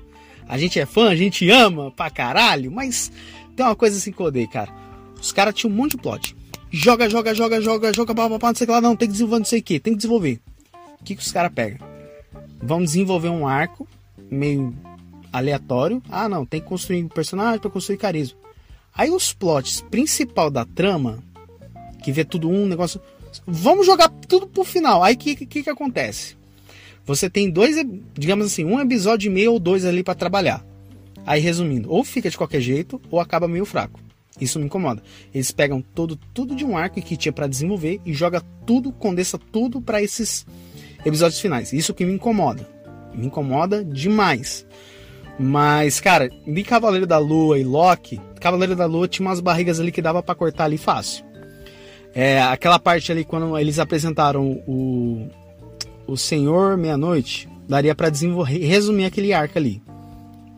[0.48, 3.10] a gente é fã, a gente ama pra caralho, mas
[3.56, 4.72] tem uma coisa assim que eu odeio, cara.
[5.20, 6.36] Os caras tinham um monte de plot.
[6.72, 9.38] Joga, joga, joga, joga, joga, papapá, não sei o que lá, não, tem que desenvolver,
[9.38, 10.40] não sei o que, tem que desenvolver.
[11.00, 11.78] O que, que os caras pegam?
[12.62, 13.88] Vão desenvolver um arco
[14.30, 14.72] meio
[15.32, 16.00] aleatório.
[16.08, 18.38] Ah, não, tem que construir um personagem para construir carisma.
[18.94, 21.18] Aí os plots principal da trama,
[22.04, 23.00] que vê tudo um negócio.
[23.44, 25.02] Vamos jogar tudo pro final.
[25.02, 26.36] Aí o que, que, que acontece?
[27.04, 27.76] Você tem dois,
[28.14, 30.64] digamos assim, um episódio e meio ou dois ali para trabalhar.
[31.26, 33.98] Aí resumindo, ou fica de qualquer jeito, ou acaba meio fraco.
[34.40, 35.02] Isso me incomoda.
[35.34, 39.38] Eles pegam todo, tudo de um arco que tinha para desenvolver e joga tudo, condensa
[39.38, 40.46] tudo para esses
[41.04, 41.72] episódios finais.
[41.72, 42.66] Isso que me incomoda.
[43.14, 44.66] Me incomoda demais.
[45.38, 49.92] Mas, cara, de Cavaleiro da Lua e Loki, Cavaleiro da Lua tinha umas barrigas ali
[49.92, 51.24] que dava para cortar ali fácil.
[52.14, 55.28] É, aquela parte ali quando eles apresentaram o,
[56.06, 59.80] o Senhor Meia-Noite, daria para desenvolver, resumir aquele arco ali,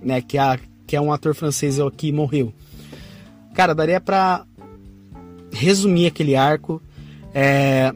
[0.01, 0.23] né?
[0.23, 2.53] Que, a, que é um ator francês que morreu.
[3.55, 4.45] Cara, daria pra
[5.53, 6.81] resumir aquele arco.
[7.35, 7.93] É,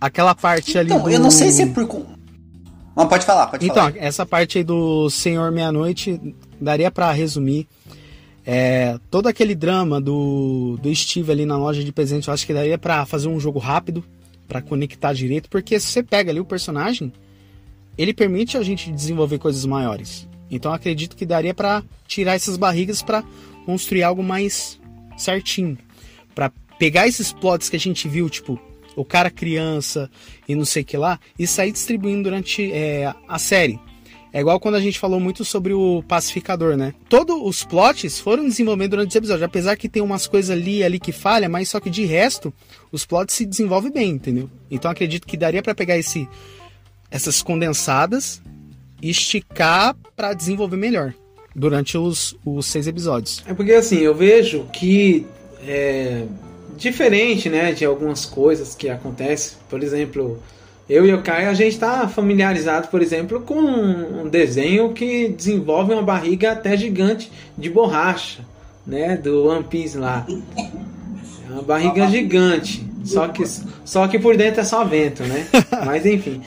[0.00, 0.90] aquela parte ali.
[0.90, 1.10] Então, do...
[1.10, 2.06] eu não sei se é por.
[2.94, 3.96] Mas pode falar, pode Então, falar.
[3.96, 6.20] essa parte aí do Senhor Meia-Noite
[6.60, 7.66] daria pra resumir.
[8.44, 12.54] É, todo aquele drama do, do Steve ali na loja de presente, eu acho que
[12.54, 14.02] daria pra fazer um jogo rápido,
[14.48, 17.12] pra conectar direito, porque se você pega ali o personagem,
[17.96, 20.26] ele permite a gente desenvolver coisas maiores.
[20.50, 23.22] Então eu acredito que daria pra tirar essas barrigas pra
[23.64, 24.79] construir algo mais
[25.20, 25.78] certinho,
[26.34, 28.58] Pra pegar esses plots que a gente viu, tipo
[28.96, 30.10] o cara criança
[30.48, 33.78] e não sei que lá, e sair distribuindo durante é, a série.
[34.32, 36.94] É igual quando a gente falou muito sobre o pacificador, né?
[37.08, 41.00] Todos os plots foram desenvolvidos durante esse episódio, apesar que tem umas coisas ali ali
[41.00, 42.52] que falha, mas só que de resto,
[42.92, 44.48] os plots se desenvolvem bem, entendeu?
[44.70, 46.28] Então acredito que daria pra pegar esse
[47.10, 48.40] essas condensadas
[49.02, 51.12] e esticar pra desenvolver melhor
[51.54, 53.42] durante os, os seis episódios.
[53.46, 55.26] É porque assim, eu vejo que
[55.66, 56.24] é
[56.76, 59.58] diferente, né, de algumas coisas que acontecem.
[59.68, 60.38] Por exemplo,
[60.88, 65.92] eu e o Caio, a gente está familiarizado, por exemplo, com um desenho que desenvolve
[65.92, 68.40] uma barriga até gigante de borracha,
[68.86, 70.26] né, do One Piece lá.
[71.48, 73.44] É uma barriga gigante, só que
[73.84, 75.46] só que por dentro é só vento, né?
[75.84, 76.40] Mas enfim.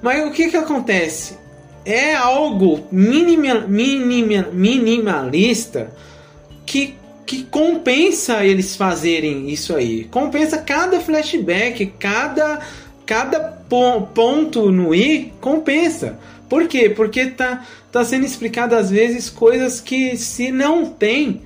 [0.00, 1.41] Mas o que que acontece?
[1.84, 5.92] É algo minima, minima, minimalista
[6.64, 6.94] que,
[7.26, 10.04] que compensa eles fazerem isso aí.
[10.04, 12.60] Compensa cada flashback, cada
[13.04, 13.40] cada
[14.14, 16.18] ponto no i compensa.
[16.48, 16.88] Por quê?
[16.88, 21.42] Porque tá tá sendo explicado às vezes coisas que se não tem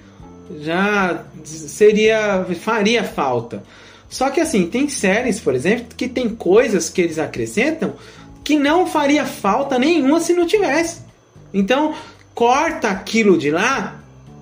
[0.61, 3.63] já seria faria falta.
[4.09, 7.95] Só que assim, tem séries, por exemplo, que tem coisas que eles acrescentam
[8.47, 11.01] que não faria falta nenhuma se não tivesse.
[11.53, 11.93] Então,
[12.33, 13.97] corta aquilo de lá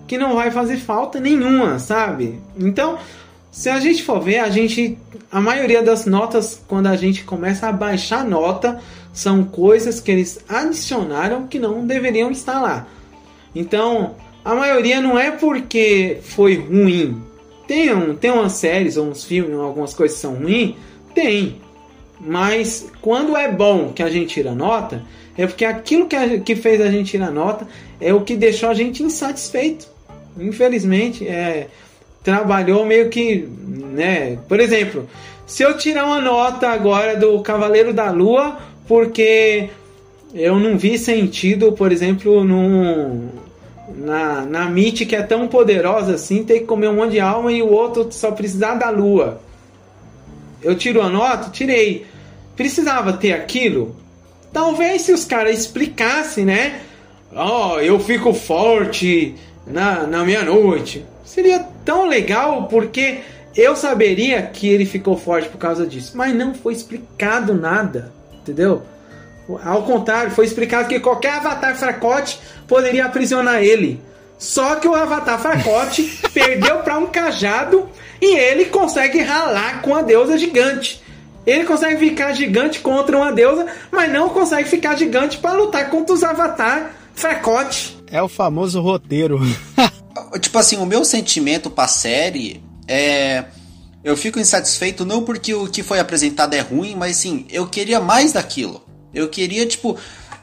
[0.07, 2.39] que não vai fazer falta nenhuma, sabe?
[2.55, 2.99] Então,
[3.51, 4.99] se a gente for ver, a gente
[5.33, 8.79] a maioria das notas quando a gente começa a baixar nota
[9.11, 12.87] são coisas que eles adicionaram que não deveriam estar lá.
[13.55, 17.23] Então, a maioria não é porque foi ruim.
[17.67, 20.75] Tem, um, tem umas séries ou uns filmes, algumas coisas são ruins,
[21.15, 21.65] tem.
[22.25, 25.03] Mas quando é bom que a gente tira nota,
[25.37, 27.69] é porque aquilo que, a, que fez a gente tirar nota
[28.01, 29.87] é o que deixou a gente insatisfeito.
[30.39, 31.69] Infelizmente, é,
[32.23, 34.39] trabalhou meio que, né?
[34.49, 35.09] Por exemplo,
[35.47, 39.69] se eu tirar uma nota agora do Cavaleiro da Lua, porque
[40.33, 43.29] eu não vi sentido, por exemplo, no,
[43.97, 47.53] na, na MIT que é tão poderosa assim, ter que comer um monte de alma
[47.53, 49.41] e o outro só precisar da Lua.
[50.63, 51.51] Eu tiro a nota?
[51.51, 52.07] Tirei.
[52.57, 53.97] Precisava ter aquilo?
[54.53, 56.81] Talvez se os caras explicassem, né?
[57.35, 59.35] Ó, oh, eu fico forte
[59.67, 61.05] na, na meia-noite.
[61.25, 63.19] Seria tão legal porque
[63.57, 66.17] eu saberia que ele ficou forte por causa disso.
[66.17, 68.83] Mas não foi explicado nada, entendeu?
[69.63, 74.01] Ao contrário, foi explicado que qualquer avatar fracote poderia aprisionar ele.
[74.39, 77.89] Só que o avatar fracote perdeu para um cajado
[78.21, 81.04] e ele consegue ralar com a deusa gigante.
[81.47, 86.15] Ele consegue ficar gigante contra uma deusa, mas não consegue ficar gigante para lutar contra
[86.15, 87.97] os avatar fracote.
[88.11, 89.41] É o famoso roteiro.
[90.41, 93.45] tipo assim, o meu sentimento pra série é.
[94.03, 98.01] Eu fico insatisfeito não porque o que foi apresentado é ruim, mas sim, eu queria
[98.01, 98.85] mais daquilo.
[99.13, 99.97] Eu queria, tipo.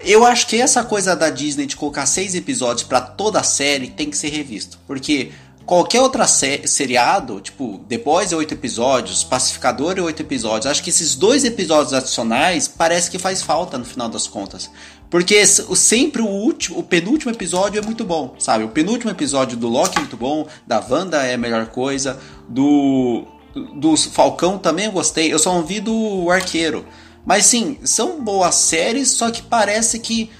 [0.04, 3.88] Eu acho que essa coisa da Disney de colocar seis episódios para toda a série
[3.88, 4.80] tem que ser revisto.
[4.88, 5.32] Porque
[5.66, 10.66] qualquer outra seriado, tipo, depois é oito episódios, Pacificador é oito episódios.
[10.66, 14.70] Acho que esses dois episódios adicionais parece que faz falta no final das contas.
[15.10, 18.64] Porque sempre o último, o penúltimo episódio é muito bom, sabe?
[18.64, 22.18] O penúltimo episódio do Loki é muito bom, da Wanda é a melhor coisa,
[22.48, 23.26] do
[23.76, 25.32] do Falcão também eu gostei.
[25.32, 26.86] Eu só não vi do Arqueiro.
[27.26, 30.32] Mas sim, são boas séries, só que parece que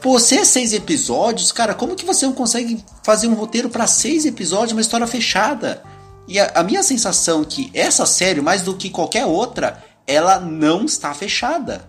[0.00, 3.86] Pô, se é seis episódios, cara, como que você não consegue fazer um roteiro para
[3.86, 5.82] seis episódios, uma história fechada?
[6.26, 10.40] E a, a, minha sensação é que essa série, mais do que qualquer outra, ela
[10.40, 11.88] não está fechada.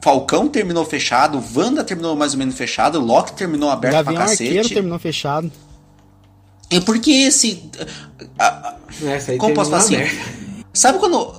[0.00, 4.44] Falcão terminou fechado, Wanda terminou mais ou menos fechado, Loki terminou aberto Gavião pra cacete.
[4.44, 5.50] Arqueiro terminou fechado.
[6.70, 7.68] E por que esse.
[8.38, 9.96] A, Essa aí como posso falar assim?
[10.72, 11.34] Sabe quando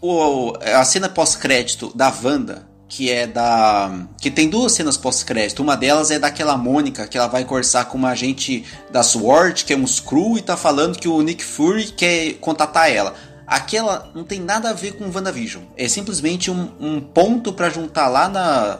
[0.00, 4.06] o, a cena pós-crédito da Wanda que é da.
[4.20, 5.62] que tem duas cenas pós-crédito.
[5.62, 9.72] Uma delas é daquela Mônica, que ela vai conversar com uma agente da SWORD, que
[9.72, 13.14] é um Screw, e tá falando que o Nick Fury quer contatar ela.
[13.46, 15.62] Aquela não tem nada a ver com WandaVision.
[15.74, 18.78] É simplesmente um, um ponto para juntar lá na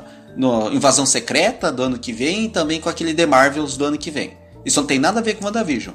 [0.70, 4.10] Invasão Secreta do ano que vem e também com aquele The Marvels do ano que
[4.10, 4.36] vem.
[4.62, 5.94] Isso não tem nada a ver com WandaVision.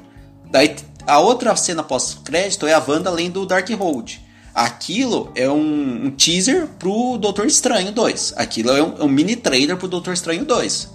[0.50, 0.74] Daí
[1.06, 4.27] a outra cena pós-crédito é a Wanda lendo o Darkhold
[4.58, 8.34] Aquilo é um, um, teaser pro Doutor Estranho 2.
[8.36, 10.90] Aquilo é um, é um, mini trailer pro Doutor Estranho 2.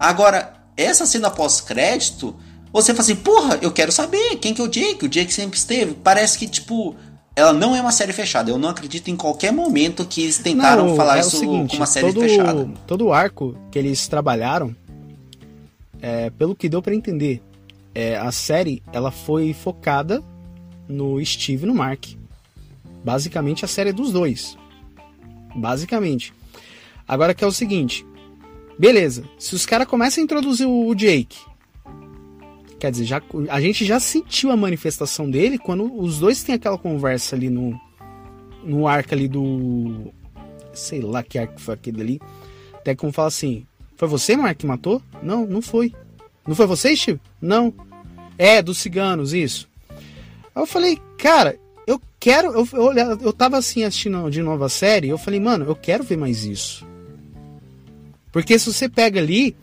[0.00, 2.34] Agora, essa cena pós-crédito,
[2.72, 5.06] você fala assim, porra, eu quero saber quem que é o Jake.
[5.06, 5.94] O Jake sempre esteve.
[5.94, 6.96] Parece que, tipo,
[7.36, 8.50] ela não é uma série fechada.
[8.50, 11.76] Eu não acredito em qualquer momento que eles tentaram não, falar é isso seguinte, com
[11.76, 12.68] uma série todo, fechada.
[12.84, 14.74] Todo o arco que eles trabalharam,
[16.02, 17.40] é, pelo que deu para entender,
[17.94, 20.20] é, a série ela foi focada
[20.88, 22.17] no Steve e no Mark.
[23.04, 24.56] Basicamente a série é dos dois.
[25.54, 26.32] Basicamente.
[27.06, 28.06] Agora que é o seguinte.
[28.78, 31.38] Beleza, se os caras começam a introduzir o Jake,
[32.78, 33.20] quer dizer, já,
[33.50, 37.78] a gente já sentiu a manifestação dele quando os dois têm aquela conversa ali no,
[38.62, 40.12] no arco ali do.
[40.72, 42.20] Sei lá que arco foi aquele ali.
[42.74, 43.66] Até como fala assim:
[43.96, 45.02] Foi você, Mark, que matou?
[45.22, 45.92] Não, não foi.
[46.46, 47.20] Não foi você, Steve?
[47.40, 47.74] Não.
[48.38, 49.68] É, dos ciganos, isso.
[49.90, 51.58] Aí eu falei, cara,
[51.88, 52.52] eu quero.
[52.52, 55.08] Eu, eu, eu tava assim assistindo de novo a série.
[55.08, 56.86] Eu falei, mano, eu quero ver mais isso.
[58.30, 59.56] Porque se você pega ali.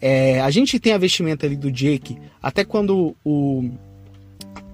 [0.00, 2.18] É, a gente tem a vestimenta ali do Jake.
[2.40, 3.68] Até quando o,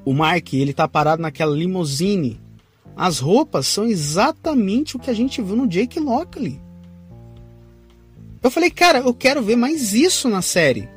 [0.05, 2.41] o Mark ele tá parado naquela limousine.
[2.97, 6.61] As roupas são exatamente o que a gente viu no Jake Lockley.
[8.43, 10.89] Eu falei, cara, eu quero ver mais isso na série.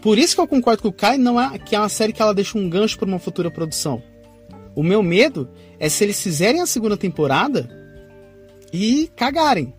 [0.00, 2.22] Por isso que eu concordo com o Kai, não é que é uma série que
[2.22, 4.02] ela deixa um gancho para uma futura produção.
[4.74, 5.48] O meu medo
[5.78, 7.68] é se eles fizerem a segunda temporada
[8.72, 9.74] e cagarem.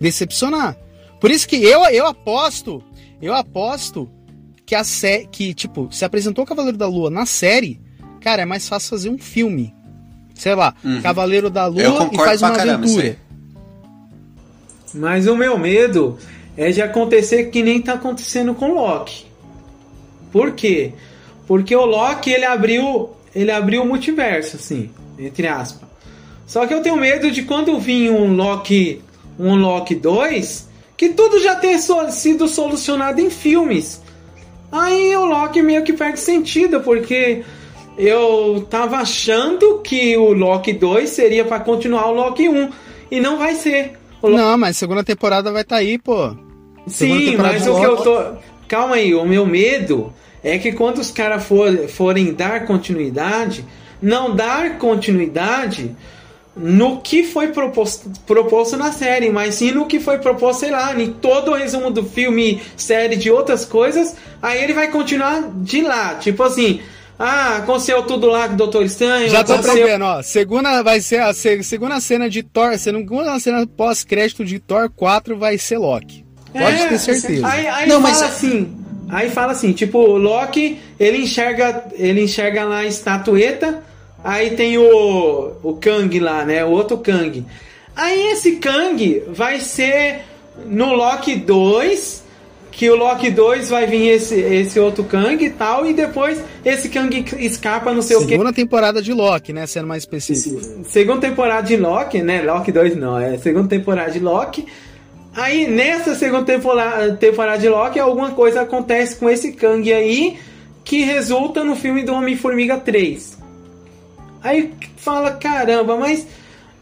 [0.00, 0.76] Decepcionar.
[1.20, 2.82] Por isso que eu, eu aposto,
[3.20, 4.10] eu aposto
[4.64, 7.80] que a série, que tipo, se apresentou o Cavaleiro da Lua na série,
[8.20, 9.74] cara, é mais fácil fazer um filme.
[10.34, 11.02] Sei lá, Uhum.
[11.02, 13.18] Cavaleiro da Lua e faz uma caramba aventura.
[14.94, 16.18] Mas o meu medo
[16.56, 19.26] é de acontecer que nem tá acontecendo com o Loki.
[20.32, 20.92] Por quê?
[21.46, 25.88] Porque o Loki ele abriu, ele abriu o multiverso, assim, entre aspas.
[26.46, 29.00] Só que eu tenho medo de quando vir um Loki,
[29.38, 34.02] um Loki 2, que tudo já tenha so- sido solucionado em filmes.
[34.72, 37.42] Aí o Loki meio que perde sentido, porque
[37.96, 42.70] eu tava achando que o Loki 2 seria pra continuar o Loki 1
[43.10, 43.92] e não vai ser.
[44.22, 46.34] Loki Não, mas segunda temporada vai estar aí, pô.
[46.86, 48.22] Segunda Sim, mas o que eu tô.
[48.68, 53.64] Calma aí, o meu medo é que quando os caras for, forem dar continuidade,
[54.00, 55.94] não dar continuidade
[56.56, 60.94] no que foi proposto, proposto na série, mas sim no que foi proposto, sei lá,
[61.00, 65.80] em todo o resumo do filme, série, de outras coisas, aí ele vai continuar de
[65.80, 66.16] lá.
[66.16, 66.80] Tipo assim,
[67.18, 70.22] ah, aconteceu tudo lá com o Doutor Estranho, Já tô aconteceu- vendo, ó.
[70.22, 75.38] Segunda vai ser a se- segunda cena de Thor, segunda cena pós-crédito de Thor 4
[75.38, 76.24] vai ser Loki.
[76.52, 77.46] Pode É, ter certeza.
[77.46, 78.74] Aí, aí Não, fala mas- assim.
[79.10, 83.82] Aí fala assim, tipo, o Loki, ele enxerga, ele enxerga lá a estatueta,
[84.22, 86.64] aí tem o, o Kang lá, né?
[86.64, 87.44] O outro Kang.
[87.96, 90.20] Aí esse Kang vai ser
[90.66, 92.24] no Loki 2,
[92.70, 96.88] que o Loki 2 vai vir esse, esse outro Kang e tal, e depois esse
[96.88, 98.28] Kang escapa, não sei o que.
[98.28, 99.66] Segunda temporada de Loki, né?
[99.66, 100.84] Sendo mais específico.
[100.84, 102.42] Segunda temporada de Loki, né?
[102.42, 104.66] Loki 2 não, é segunda temporada de Loki.
[105.34, 110.38] Aí nessa segunda temporada, de Loki, alguma coisa acontece com esse Kang aí
[110.84, 113.38] que resulta no filme do Homem-Formiga 3.
[114.42, 116.26] Aí fala, caramba, mas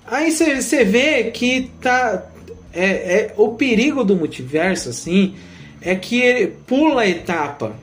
[0.07, 2.25] aí você vê que tá.
[2.73, 5.35] É, é, o perigo do multiverso, assim,
[5.81, 7.75] é que ele pula etapa.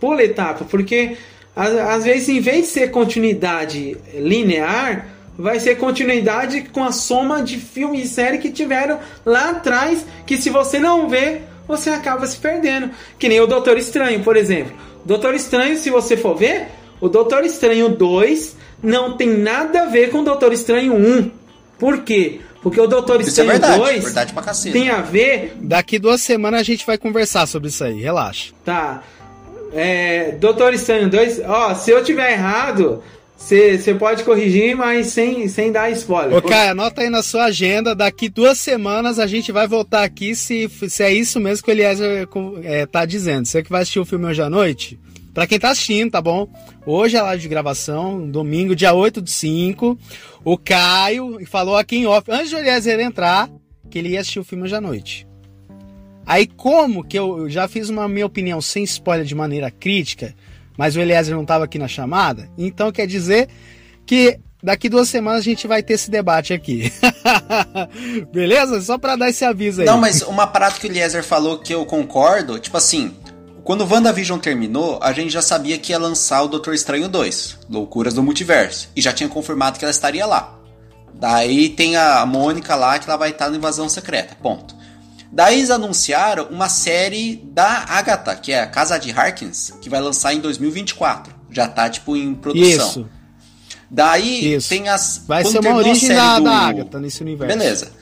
[0.00, 1.16] Pula etapa, porque
[1.54, 5.06] às, às vezes, em vez de ser continuidade linear,
[5.38, 10.36] vai ser continuidade com a soma de filme e série que tiveram lá atrás, que
[10.36, 12.90] se você não vê, você acaba se perdendo.
[13.18, 14.72] Que nem o Doutor Estranho, por exemplo.
[15.04, 16.68] Doutor Estranho, se você for ver,
[17.00, 21.30] o Doutor Estranho 2 não tem nada a ver com o Doutor Estranho 1.
[21.78, 22.40] Por quê?
[22.62, 24.72] Porque o Doutor Isso é Estranho verdade, 2 verdade pra cacete.
[24.72, 28.52] tem a ver Daqui duas semanas a gente vai conversar sobre isso aí, relaxa.
[28.64, 29.02] Tá.
[29.72, 33.02] É, Doutor Estranho 2, ó, se eu tiver errado,
[33.40, 36.36] você pode corrigir, mas sem, sem dar spoiler.
[36.36, 37.94] Ô, Caio, anota aí na sua agenda.
[37.94, 41.72] Daqui duas semanas a gente vai voltar aqui se, se é isso mesmo que o
[41.72, 42.28] Eliezer
[42.62, 43.46] é, tá dizendo.
[43.46, 45.00] Você que vai assistir o filme hoje à noite.
[45.32, 46.48] Pra quem tá assistindo, tá bom?
[46.84, 49.98] Hoje é a live de gravação, domingo, dia 8 de 5.
[50.44, 53.48] O Caio falou aqui em off, antes do Eliezer entrar,
[53.88, 55.26] que ele ia assistir o filme hoje à noite.
[56.26, 60.34] Aí, como que eu já fiz uma minha opinião sem spoiler de maneira crítica,
[60.80, 63.50] mas o Eliezer não estava aqui na chamada, então quer dizer
[64.06, 66.90] que daqui duas semanas a gente vai ter esse debate aqui.
[68.32, 68.80] Beleza?
[68.80, 69.86] Só para dar esse aviso aí.
[69.86, 73.14] Não, mas uma parada que o Eliezer falou que eu concordo, tipo assim,
[73.62, 77.58] quando o WandaVision terminou, a gente já sabia que ia lançar o Doutor Estranho 2,
[77.68, 80.58] Loucuras do Multiverso, e já tinha confirmado que ela estaria lá.
[81.12, 84.74] Daí tem a Mônica lá que ela vai estar na Invasão Secreta, ponto.
[85.32, 90.00] Daí eles anunciaram uma série da Agatha, que é a Casa de Harkins, que vai
[90.00, 91.32] lançar em 2024.
[91.50, 92.88] Já tá, tipo, em produção.
[92.88, 93.08] Isso.
[93.90, 94.68] Daí Isso.
[94.68, 95.24] tem as.
[95.26, 97.56] Vai quando ser uma terminou a origem série da, do- da Agatha nesse universo.
[97.58, 97.92] Beleza.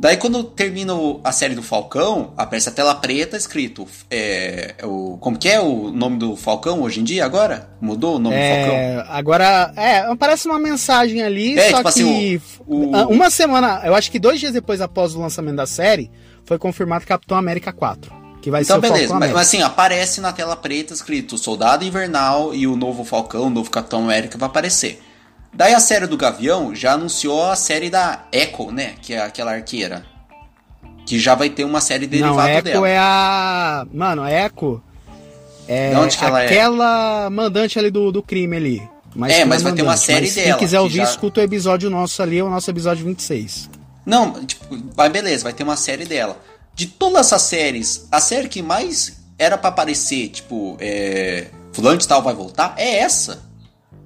[0.00, 3.86] Daí quando termina o- a série do Falcão, aparece a tela preta escrito.
[4.10, 7.68] É, o, como que é o nome do Falcão hoje em dia agora?
[7.80, 8.74] Mudou o nome do Falcão?
[8.76, 13.06] É, agora, é, aparece uma mensagem ali, É, só tipo assim, que o- o- ah,
[13.08, 16.10] uma semana, eu acho que dois dias depois após o lançamento da série,
[16.48, 18.10] foi confirmado Capitão América 4,
[18.42, 21.84] que vai Então ser o beleza, mas, mas assim, aparece na tela preta escrito Soldado
[21.84, 25.00] Invernal e o novo Falcão, o novo Capitão América vai aparecer.
[25.52, 28.94] Daí a série do Gavião já anunciou a série da Echo, né?
[29.00, 30.04] Que é aquela arqueira.
[31.06, 32.88] Que já vai ter uma série Não, derivada Echo dela.
[32.88, 33.86] é a.
[33.92, 34.82] Mano, a Echo
[35.66, 36.46] é De onde que ela é?
[36.46, 38.82] aquela mandante ali do, do crime ali.
[39.14, 41.04] Mas É, não mas vai ter uma mandante, série mas dela, Quem quiser ouvir, já-
[41.04, 43.70] escuta o episódio nosso ali, é o nosso episódio 26.
[44.08, 46.40] Não, tipo, vai beleza, vai ter uma série dela.
[46.74, 51.48] De todas essas séries, a série que mais era pra aparecer, tipo, é.
[51.72, 53.46] Fulano de tal vai voltar, é essa.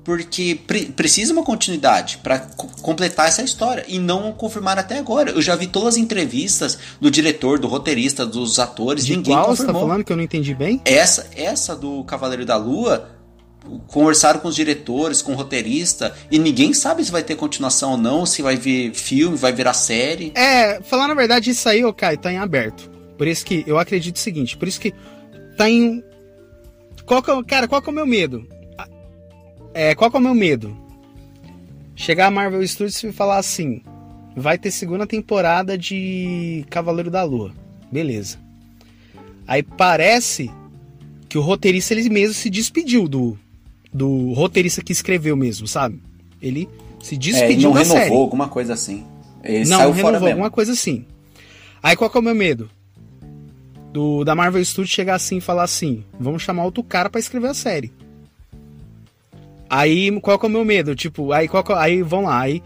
[0.05, 2.41] porque pre precisa uma continuidade para
[2.83, 5.31] completar essa história e não confirmar até agora.
[5.31, 9.47] Eu já vi todas as entrevistas do diretor, do roteirista, dos atores, De ninguém qual
[9.47, 9.83] você confirmou.
[9.83, 10.81] tá falando que eu não entendi bem?
[10.85, 13.09] Essa, essa do Cavaleiro da Lua,
[13.87, 17.97] conversaram com os diretores, com o roteirista, e ninguém sabe se vai ter continuação ou
[17.97, 20.33] não, se vai vir filme, vai virar série.
[20.35, 22.91] É, falar na verdade, isso aí, ô Caio, tá em aberto.
[23.17, 24.93] Por isso que eu acredito o seguinte, por isso que
[25.57, 26.03] tá em.
[27.07, 28.47] Qual que é, cara, qual que é o meu medo?
[28.79, 28.89] A-
[29.75, 30.77] É, qual que é o meu medo?
[31.95, 33.83] Chegar a Marvel Studios e falar assim:
[34.37, 37.53] vai ter segunda temporada de Cavaleiro da Lua.
[37.93, 38.39] Beleza.
[39.47, 40.51] Aí parece
[41.29, 43.39] que o roteirista ele mesmo se despediu do,
[43.93, 46.01] do roteirista que escreveu mesmo, sabe?
[46.41, 46.69] Ele
[47.01, 48.15] se É, despediu não da renovou, série.
[48.17, 49.05] alguma coisa assim.
[49.45, 51.05] Ele Não, não renovou, alguma coisa assim.
[51.83, 52.71] Aí qual que é o meu medo?
[53.93, 57.49] Do, da Marvel Studios chegar assim e falar assim: vamos chamar outro cara pra escrever
[57.49, 57.93] a série.
[59.69, 60.95] Aí qual que é o meu medo?
[60.95, 62.41] Tipo, aí, qual que é- aí vamos lá.
[62.41, 62.63] Aí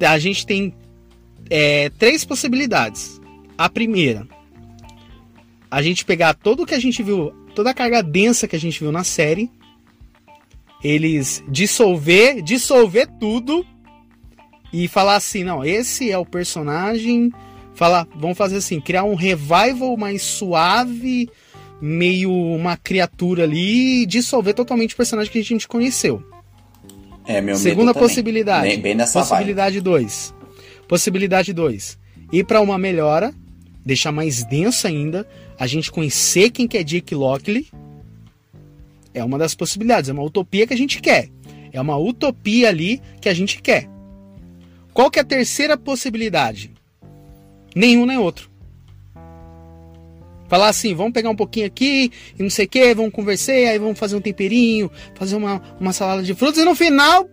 [0.00, 0.74] a gente tem
[1.50, 3.20] é, três possibilidades.
[3.58, 4.26] A primeira,
[5.70, 8.80] a gente pegar tudo que a gente viu, toda a carga densa que a gente
[8.80, 9.50] viu na série,
[10.82, 13.64] eles dissolver, dissolver tudo
[14.72, 17.32] e falar assim, não, esse é o personagem,
[17.74, 21.28] falar, vamos fazer assim, criar um revival mais suave,
[21.80, 26.22] meio uma criatura ali, e dissolver totalmente o personagem que a gente conheceu.
[27.26, 28.68] É, meu Segunda possibilidade.
[28.68, 30.34] Bem, bem nessa possibilidade 2.
[30.88, 31.98] Possibilidade 2.
[32.32, 33.34] Ir pra uma melhora,
[33.84, 35.26] deixar mais denso ainda,
[35.58, 37.66] a gente conhecer quem que é Jake Lockley.
[39.16, 41.30] É uma das possibilidades, é uma utopia que a gente quer.
[41.72, 43.88] É uma utopia ali que a gente quer.
[44.92, 46.70] Qual que é a terceira possibilidade?
[47.74, 48.50] Nenhum nem outro.
[50.48, 53.78] Falar assim, vamos pegar um pouquinho aqui e não sei o que, vamos conversar, aí
[53.78, 57.28] vamos fazer um temperinho, fazer uma, uma salada de frutas e no final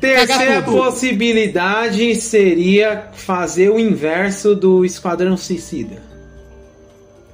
[0.00, 6.02] Terceira possibilidade seria fazer o inverso do Esquadrão Suicida.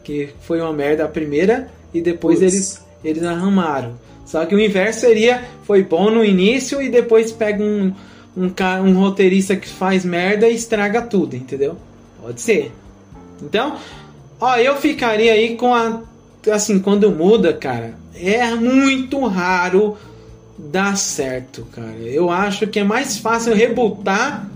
[0.04, 3.94] Que foi uma merda a primeira e depois eles, eles arrumaram.
[4.24, 7.92] Só que o inverso seria, foi bom no início e depois pega um,
[8.36, 8.52] um,
[8.84, 11.76] um roteirista que faz merda e estraga tudo, entendeu?
[12.20, 12.72] Pode ser.
[13.42, 13.76] Então,
[14.40, 16.02] ó, eu ficaria aí com a.
[16.50, 19.96] Assim, quando muda, cara, é muito raro
[20.58, 21.98] dar certo, cara.
[21.98, 24.48] Eu acho que é mais fácil rebutar.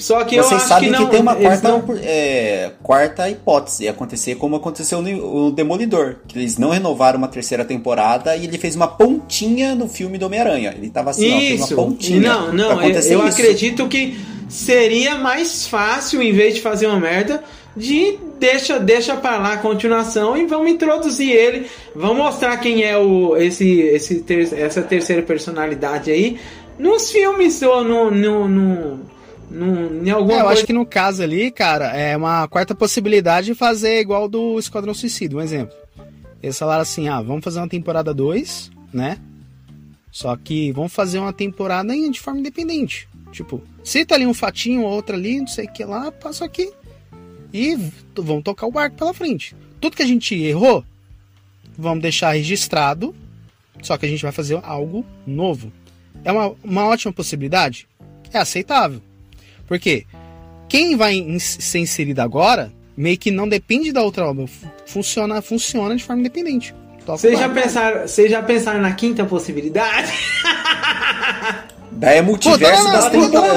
[0.00, 1.10] Só que eu Vocês acho sabem que que, não.
[1.10, 3.86] tem uma quarta, não- é, quarta hipótese.
[3.88, 6.16] Acontecer como aconteceu no Demolidor.
[6.26, 10.26] Que eles não renovaram uma terceira temporada e ele fez uma pontinha no filme do
[10.26, 10.74] Homem-Aranha.
[10.76, 11.74] Ele tava assim, ó, fez Isso.
[11.74, 12.20] uma pontinha.
[12.20, 14.18] Não, não, eu, eu acredito que
[14.48, 17.42] seria mais fácil, em vez de fazer uma merda,
[17.76, 21.66] de deixa, deixa pra lá a continuação e vamos introduzir ele.
[21.94, 26.36] Vamos mostrar quem é o esse, esse ter- essa terceira personalidade aí
[26.78, 29.00] nos filmes ou no, no, no,
[29.50, 30.48] em alguma É, eu coisa.
[30.52, 34.94] acho que no caso ali, cara, é uma quarta possibilidade de fazer igual do Esquadrão
[34.94, 35.76] Suicida, um exemplo.
[36.42, 39.18] Eles falaram assim, ah, vamos fazer uma temporada 2, né?
[40.10, 43.08] Só que vamos fazer uma temporada em- de forma independente.
[43.32, 46.72] Tipo, cita ali um fatinho, outra ali, não sei o que lá, passa aqui.
[47.52, 49.54] E v- vamos tocar o barco pela frente.
[49.80, 50.84] Tudo que a gente errou,
[51.76, 53.14] vamos deixar registrado,
[53.82, 55.72] só que a gente vai fazer algo novo.
[56.24, 57.86] É uma, uma ótima possibilidade?
[58.32, 59.00] É aceitável.
[59.70, 60.04] Porque
[60.68, 64.48] quem vai ser inserido agora, meio que não depende da outra obra.
[64.48, 66.74] Fu- Funciona, funciona de forma independente.
[67.06, 70.12] Vocês já, pensaram, já pensaram na quinta possibilidade?
[71.92, 73.10] Daí é multiverso Pô, das A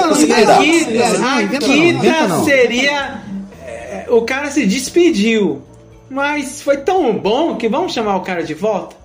[0.08, 1.22] possibilidades.
[1.22, 3.22] a quinta seria.
[3.66, 5.62] é, o cara se despediu.
[6.10, 8.96] Mas foi tão bom que vamos chamar o cara de volta?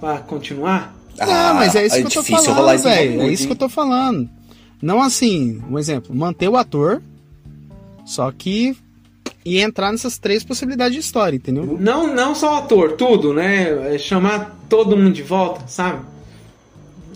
[0.00, 0.94] Pra continuar?
[1.18, 3.22] Não, mas é isso que eu tô Ah, falando, velho.
[3.22, 4.28] É isso que eu tô falando.
[4.80, 7.02] Não assim, um exemplo, manter o ator,
[8.04, 8.76] só que
[9.44, 11.78] e entrar nessas três possibilidades de história, entendeu?
[11.78, 13.94] Não, não só o ator, tudo, né?
[13.94, 16.04] É chamar todo mundo de volta, sabe?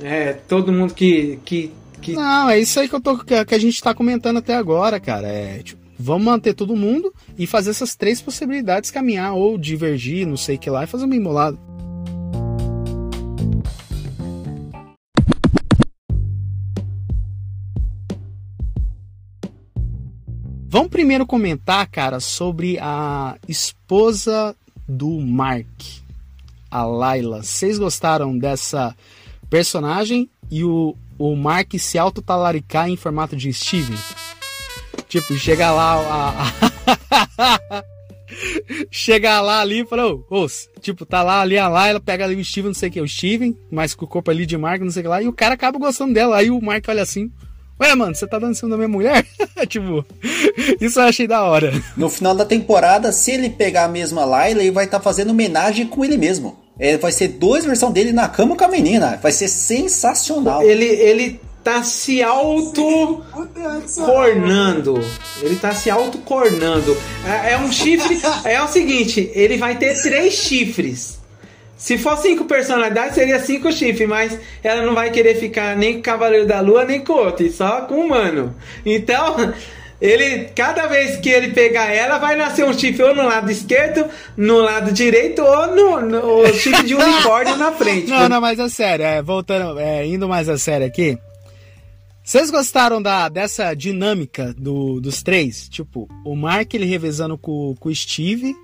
[0.00, 1.40] É, todo mundo que.
[1.44, 2.12] que, que...
[2.12, 5.26] Não, é isso aí que eu tô que a gente tá comentando até agora, cara.
[5.26, 10.36] É, tipo, vamos manter todo mundo e fazer essas três possibilidades caminhar ou divergir, não
[10.36, 11.58] sei o que lá, e fazer uma embolada.
[20.72, 24.54] Vamos primeiro comentar, cara, sobre a esposa
[24.88, 25.66] do Mark,
[26.70, 27.42] a Layla.
[27.42, 28.94] Vocês gostaram dessa
[29.50, 33.98] personagem e o, o Mark se auto-talaricar em formato de Steven?
[35.08, 36.44] Tipo, chega lá
[37.68, 37.82] a,
[38.92, 40.46] Chega lá ali e fala, ô, ô,
[40.80, 43.08] tipo, tá lá ali a Laila, pega ali o Steven, não sei o que, o
[43.08, 45.32] Steven, mas com o corpo ali de Mark, não sei o que lá, e o
[45.32, 46.36] cara acaba gostando dela.
[46.36, 47.28] Aí o Mark olha assim,
[47.80, 49.26] ué, mano, você tá dando em cima da minha mulher?
[49.66, 50.04] tipo,
[50.80, 51.72] isso eu achei da hora.
[51.96, 55.30] No final da temporada, se ele pegar a mesma Laila, ele vai estar tá fazendo
[55.30, 56.58] homenagem com ele mesmo.
[56.78, 59.18] É, vai ser duas versões dele na cama com a menina.
[59.22, 60.62] Vai ser sensacional.
[60.62, 63.22] Ele, ele tá se auto
[64.06, 65.00] cornando.
[65.42, 66.96] Ele tá se auto cornando.
[67.26, 68.18] É, é um chifre.
[68.44, 71.19] É o seguinte, ele vai ter três chifres.
[71.80, 76.02] Se for cinco personalidades, seria cinco chifres, mas ela não vai querer ficar nem com
[76.02, 78.54] Cavaleiro da Lua, nem com outro, só com humano.
[78.84, 79.54] Então,
[79.98, 84.04] ele, cada vez que ele pegar ela, vai nascer um chifre ou no lado esquerdo,
[84.36, 88.10] no lado direito, ou no, no chifre de unicórnio na frente.
[88.10, 91.18] Não, não, mas é sério, é, voltando, é, indo mais a sério aqui.
[92.22, 95.66] Vocês gostaram da, dessa dinâmica do, dos três?
[95.70, 98.54] Tipo, o Mark ele revezando com o Steve,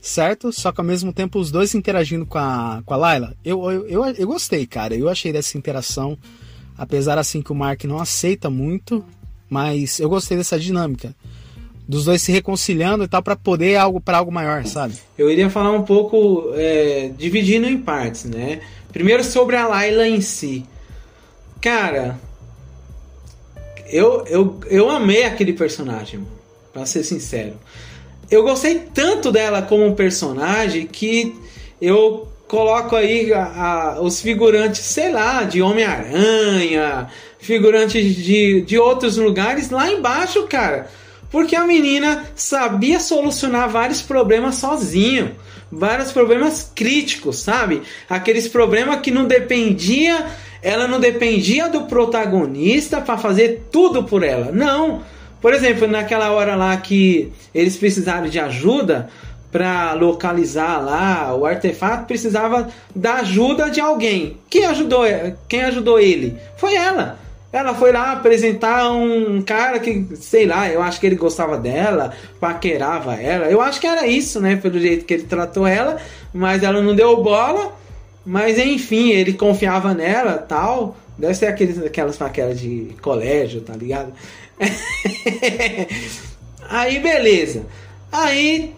[0.00, 0.52] certo?
[0.52, 3.34] Só que ao mesmo tempo os dois interagindo com a, com a Layla.
[3.44, 4.94] Eu, eu, eu, eu gostei, cara.
[4.94, 6.18] Eu achei dessa interação.
[6.76, 9.04] Apesar assim que o Mark não aceita muito,
[9.48, 11.14] mas eu gostei dessa dinâmica
[11.86, 14.94] dos dois se reconciliando e tal para poder algo para algo maior, sabe?
[15.18, 18.60] Eu iria falar um pouco é, dividindo em partes, né?
[18.92, 20.64] Primeiro sobre a Layla em si.
[21.60, 22.16] Cara,
[23.88, 26.24] eu, eu, eu amei aquele personagem,
[26.72, 27.56] para ser sincero
[28.30, 31.34] eu gostei tanto dela como personagem que
[31.80, 37.08] eu coloco aí a, a, os figurantes, sei lá, de Homem-Aranha,
[37.38, 40.88] figurantes de, de outros lugares lá embaixo, cara.
[41.30, 45.36] Porque a menina sabia solucionar vários problemas sozinho.
[45.70, 47.82] Vários problemas críticos, sabe?
[48.08, 50.26] Aqueles problemas que não dependia,
[50.60, 54.50] ela não dependia do protagonista para fazer tudo por ela.
[54.50, 55.02] Não
[55.40, 59.08] por exemplo, naquela hora lá que eles precisaram de ajuda
[59.50, 64.38] para localizar lá o artefato, precisava da ajuda de alguém.
[64.48, 65.04] Quem ajudou?
[65.48, 66.36] Quem ajudou ele?
[66.56, 67.18] Foi ela.
[67.52, 72.12] Ela foi lá apresentar um cara que, sei lá, eu acho que ele gostava dela,
[72.38, 73.46] paquerava ela.
[73.46, 74.54] Eu acho que era isso, né?
[74.54, 75.96] Pelo jeito que ele tratou ela,
[76.32, 77.72] mas ela não deu bola.
[78.24, 80.96] Mas enfim, ele confiava nela tal.
[81.18, 84.12] Deve ser aqueles, aquelas paqueras de colégio, tá ligado?
[86.68, 87.66] Aí beleza.
[88.12, 88.74] Aí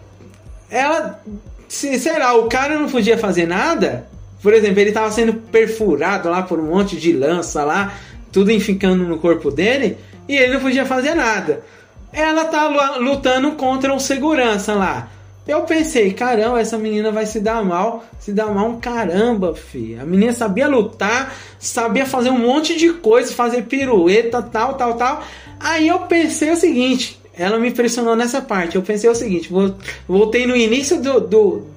[0.69, 1.21] ela.
[1.67, 4.07] Se, sei lá, o cara não podia fazer nada.
[4.41, 7.93] Por exemplo, ele estava sendo perfurado lá por um monte de lança lá,
[8.31, 9.97] tudo ficando no corpo dele,
[10.27, 11.63] e ele não podia fazer nada.
[12.11, 15.09] Ela tá lutando contra um segurança lá.
[15.47, 19.97] Eu pensei, caramba, essa menina vai se dar mal, se dar mal um caramba, fi.
[19.99, 25.23] A menina sabia lutar, sabia fazer um monte de coisa, fazer pirueta, tal, tal, tal.
[25.63, 28.75] Aí eu pensei o seguinte, ela me impressionou nessa parte.
[28.75, 29.49] Eu pensei o seguinte,
[30.05, 31.67] voltei no início do, do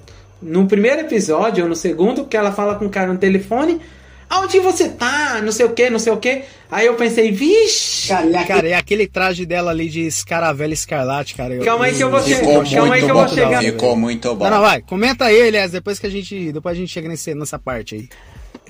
[0.43, 3.81] no primeiro episódio ou no segundo que ela fala com o cara no telefone.
[4.29, 5.41] Aonde você tá?
[5.41, 6.43] Não sei o que, não sei o que.
[6.69, 8.09] Aí eu pensei, vixe.
[8.09, 11.55] Cara, e aquele, aquele traje dela ali de escaravela escarlate, cara.
[11.55, 12.41] Eu, calma aí que eu vou chegar.
[12.41, 13.63] Calma aí que eu vou chegar.
[13.63, 14.45] Ficou muito bom.
[14.47, 14.83] Não, não, vai.
[14.83, 16.51] Comenta aí, aliás, depois que a gente.
[16.51, 18.09] Depois a gente chega nesse, nessa parte aí.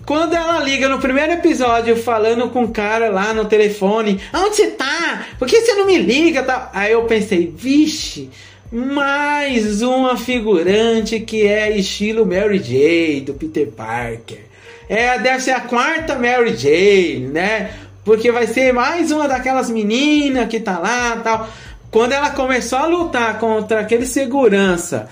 [0.07, 4.69] Quando ela liga no primeiro episódio falando com o cara lá no telefone, aonde você
[4.69, 5.27] tá?
[5.37, 6.45] Por que você não me liga?
[6.45, 6.71] Tá?
[6.73, 8.31] Aí eu pensei, vixe,
[8.71, 14.45] mais uma figurante que é estilo Mary Jane do Peter Parker.
[14.89, 17.73] É, deve ser a quarta Mary Jane, né?
[18.05, 21.49] Porque vai ser mais uma daquelas meninas que tá lá tal.
[21.91, 25.09] Quando ela começou a lutar contra aquele segurança,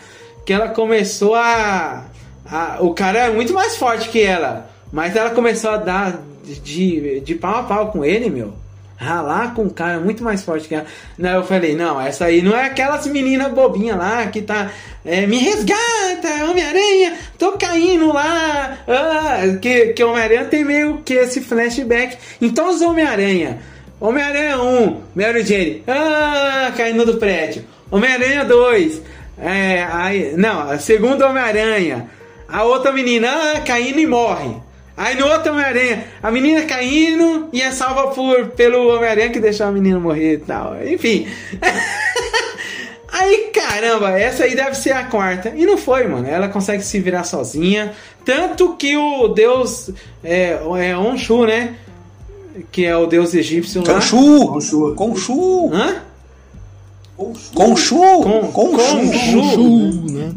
[0.47, 2.05] que ela começou a,
[2.49, 4.73] a o cara é muito mais forte que ela.
[4.95, 8.55] Mas ela começou a dar de, de pau a pau com ele, meu.
[8.97, 10.87] Ralar com um cara muito mais forte que ela.
[11.19, 14.71] Não, eu falei, não, essa aí não é aquelas meninas bobinhas lá que tá.
[15.05, 18.79] É, me resgata, Homem-Aranha, tô caindo lá.
[18.87, 22.17] Ah, que que Homem-Aranha tem meio que esse flashback.
[22.41, 23.59] Então os Homem-Aranha.
[24.01, 27.65] Homem-Aranha 1, Mary Jane, ah, caindo do prédio.
[27.91, 29.03] Homem-Aranha 2,
[29.39, 32.09] é, aí, não, segundo Homem-Aranha.
[32.49, 34.63] A outra menina, ah, caindo e morre.
[34.97, 39.67] Aí no outro Homem-Aranha, a menina caindo e é salva por, pelo Homem-Aranha que deixou
[39.67, 40.77] a menina morrer e tal.
[40.87, 41.27] Enfim.
[43.13, 45.53] aí, caramba, essa aí deve ser a quarta.
[45.57, 46.29] E não foi, mano.
[46.29, 47.93] Ela consegue se virar sozinha.
[48.25, 49.91] Tanto que o deus
[50.23, 51.75] é, é Onshu, né?
[52.71, 53.95] Que é o deus egípcio lá.
[53.95, 54.47] Khonshu!
[54.47, 54.95] Khonshu!
[54.95, 55.71] Khonshu!
[55.73, 56.03] Hã?
[57.53, 58.23] Khonshu!
[58.53, 60.13] Khonshu!
[60.13, 60.33] né?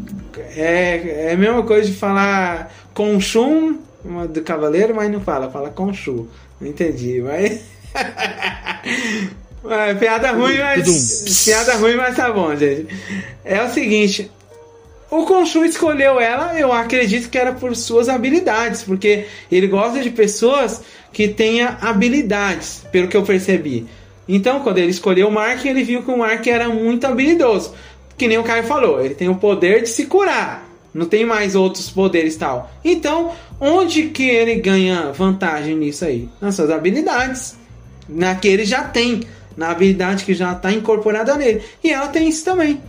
[0.56, 3.78] É, é a mesma coisa de falar Khonshu
[4.08, 6.26] uma do cavaleiro, mas não fala, fala Conchu.
[6.60, 7.60] Não entendi, mas.
[9.68, 11.42] É, piada ruim, mas.
[11.44, 12.86] Piada ruim, mas tá bom, gente.
[13.44, 14.30] É o seguinte.
[15.10, 20.10] O Khonshu escolheu ela, eu acredito que era por suas habilidades, porque ele gosta de
[20.10, 20.82] pessoas
[21.12, 23.86] que tenham habilidades, pelo que eu percebi.
[24.28, 27.74] Então, quando ele escolheu o Mark, ele viu que o Mark era muito habilidoso.
[28.18, 30.67] Que nem o Caio falou, ele tem o poder de se curar.
[30.94, 32.70] Não tem mais outros poderes e tal.
[32.84, 36.28] Então, onde que ele ganha vantagem nisso aí?
[36.40, 37.56] Nas suas habilidades.
[38.08, 39.20] Na que ele já tem.
[39.56, 41.62] Na habilidade que já está incorporada nele.
[41.84, 42.80] E ela tem isso também.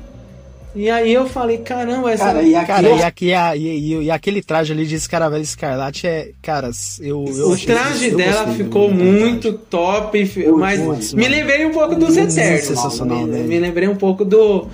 [0.76, 2.26] E aí eu falei, caramba, essa.
[2.26, 5.42] Cara, e aqui, Cara, e, aqui, a- e, e- e aquele traje ali de Escaravelho
[5.42, 6.30] Escarlate é.
[6.44, 6.70] Cara,
[7.02, 7.26] eu.
[7.28, 11.36] eu o traje eu dela gostei ficou muito top, fi- mas putz, me mano.
[11.36, 12.34] lembrei um pouco dos Eternos.
[12.66, 13.40] sensacional, né?
[13.40, 14.68] me lembrei um pouco do.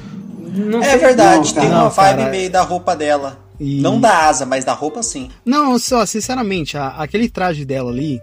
[0.56, 2.32] Não É sei- verdade, Não, tem uma vibe cara.
[2.32, 3.40] meio da roupa dela.
[3.60, 5.30] E- Não da asa, mas da roupa sim.
[5.46, 8.20] Não, só, sinceramente, a- aquele traje dela ali.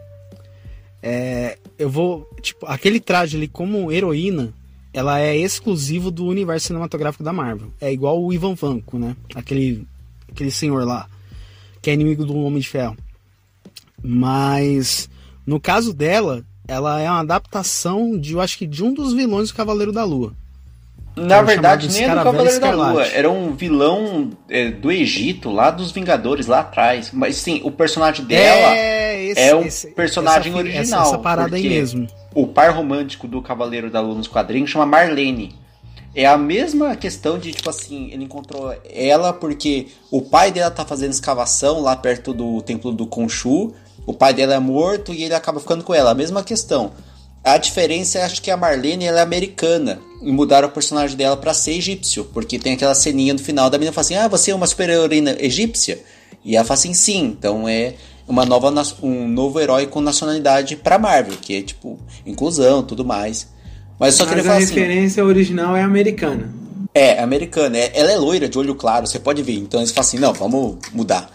[1.02, 2.28] É, eu vou.
[2.40, 4.52] Tipo, aquele traje ali como heroína,
[4.92, 7.68] ela é exclusivo do universo cinematográfico da Marvel.
[7.80, 9.16] É igual o Ivan Vanko, né?
[9.34, 9.86] Aquele,
[10.30, 11.08] aquele senhor lá,
[11.80, 12.96] que é inimigo do Homem de Ferro.
[14.02, 15.08] Mas,
[15.46, 19.48] no caso dela, ela é uma adaptação de, eu acho que, de um dos vilões
[19.50, 20.34] do Cavaleiro da Lua.
[21.14, 22.70] Na Era verdade, nem é do Cavaleiro da.
[22.70, 23.06] Lua.
[23.06, 27.10] Era um vilão é, do Egito, lá dos Vingadores, lá atrás.
[27.12, 31.00] Mas sim, o personagem dela é, esse- um esse- personagem essa- original.
[31.02, 32.06] Essa, essa parada aí mesmo.
[32.34, 35.54] O par romântico do Cavaleiro da Lua nos quadrinhos chama Marlene.
[36.14, 40.84] É a mesma questão de, tipo assim, ele encontrou ela porque o pai dela tá
[40.84, 43.74] fazendo escavação lá perto do templo do Khonshu.
[44.06, 46.10] O pai dela é morto e ele acaba ficando com ela.
[46.10, 46.92] A mesma questão.
[47.44, 51.52] A diferença é acho que a Marlene ela é americana mudaram o personagem dela pra
[51.52, 54.54] ser egípcio, porque tem aquela ceninha no final da menina fala assim: "Ah, você é
[54.54, 56.00] uma super-heroína egípcia?"
[56.44, 57.34] E ela fala assim: "Sim".
[57.38, 57.94] Então é
[58.26, 58.72] uma nova
[59.02, 63.48] um novo herói com nacionalidade pra Marvel, que é tipo inclusão, tudo mais.
[63.98, 66.52] Mas eu só queria Mas a falar assim, referência original é americana.
[66.94, 67.78] é, americana.
[67.78, 69.54] É, ela é loira, de olho claro, você pode ver.
[69.56, 71.30] Então eles falam assim, não, vamos mudar.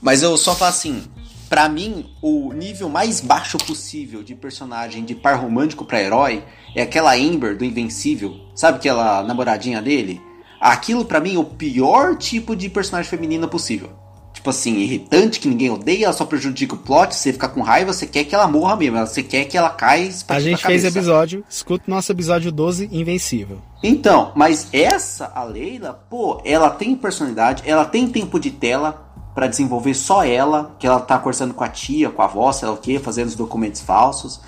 [0.00, 1.02] Mas eu só falo assim,
[1.50, 6.44] pra mim, o nível mais baixo possível de personagem de par romântico pra herói
[6.76, 8.36] é aquela Amber do Invencível.
[8.54, 10.22] Sabe aquela namoradinha dele?
[10.60, 13.90] Aquilo pra mim é o pior tipo de personagem feminina possível.
[14.32, 17.92] Tipo assim, irritante, que ninguém odeia, ela só prejudica o plot, você fica com raiva,
[17.92, 21.44] você quer que ela morra mesmo, você quer que ela caia A gente fez episódio,
[21.50, 23.60] escuta o nosso episódio 12, Invencível.
[23.82, 29.46] Então, mas essa, a Leila, pô, ela tem personalidade, ela tem tempo de tela pra
[29.46, 32.74] desenvolver só ela, que ela tá conversando com a tia, com a avó, sei lá
[32.74, 34.40] o que, fazendo os documentos falsos.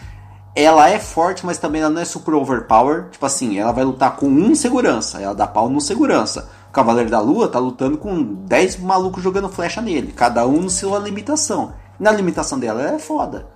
[0.55, 3.09] Ela é forte, mas também ela não é super overpower.
[3.11, 6.49] Tipo assim, ela vai lutar com um segurança, ela dá pau no segurança.
[6.69, 10.71] O Cavaleiro da Lua tá lutando com 10 malucos jogando flecha nele, cada um no
[10.71, 11.73] sua limitação.
[11.99, 13.47] Na limitação dela, ela é foda.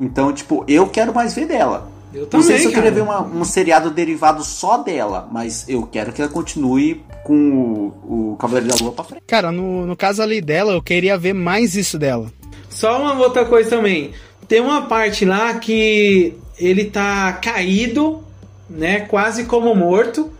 [0.00, 1.88] Então, tipo, eu quero mais ver dela.
[2.16, 5.68] Eu Não também, sei se eu queria ver uma- um seriado derivado só dela, mas
[5.68, 9.22] eu quero que ela continue com o, o Cavaleiro da Lua pra frente.
[9.26, 12.32] Cara, no, no caso ali dela, eu queria ver mais isso dela.
[12.70, 14.12] Só uma outra coisa também.
[14.48, 18.22] Tem uma parte lá que ele tá caído,
[18.70, 19.00] né?
[19.00, 20.30] Quase como morto.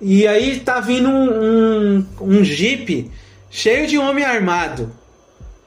[0.00, 3.10] E aí tá vindo um, um, um jeep
[3.50, 4.90] cheio de homem armado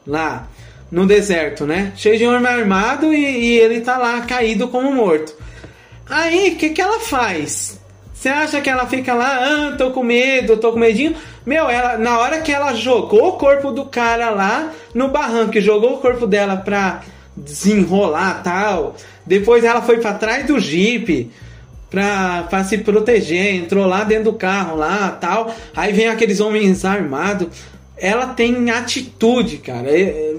[0.06, 0.48] lá
[0.92, 1.92] no deserto, né?
[1.96, 5.34] Cheio de homem armado e, e ele tá lá caído como morto.
[6.10, 7.80] Aí, o que, que ela faz?
[8.14, 11.16] Você acha que ela fica lá, ah, tô com medo, tô com medinho?
[11.46, 15.94] Meu, ela, na hora que ela jogou o corpo do cara lá no barranco, jogou
[15.94, 17.02] o corpo dela pra
[17.36, 18.96] desenrolar tal,
[19.26, 21.32] depois ela foi pra trás do jipe
[21.92, 26.84] pra, pra se proteger, entrou lá dentro do carro lá tal, aí vem aqueles homens
[26.84, 27.50] armados.
[28.00, 29.88] Ela tem atitude, cara.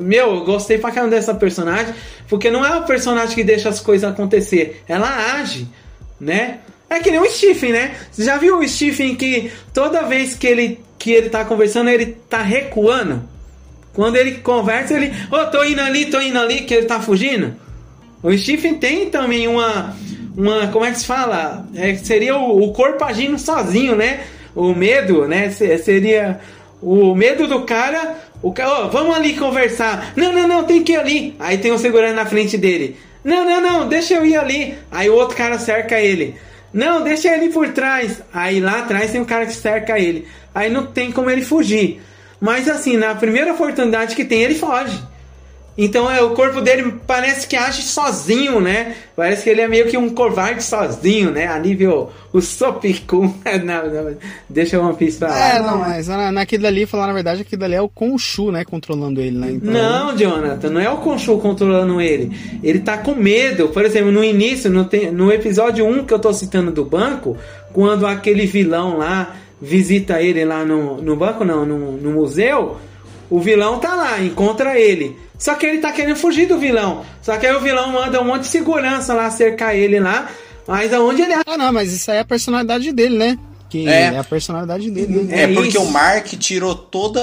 [0.01, 1.93] Meu, eu gostei pra caramba dessa personagem,
[2.29, 5.67] porque não é uma personagem que deixa as coisas acontecer, ela age,
[6.21, 6.59] né?
[6.91, 7.95] É que nem o Stephen, né?
[8.11, 12.17] Você já viu o Stephen que toda vez que ele, que ele tá conversando, ele
[12.31, 13.23] tá recuando?
[13.93, 17.55] Quando ele conversa, ele, ô, tô indo ali, tô indo ali, que ele tá fugindo.
[18.23, 19.95] O Stephen tem também uma,
[20.37, 21.67] uma como é que se fala?
[21.75, 24.21] É, seria o, o corpo agindo sozinho, né?
[24.55, 25.51] O medo, né?
[25.51, 26.41] Se- Seria
[26.81, 28.17] o medo do cara.
[28.43, 30.13] O cara, ô, vamos ali conversar.
[30.17, 31.37] Não, não, não, tem que ir ali.
[31.39, 32.97] Aí tem um segurando na frente dele.
[33.25, 34.77] Não, não, não, deixa eu ir ali.
[34.91, 36.37] Aí o outro cara cerca ele.
[36.73, 38.23] Não, deixa ele por trás.
[38.33, 40.27] Aí lá atrás tem um cara que cerca ele.
[40.55, 42.01] Aí não tem como ele fugir.
[42.41, 44.97] Mas assim, na primeira oportunidade que tem, ele foge.
[45.81, 48.97] Então é, o corpo dele parece que age sozinho, né?
[49.15, 51.47] Parece que ele é meio que um covarde sozinho, né?
[51.47, 53.33] A nível o Sopicum.
[53.65, 54.17] não, não,
[54.51, 55.55] deixa o One Piece pra lá.
[55.55, 58.65] É, não, mas na, naquilo ali, falar na verdade, aquilo ali é o Khonshu, né?
[58.65, 59.53] Controlando ele, né?
[59.53, 59.73] Então...
[59.73, 62.37] Não, Jonathan, não é o Khonshu controlando ele.
[62.61, 63.69] Ele tá com medo.
[63.69, 67.37] Por exemplo, no início, no, no episódio 1 que eu tô citando do banco,
[67.73, 72.79] quando aquele vilão lá visita ele lá no, no banco, não, no, no museu,
[73.31, 75.17] o vilão tá lá, encontra ele.
[75.39, 77.05] Só que ele tá querendo fugir do vilão.
[77.23, 80.29] Só que aí o vilão manda um monte de segurança lá cercar ele lá.
[80.67, 81.35] Mas aonde ele.
[81.47, 83.39] Ah, não, mas isso aí é a personalidade dele, né?
[83.71, 85.25] Que é, é a personalidade dele.
[85.25, 85.41] Né?
[85.41, 85.83] É, é porque isso.
[85.83, 87.23] o Mark tirou todos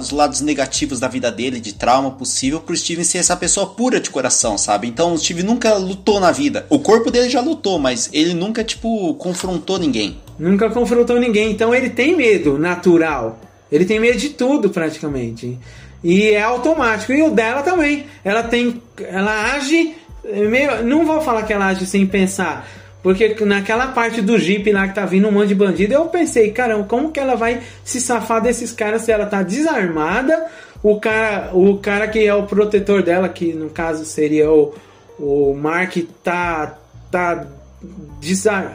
[0.00, 4.00] os lados negativos da vida dele, de trauma possível, pro Steven ser essa pessoa pura
[4.00, 4.88] de coração, sabe?
[4.88, 6.66] Então o Steven nunca lutou na vida.
[6.70, 10.18] O corpo dele já lutou, mas ele nunca, tipo, confrontou ninguém.
[10.38, 11.50] Nunca confrontou ninguém.
[11.50, 13.38] Então ele tem medo natural.
[13.70, 15.58] Ele tem medo de tudo, praticamente.
[16.02, 17.12] E é automático.
[17.12, 18.06] E o dela também.
[18.24, 18.82] Ela tem.
[18.98, 19.94] Ela age.
[20.24, 22.68] Meio, não vou falar que ela age sem pensar.
[23.02, 26.50] Porque naquela parte do Jeep lá que tá vindo um monte de bandido, eu pensei,
[26.50, 30.46] caramba, como que ela vai se safar desses caras se ela tá desarmada?
[30.82, 34.74] O cara, o cara que é o protetor dela, que no caso seria o,
[35.20, 36.76] o Mark, tá,
[37.08, 37.46] tá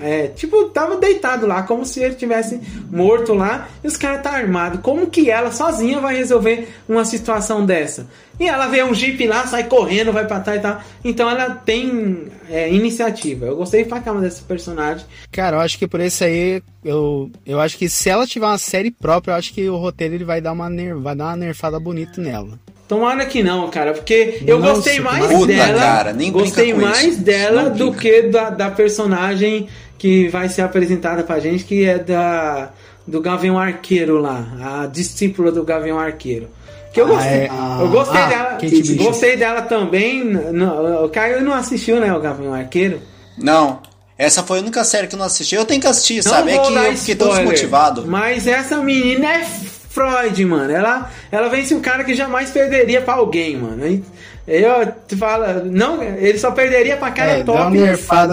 [0.01, 2.59] é, tipo, tava deitado lá, como se ele tivesse
[2.89, 4.79] morto lá, e os caras tá armado.
[4.79, 8.07] Como que ela sozinha vai resolver uma situação dessa?
[8.39, 10.81] E ela vê um jeep lá, sai correndo, vai pra trás e tal.
[11.03, 13.45] Então ela tem é, iniciativa.
[13.45, 15.05] Eu gostei pra caramba desse personagem.
[15.31, 18.57] Cara, eu acho que por isso aí, eu, eu acho que se ela tiver uma
[18.57, 21.37] série própria, eu acho que o roteiro ele vai dar uma, ner vai dar uma
[21.37, 22.59] nerfada bonita nela.
[22.91, 25.79] Tomara que não, cara, porque eu Nossa, gostei mais puta, dela.
[25.79, 27.21] Cara, nem gostei mais isso.
[27.21, 31.97] dela não do que da, da personagem que vai ser apresentada pra gente, que é
[31.97, 32.69] da
[33.07, 34.45] do Gavião Arqueiro lá,
[34.83, 36.49] a discípula do Gavião Arqueiro.
[36.91, 37.47] Que eu gostei.
[37.49, 38.57] Ah, é, eu gostei ah, dela.
[38.97, 40.25] Gostei dela também.
[40.25, 43.01] No, o Caio não assistiu, né, o Gavião Arqueiro?
[43.37, 43.79] Não.
[44.17, 45.55] Essa foi a única série que eu não assisti.
[45.55, 46.51] Eu tenho que assistir, não sabe?
[46.51, 48.05] É que eu fiquei tão desmotivado.
[48.05, 49.47] Mas essa menina é
[49.91, 50.71] Freud, mano.
[50.71, 54.03] Ela, ela vence um cara que jamais perderia pra alguém, mano.
[54.47, 57.77] Eu te fala, não, ele só perderia pra cara é, top.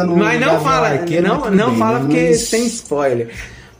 [0.04, 2.06] No mas não fala, não, não bem, fala né?
[2.06, 2.50] porque mas...
[2.50, 3.28] tem spoiler.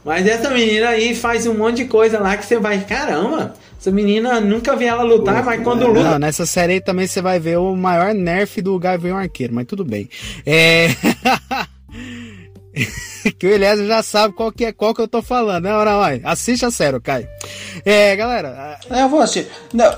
[0.05, 3.91] Mas essa menina aí faz um monte de coisa lá que você vai, caramba, essa
[3.91, 6.03] menina nunca vi ela lutar, mas quando luta.
[6.03, 9.65] Não, nessa série aí também você vai ver o maior nerf do Gavião Arqueiro, mas
[9.65, 10.09] tudo bem.
[10.45, 10.87] É.
[13.37, 15.73] que o Eliezer já sabe qual que é qual que eu tô falando, né?
[15.73, 17.27] Ora, vai, assiste a sério, Caio.
[17.85, 18.79] É, galera.
[18.89, 19.51] É, eu vou assistir.
[19.73, 19.91] Não,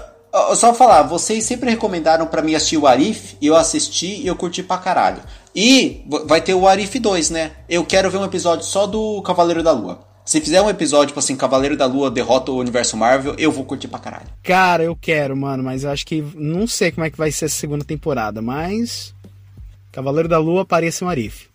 [0.56, 4.35] só falar, vocês sempre recomendaram para mim assistir o Arif, e eu assisti e eu
[4.35, 5.22] curti pra caralho.
[5.53, 7.52] E vai ter o Arif 2, né?
[7.68, 9.99] Eu quero ver um episódio só do Cavaleiro da Lua.
[10.23, 13.65] Se fizer um episódio, tipo assim, Cavaleiro da Lua derrota o universo Marvel, eu vou
[13.65, 14.27] curtir pra caralho.
[14.43, 16.23] Cara, eu quero, mano, mas eu acho que.
[16.35, 19.14] Não sei como é que vai ser a segunda temporada, mas.
[19.91, 21.51] Cavaleiro da Lua parece um Arif.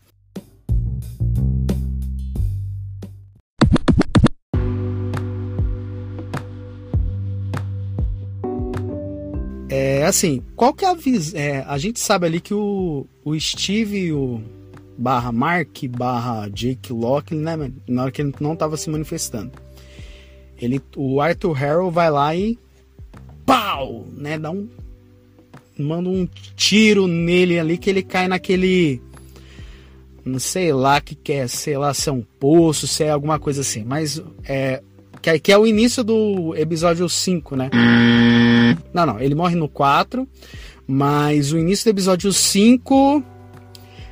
[9.76, 11.38] É assim, qual que é a visão?
[11.38, 14.40] É, a gente sabe ali que o, o Steve o
[14.96, 19.52] barra Mark barra Jake Locke, né, na hora que ele não estava se manifestando,
[20.58, 22.58] ele, o Arthur Harrow vai lá e
[23.44, 24.66] pau, né, dá um
[25.78, 26.26] manda um
[26.56, 29.02] tiro nele ali que ele cai naquele
[30.24, 33.38] não sei lá que quer, é, sei lá se é um poço, se é alguma
[33.38, 34.82] coisa assim, mas é
[35.20, 37.70] que, que é o início do episódio 5, né?
[38.92, 40.26] Não, não, ele morre no 4,
[40.86, 43.22] mas o início do episódio 5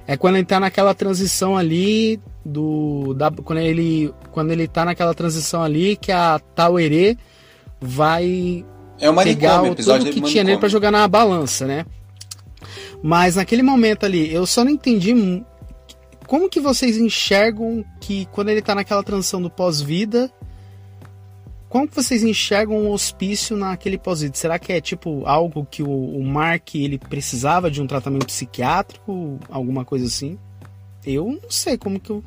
[0.06, 5.14] é quando ele tá naquela transição ali do da, quando ele quando ele tá naquela
[5.14, 7.16] transição ali que a Tauerê
[7.80, 8.64] vai
[9.00, 11.86] é uma pegar o tudo que tinha nele para jogar na balança, né?
[13.02, 15.14] Mas naquele momento ali, eu só não entendi
[16.26, 20.30] como que vocês enxergam que quando ele tá naquela transição do pós-vida,
[21.74, 24.36] como que vocês enxergam o hospício naquele pós-vida?
[24.36, 29.40] Será que é tipo algo que o, o Mark ele precisava de um tratamento psiquiátrico,
[29.50, 30.38] alguma coisa assim?
[31.04, 32.22] Eu não sei como que eu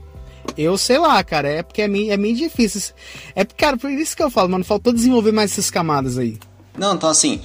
[0.57, 2.93] eu sei lá, cara, é porque é meio, é meio difícil.
[3.33, 6.37] É, cara, por isso que eu falo, mano, faltou desenvolver mais essas camadas aí.
[6.77, 7.39] Não, então assim,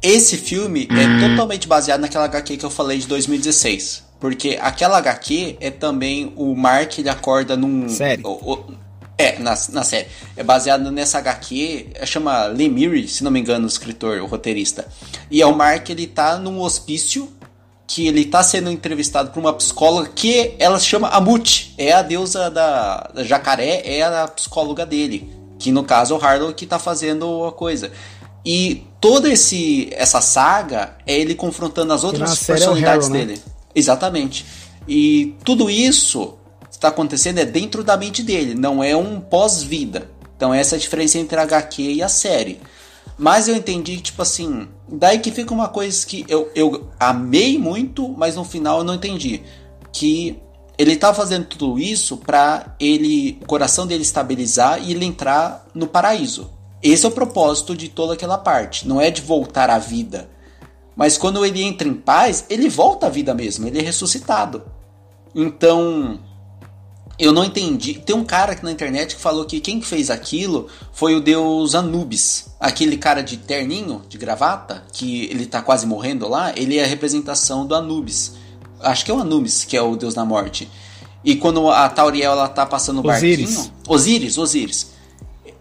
[0.00, 4.04] esse filme é totalmente baseado naquela HQ que eu falei de 2016.
[4.20, 7.88] Porque aquela HQ é também o Mark, ele acorda num.
[7.88, 8.24] Sério?
[9.16, 10.08] É, na, na série.
[10.36, 14.86] É baseado nessa HQ, é, chama Lemire, se não me engano, o escritor, o roteirista.
[15.30, 17.32] E é o Mark, ele tá num hospício
[17.86, 21.74] que ele tá sendo entrevistado por uma psicóloga que ela se chama Amut.
[21.78, 25.32] É a deusa da, da jacaré, é a psicóloga dele.
[25.58, 27.92] Que no caso é o Harlow que tá fazendo a coisa.
[28.44, 33.26] E toda esse, essa saga é ele confrontando as outras é personalidades Harrow, né?
[33.26, 33.42] dele.
[33.74, 34.44] Exatamente.
[34.88, 36.36] E tudo isso
[36.74, 40.10] está acontecendo é dentro da mente dele, não é um pós-vida.
[40.36, 42.60] Então essa é a diferença entre a HQ e a série.
[43.16, 47.56] Mas eu entendi que, tipo assim, daí que fica uma coisa que eu, eu amei
[47.58, 49.42] muito, mas no final eu não entendi.
[49.92, 50.36] Que
[50.76, 55.86] ele tá fazendo tudo isso pra ele, o coração dele estabilizar e ele entrar no
[55.86, 56.50] paraíso.
[56.82, 58.86] Esse é o propósito de toda aquela parte.
[58.86, 60.28] Não é de voltar à vida.
[60.96, 63.66] Mas quando ele entra em paz, ele volta à vida mesmo.
[63.66, 64.64] Ele é ressuscitado.
[65.32, 66.18] Então,
[67.18, 67.94] eu não entendi.
[67.94, 71.74] Tem um cara aqui na internet que falou que quem fez aquilo foi o deus
[71.74, 72.46] Anubis.
[72.58, 76.86] Aquele cara de terninho, de gravata, que ele tá quase morrendo lá, ele é a
[76.86, 78.32] representação do Anubis.
[78.80, 80.68] Acho que é o Anubis, que é o deus da morte.
[81.24, 83.54] E quando a Tauriel ela tá passando o Osíris.
[83.54, 83.74] barquinho.
[83.88, 84.94] Osíris, Osíris.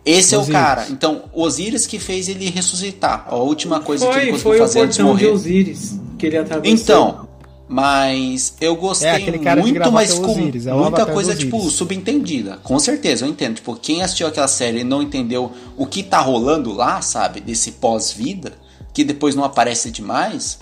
[0.06, 0.88] Esse é o cara.
[0.90, 3.26] Então, Osíris que fez ele ressuscitar.
[3.28, 5.28] A última coisa que ele Foi, conseguiu foi o fazer antes de morrer.
[5.28, 6.74] Osíris que ele atravessou.
[6.74, 7.28] Então,
[7.74, 11.60] mas eu gostei É, cara de muito, mas é com Osíris, é muita coisa, tipo,
[11.72, 12.60] subentendida.
[12.62, 13.56] Com certeza, eu entendo.
[13.56, 17.40] Tipo, quem assistiu aquela série e não entendeu o que tá rolando lá, sabe?
[17.40, 18.54] Desse pós-vida,
[18.94, 20.60] que depois não aparece demais.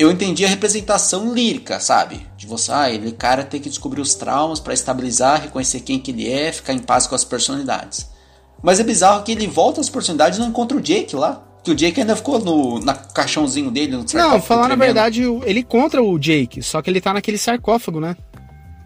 [0.00, 2.26] Eu entendi a representação lírica, sabe?
[2.36, 6.10] De você, ah, ele cara tem que descobrir os traumas pra estabilizar, reconhecer quem que
[6.10, 8.04] ele é, ficar em paz com as personalidades.
[8.60, 11.45] Mas é bizarro que ele volta às personalidades e não encontra o Jake lá.
[11.66, 15.64] Que o Jake ainda ficou no na caixãozinho dele, no Não, falar na verdade, ele
[15.64, 18.16] contra o Jake, só que ele tá naquele sarcófago, né?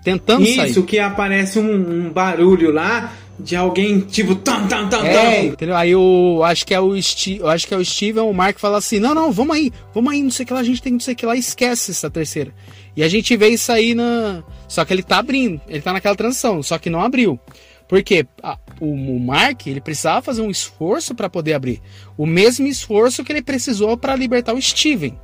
[0.03, 0.83] Tentando Isso, sair.
[0.85, 5.45] que aparece um, um barulho lá de alguém tipo tam tam tam É, tam.
[5.49, 5.77] entendeu?
[5.77, 8.59] Aí o acho que é o Steve, eu acho que é o Steven, o Mark
[8.59, 9.71] fala assim: "Não, não, vamos aí.
[9.95, 11.37] Vamos aí, não sei o que lá, a gente tem não sei o que lá,
[11.37, 12.51] esquece essa terceira".
[12.97, 16.17] E a gente vê isso aí na só que ele tá abrindo, ele tá naquela
[16.17, 17.39] transição, só que não abriu.
[17.87, 21.81] Porque a- o, o Mark, ele precisava fazer um esforço para poder abrir.
[22.17, 25.19] O mesmo esforço que ele precisou para libertar o Steven.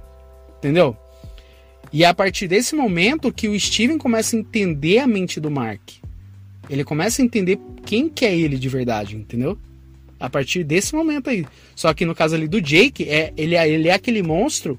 [0.59, 0.97] Entendeu?
[1.93, 5.51] E é a partir desse momento que o Steven começa a entender a mente do
[5.51, 5.81] Mark.
[6.69, 9.57] Ele começa a entender quem que é ele de verdade, entendeu?
[10.19, 11.47] A partir desse momento aí.
[11.75, 14.79] Só que no caso ali do Jake, é, ele, é- ele é aquele monstro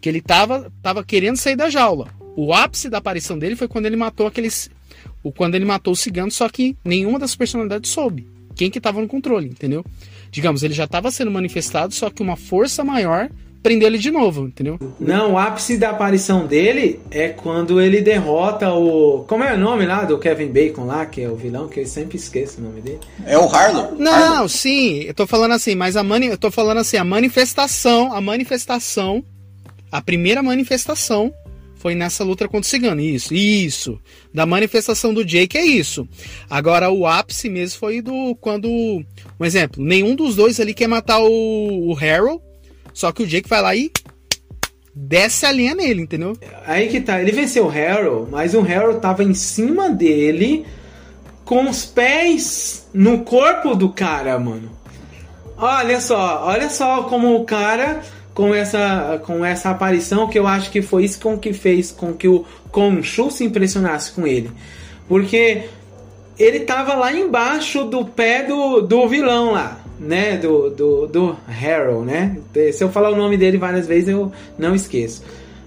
[0.00, 2.08] que ele tava, tava querendo sair da jaula.
[2.36, 4.70] O ápice da aparição dele foi quando ele matou aqueles.
[5.22, 8.28] O, quando ele matou o cigano, só que nenhuma das personalidades soube.
[8.54, 9.84] Quem que tava no controle, entendeu?
[10.30, 13.30] Digamos, ele já estava sendo manifestado, só que uma força maior
[13.62, 14.78] prendeu ele de novo, entendeu?
[14.98, 19.24] Não, o ápice da aparição dele é quando ele derrota o.
[19.28, 21.86] Como é o nome lá do Kevin Bacon lá, que é o vilão, que eu
[21.86, 23.00] sempre esqueço o nome dele.
[23.26, 23.94] É o Harlow.
[23.98, 24.48] Não, Harlow.
[24.48, 28.20] sim, eu tô falando assim, mas a mani, eu tô falando assim, a manifestação, a
[28.20, 29.22] manifestação,
[29.90, 31.32] a primeira manifestação
[31.78, 33.00] foi nessa luta contra o cigano.
[33.00, 34.00] Isso, isso.
[34.32, 36.06] Da manifestação do Jake é isso.
[36.50, 41.20] Agora o ápice mesmo foi do quando, um exemplo, nenhum dos dois ali quer matar
[41.20, 42.42] o, o Harold,
[42.92, 43.90] só que o Jake vai lá e
[44.94, 46.36] desce a linha nele, entendeu?
[46.66, 50.66] Aí que tá, ele venceu o Harold, mas o Harold tava em cima dele
[51.44, 54.76] com os pés no corpo do cara, mano.
[55.56, 58.02] Olha só, olha só como o cara
[58.38, 62.12] com essa com essa aparição que eu acho que foi isso com que fez com
[62.12, 64.48] que o Khonshu se impressionasse com ele.
[65.08, 65.64] Porque
[66.38, 70.36] ele tava lá embaixo do pé do, do vilão lá, né?
[70.36, 72.36] Do, do, do Harold, né?
[72.72, 75.24] Se eu falar o nome dele várias vezes eu não esqueço.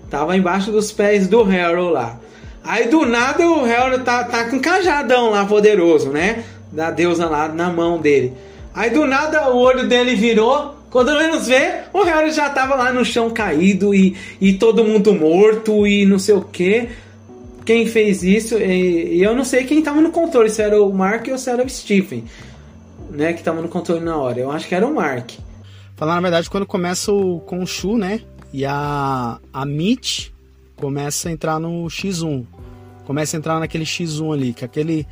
[0.10, 2.22] Tava embaixo dos pés do Harold lá.
[2.64, 6.46] Aí do nada o Harold tá, tá com cajadão lá poderoso, né?
[6.72, 8.32] Da deusa lá na mão dele.
[8.74, 10.80] Aí do nada o olho dele virou.
[10.92, 15.14] Quando menos vê, o Harold já tava lá no chão caído e, e todo mundo
[15.14, 16.90] morto e não sei o que.
[17.66, 20.94] Quem fez isso, e, e eu não sei quem tava no controle, se era o
[20.94, 22.26] Mark ou se era o Stephen,
[23.10, 23.32] né?
[23.32, 24.42] Que tava no controle na hora.
[24.42, 25.32] Eu acho que era o Mark.
[25.96, 28.20] Falar na verdade, quando começa o Khonshu, né?
[28.52, 30.28] E a, a Mitch
[30.76, 32.46] começa a entrar no X1.
[33.06, 35.08] Começa a entrar naquele X1 ali, que aquele.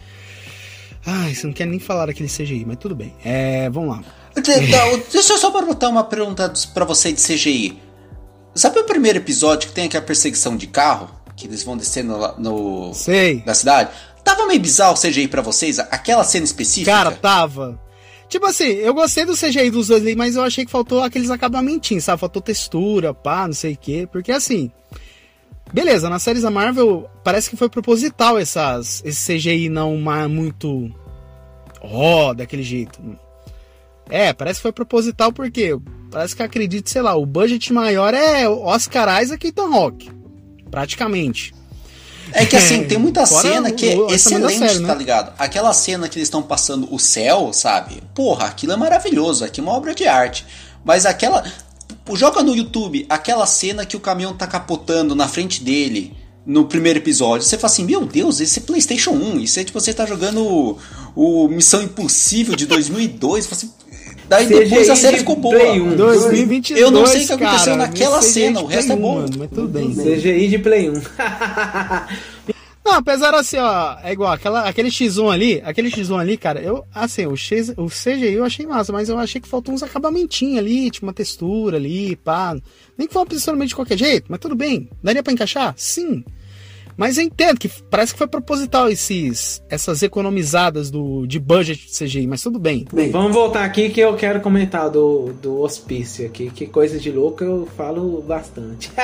[1.06, 3.14] Ai, você não quer nem falar daquele CGI, mas tudo bem.
[3.24, 4.19] É, vamos lá.
[4.36, 7.80] Então, Deixa eu só perguntar uma pergunta pra você de CGI.
[8.56, 11.10] Sabe o primeiro episódio que tem aquela perseguição de carro?
[11.36, 12.94] Que eles vão descendo lá no.
[12.94, 13.42] Sei.
[13.42, 13.92] da cidade?
[14.24, 15.80] Tava meio bizarro o CGI pra vocês?
[15.80, 16.92] Aquela cena específica?
[16.92, 17.80] Cara, tava.
[18.28, 21.32] Tipo assim, eu gostei do CGI dos dois ali, mas eu achei que faltou aqueles
[21.32, 22.20] acabamentinhos, sabe?
[22.20, 24.08] Faltou textura, pá, não sei o quê.
[24.12, 24.72] Porque assim.
[25.72, 29.98] Beleza, nas séries da Marvel parece que foi proposital essas, esse CGI não
[30.30, 30.92] muito.
[31.82, 33.00] Ó, daquele jeito.
[34.10, 35.78] É, parece que foi proposital porque
[36.12, 40.10] parece que acredito, sei lá, o budget maior é Oscar Isaac e Ethan Rock.
[40.70, 41.54] Praticamente.
[42.32, 44.96] É que assim, tem muita cena que o- o é excelente, série, tá né?
[45.00, 45.34] ligado?
[45.40, 48.04] Aquela cena que eles estão passando o céu, sabe?
[48.14, 50.46] Porra, aquilo é maravilhoso, aquilo é uma obra de arte.
[50.86, 51.44] Mas aquela.
[52.14, 56.16] Joga no YouTube aquela cena que o caminhão tá capotando na frente dele
[56.46, 57.46] no primeiro episódio.
[57.48, 59.40] Você fala assim: Meu Deus, esse é PlayStation 1.
[59.40, 60.78] Isso é tipo você tá jogando o,
[61.16, 63.46] o Missão Impossível de 2002.
[63.48, 63.74] Você, assim,
[64.30, 65.56] Daí CGI depois a série ficou boa.
[65.56, 65.96] Play 1.
[65.96, 69.18] 2022, Eu não sei o que aconteceu cara, naquela cena, o resto é Play bom.
[69.18, 69.96] 1, Mano, mas tudo bem.
[69.96, 70.94] CGI de Play 1.
[72.90, 76.84] Não, apesar assim, ó, é igual, aquela, aquele X1 ali, aquele X1 ali, cara, eu,
[76.96, 80.58] assim, o, X, o CGI eu achei massa, mas eu achei que faltou uns acabamentinhos
[80.58, 82.56] ali, tipo uma textura ali, pá.
[82.98, 84.90] Nem que foi um posicionamento de qualquer jeito, mas tudo bem.
[85.04, 85.76] Daria pra encaixar?
[85.78, 86.24] Sim.
[87.00, 91.98] Mas eu entendo que parece que foi proposital esses, essas economizadas do, de budget de
[91.98, 92.86] CGI, mas tudo bem.
[93.10, 96.52] Vamos voltar aqui que eu quero comentar do, do hospício aqui.
[96.52, 98.92] Que coisa de louco eu falo bastante.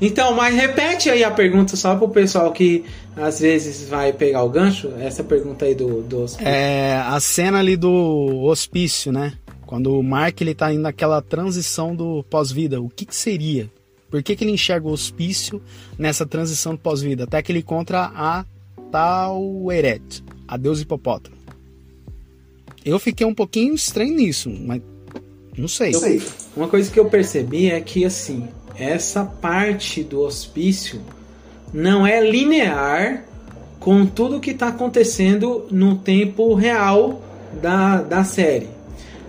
[0.00, 4.48] então, mas repete aí a pergunta só pro pessoal que às vezes vai pegar o
[4.48, 4.90] gancho.
[4.98, 6.48] Essa pergunta aí do, do hospício.
[6.48, 9.34] É, a cena ali do hospício, né?
[9.66, 13.70] Quando o Mark ele tá indo naquela transição do pós-vida, o que, que seria?
[14.10, 15.62] Por que, que ele enxerga o hospício
[15.98, 17.24] nessa transição do pós-vida?
[17.24, 18.44] Até que ele encontra a
[18.90, 21.36] Taueret, a deusa hipopótamo.
[22.84, 24.82] Eu fiquei um pouquinho estranho nisso, mas
[25.56, 25.92] não sei.
[26.56, 31.00] Uma coisa que eu percebi é que assim, essa parte do hospício
[31.72, 33.24] não é linear
[33.78, 37.22] com tudo que está acontecendo no tempo real
[37.60, 38.68] da, da série.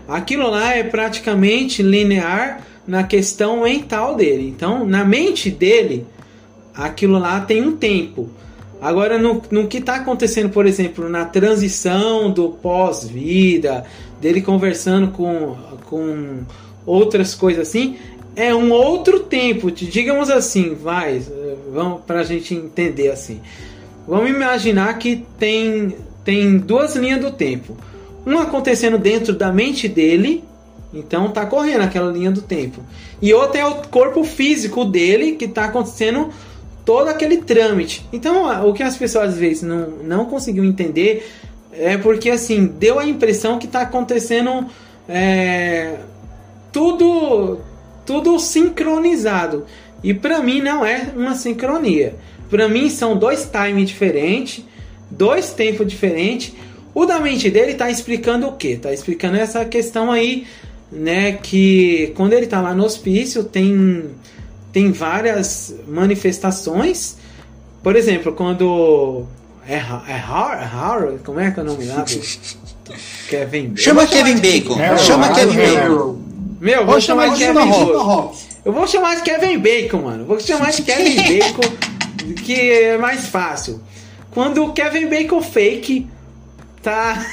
[0.08, 4.50] Aquilo lá é praticamente linear na questão mental dele.
[4.50, 6.06] Então, na mente dele,
[6.76, 8.30] aquilo lá tem um tempo.
[8.82, 13.86] Agora, no, no que está acontecendo, por exemplo, na transição do pós-vida,
[14.20, 15.56] dele conversando com,
[15.86, 16.40] com
[16.86, 17.96] outras coisas assim,
[18.36, 19.72] é um outro tempo.
[19.72, 21.22] Digamos assim, vai,
[21.72, 23.40] vamos para a gente entender assim.
[24.06, 25.96] Vamos imaginar que tem,
[26.26, 27.78] tem duas linhas do tempo.
[28.26, 30.44] Uma acontecendo dentro da mente dele,
[30.94, 32.82] então tá correndo aquela linha do tempo.
[33.22, 36.30] E outra é o corpo físico dele que tá acontecendo
[36.86, 38.06] todo aquele trâmite.
[38.12, 41.30] Então o que as pessoas às vezes não, não conseguiam entender
[41.72, 44.66] é porque assim deu a impressão que tá acontecendo
[45.08, 45.98] é,
[46.72, 47.60] tudo
[48.06, 49.66] tudo sincronizado.
[50.04, 52.16] E para mim não é uma sincronia.
[52.50, 54.66] Para mim são dois times diferentes,
[55.10, 56.54] dois tempos diferentes.
[56.94, 58.76] O da mente dele tá explicando o que?
[58.76, 60.46] Tá explicando essa questão aí
[60.92, 64.10] né, que quando ele está lá no hospício tem
[64.72, 67.18] tem várias manifestações.
[67.84, 69.26] Por exemplo, quando
[69.68, 72.06] é, é Har, como é que é o nome lá?
[73.30, 73.78] Kevin Bacon.
[73.78, 74.98] Chama Kevin Bacon.
[74.98, 76.22] Chama Kevin Bacon.
[76.60, 78.36] Meu, vou Vou chamar chamar de Kevin Bacon.
[78.64, 80.26] Eu vou chamar de Kevin Bacon, mano.
[80.26, 83.82] Vou chamar de Kevin Bacon, que é mais fácil.
[84.30, 86.08] Quando o Kevin Bacon fake
[86.82, 87.26] tá.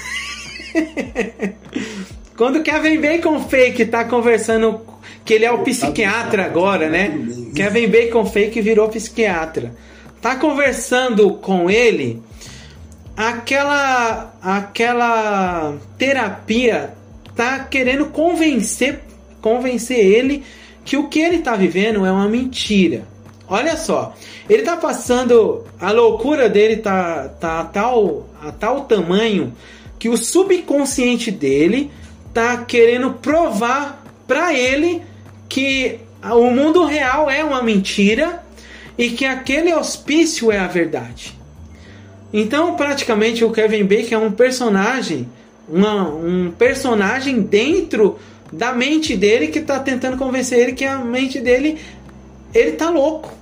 [2.38, 4.80] Quando o Kevin Bacon fake tá conversando,
[5.24, 7.18] que ele é o psiquiatra agora, né?
[7.52, 9.74] Kevin Bacon fake virou psiquiatra.
[10.22, 12.22] Tá conversando com ele,
[13.16, 16.94] aquela aquela terapia
[17.34, 19.00] tá querendo convencer
[19.42, 20.44] convencer ele
[20.84, 23.02] que o que ele tá vivendo é uma mentira.
[23.48, 24.14] Olha só,
[24.48, 29.52] ele tá passando a loucura dele tá tá a tal a tal tamanho
[29.98, 31.90] que o subconsciente dele
[32.38, 35.02] tá querendo provar para ele
[35.48, 38.44] que o mundo real é uma mentira
[38.96, 41.36] e que aquele hospício é a verdade.
[42.32, 45.28] Então, praticamente, o Kevin Bacon é um personagem,
[45.68, 48.20] uma- um personagem dentro
[48.52, 51.78] da mente dele que está tentando convencer ele que a mente dele,
[52.54, 53.34] ele tá louco.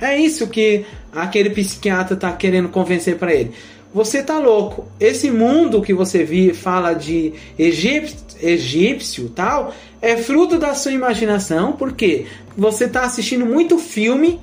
[0.00, 3.50] É isso que aquele psiquiatra tá querendo convencer para ele.
[3.92, 4.86] Você tá louco.
[4.98, 11.72] Esse mundo que você vi, fala de egípcio, egípcio tal, é fruto da sua imaginação,
[11.72, 12.26] porque
[12.56, 14.40] você tá assistindo muito filme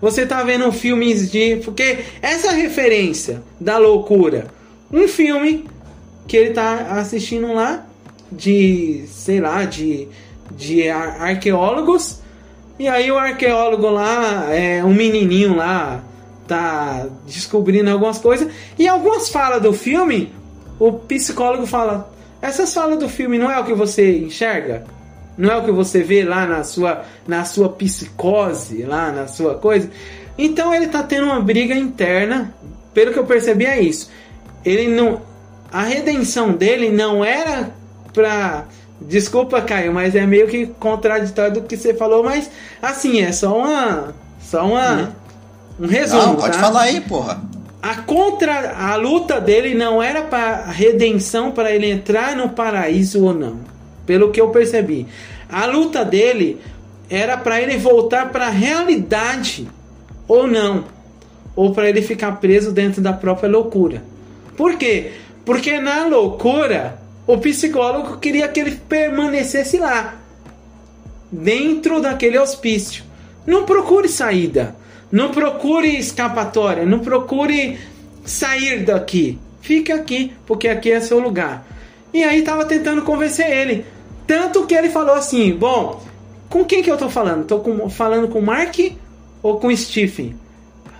[0.00, 1.56] você tá vendo filmes de.
[1.64, 4.46] Porque essa referência da loucura.
[4.92, 5.66] Um filme
[6.26, 7.84] que ele tá assistindo lá,
[8.30, 9.04] de.
[9.08, 10.08] sei lá, de.
[10.52, 12.20] de ar- arqueólogos.
[12.78, 16.04] E aí o arqueólogo lá, é um menininho lá,
[16.46, 18.48] tá descobrindo algumas coisas.
[18.78, 20.32] E algumas falas do filme,
[20.78, 22.08] o psicólogo fala:
[22.40, 24.84] essas falas do filme não é o que você enxerga?
[25.36, 29.54] Não é o que você vê lá na sua, na sua psicose, lá na sua
[29.54, 29.88] coisa.
[30.36, 32.52] Então ele tá tendo uma briga interna.
[32.92, 34.10] Pelo que eu percebi é isso.
[34.64, 35.22] Ele não.
[35.72, 37.70] A redenção dele não era
[38.12, 38.64] pra.
[39.00, 42.50] Desculpa, Caio, mas é meio que contraditório do que você falou, mas
[42.82, 44.14] assim, é só uma.
[44.40, 45.14] Só uma.
[45.78, 46.22] Um resumo.
[46.22, 46.64] Não, pode tá?
[46.64, 47.40] falar aí, porra.
[47.80, 53.32] A contra a luta dele não era para redenção para ele entrar no paraíso ou
[53.32, 53.60] não,
[54.04, 55.06] pelo que eu percebi.
[55.48, 56.60] A luta dele
[57.08, 59.68] era para ele voltar para a realidade
[60.26, 60.84] ou não,
[61.54, 64.02] ou para ele ficar preso dentro da própria loucura.
[64.56, 65.12] Por quê?
[65.44, 70.16] Porque na loucura o psicólogo queria que ele permanecesse lá,
[71.30, 73.04] dentro daquele hospício.
[73.46, 74.74] Não procure saída.
[75.10, 77.78] Não procure escapatória, não procure
[78.24, 79.38] sair daqui.
[79.60, 81.66] Fique aqui, porque aqui é seu lugar.
[82.12, 83.84] E aí tava tentando convencer ele.
[84.26, 86.02] Tanto que ele falou assim: Bom,
[86.48, 87.46] com quem que eu tô falando?
[87.46, 88.78] Tô com, falando com o Mark
[89.42, 90.36] ou com o Stephen?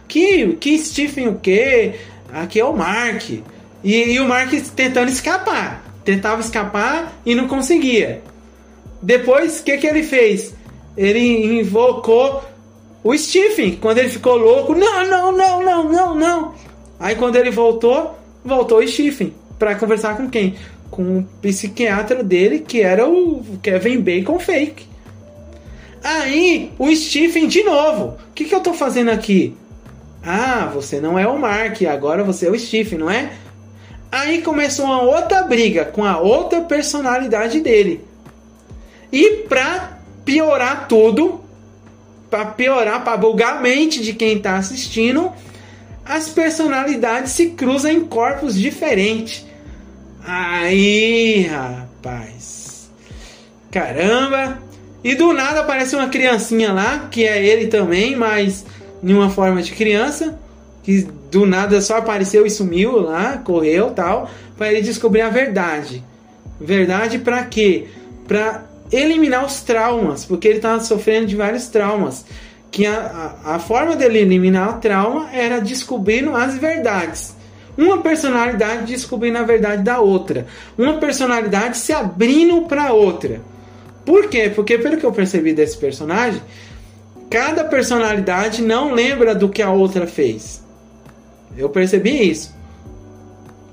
[0.06, 1.94] Que, que Stephen o quê?
[2.32, 3.30] Aqui é o Mark.
[3.30, 3.44] E,
[3.85, 5.85] e o Mark tentando escapar.
[6.05, 8.22] Tentava escapar e não conseguia.
[9.02, 10.55] Depois, o que, que ele fez?
[10.97, 12.43] Ele invocou
[13.09, 16.55] o Stephen, quando ele ficou louco, não, não, não, não, não, não.
[17.01, 18.14] Aí quando ele voltou,
[18.44, 20.56] voltou o Stephen para conversar com quem?
[20.90, 24.86] Com o psiquiatra dele, que era o Kevin Bacon fake.
[26.05, 28.18] Aí o Stephen de novo.
[28.28, 29.56] O que, que eu tô fazendo aqui?
[30.22, 33.32] Ah, você não é o Mark, agora você é o Stephen, não é?
[34.12, 38.05] Aí começou uma outra briga com a outra personalidade dele.
[39.10, 41.47] E pra piorar tudo,
[42.30, 45.32] para piorar, para bugar a mente de quem está assistindo,
[46.05, 49.46] as personalidades se cruzam em corpos diferentes.
[50.24, 52.90] Aí, rapaz.
[53.70, 54.59] Caramba!
[55.02, 58.66] E do nada aparece uma criancinha lá, que é ele também, mas
[59.02, 60.38] em uma forma de criança,
[60.82, 66.02] que do nada só apareceu e sumiu lá, correu, tal, para ele descobrir a verdade.
[66.60, 67.86] Verdade para quê?
[68.26, 72.24] Para eliminar os traumas, porque ele estava sofrendo de vários traumas.
[72.70, 77.35] Que a, a, a, forma dele eliminar o trauma era descobrindo as verdades.
[77.77, 80.47] Uma personalidade descobrindo a verdade da outra.
[80.77, 83.40] Uma personalidade se abrindo para outra.
[84.05, 84.51] Por quê?
[84.55, 86.43] Porque, pelo que eu percebi desse personagem,
[87.31, 90.62] cada personalidade não lembra do que a outra fez.
[91.56, 92.55] Eu percebi isso.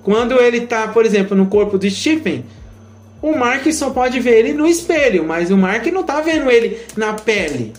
[0.04, 2.46] Quando ele está, por exemplo, no corpo do Stephen,
[3.26, 6.77] o Mark só pode ver ele no espelho, mas o Mark não tá vendo ele
[6.95, 7.73] na pele.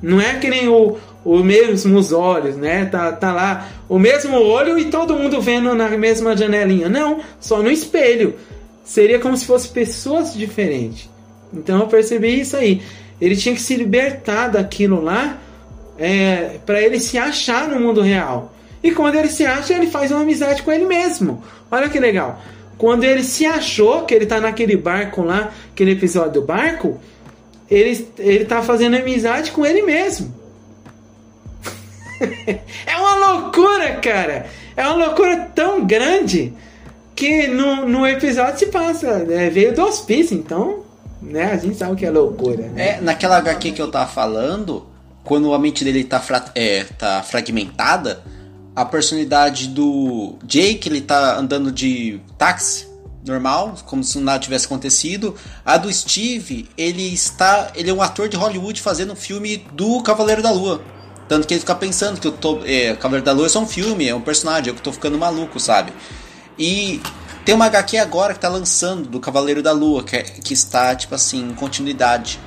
[0.00, 2.84] Não é que nem o, o mesmos olhos, né?
[2.84, 6.88] Tá, tá lá o mesmo olho e todo mundo vendo na mesma janelinha.
[6.88, 8.36] Não, só no espelho.
[8.84, 11.10] Seria como se fossem pessoas diferentes.
[11.52, 12.80] Então eu percebi isso aí.
[13.20, 15.38] Ele tinha que se libertar daquilo lá
[15.98, 18.54] é, para ele se achar no mundo real.
[18.80, 21.42] E quando ele se acha, ele faz uma amizade com ele mesmo.
[21.68, 22.40] Olha que legal.
[22.78, 26.98] Quando ele se achou que ele tá naquele barco lá, aquele episódio do barco,
[27.68, 30.32] ele, ele tá fazendo amizade com ele mesmo.
[32.86, 34.46] é uma loucura, cara!
[34.76, 36.54] É uma loucura tão grande
[37.16, 39.24] que no, no episódio se passa.
[39.24, 39.50] Né?
[39.50, 40.84] Veio do hospício, então
[41.20, 42.68] né, a gente sabe que é loucura.
[42.68, 42.90] Né?
[42.90, 44.86] É, naquela HQ que eu tava falando,
[45.24, 48.22] quando a mente dele tá, fra é, tá fragmentada
[48.78, 52.86] a personalidade do Jake, ele tá andando de táxi
[53.26, 55.34] normal, como se nada tivesse acontecido.
[55.64, 60.00] A do Steve, ele está, ele é um ator de Hollywood fazendo um filme do
[60.04, 60.80] Cavaleiro da Lua.
[61.28, 63.66] Tanto que ele fica pensando que o tô, é, Cavaleiro da Lua é só um
[63.66, 65.92] filme, é um personagem, eu que tô ficando maluco, sabe?
[66.56, 67.02] E
[67.44, 70.94] tem uma HQ agora que tá lançando do Cavaleiro da Lua, que, é, que está,
[70.94, 72.38] tipo assim, em continuidade.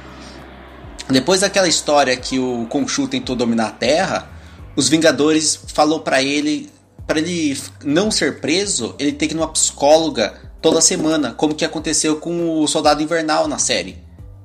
[1.10, 4.31] Depois daquela história que o Khonshu tentou dominar a Terra,
[4.76, 6.70] os Vingadores falou para ele,
[7.06, 11.66] para ele não ser preso, ele tem que ir numa psicóloga toda semana, como que
[11.66, 13.98] aconteceu com o Soldado Invernal na série.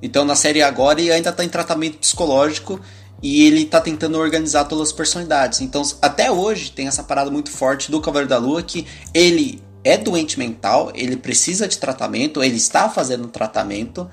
[0.03, 2.81] Então na série agora ele ainda tá em tratamento psicológico
[3.23, 5.61] e ele tá tentando organizar todas as personalidades.
[5.61, 9.97] Então até hoje tem essa parada muito forte do Cavaleiro da Lua que ele é
[9.97, 14.11] doente mental, ele precisa de tratamento, ele está fazendo tratamento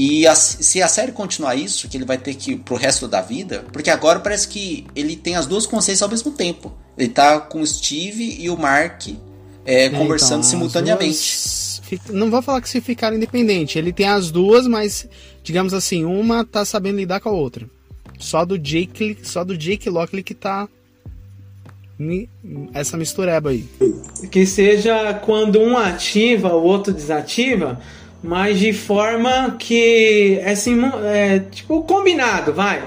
[0.00, 3.08] e a, se a série continuar isso, que ele vai ter que ir pro resto
[3.08, 6.72] da vida, porque agora parece que ele tem as duas consciências ao mesmo tempo.
[6.96, 9.08] Ele tá com o Steve e o Mark
[9.66, 11.08] é, é conversando então, simultaneamente.
[11.08, 11.82] Duas...
[12.10, 13.74] Não vou falar que se ficaram independentes.
[13.74, 15.08] Ele tem as duas, mas
[15.42, 17.68] digamos assim, uma tá sabendo lidar com a outra.
[18.20, 20.68] Só do Jake, só do Jake Lockley que tá
[22.72, 23.68] essa mistureba aí.
[24.30, 27.80] Que seja quando um ativa, o outro desativa,
[28.22, 32.82] mas de forma que é, assim, é tipo combinado, vai.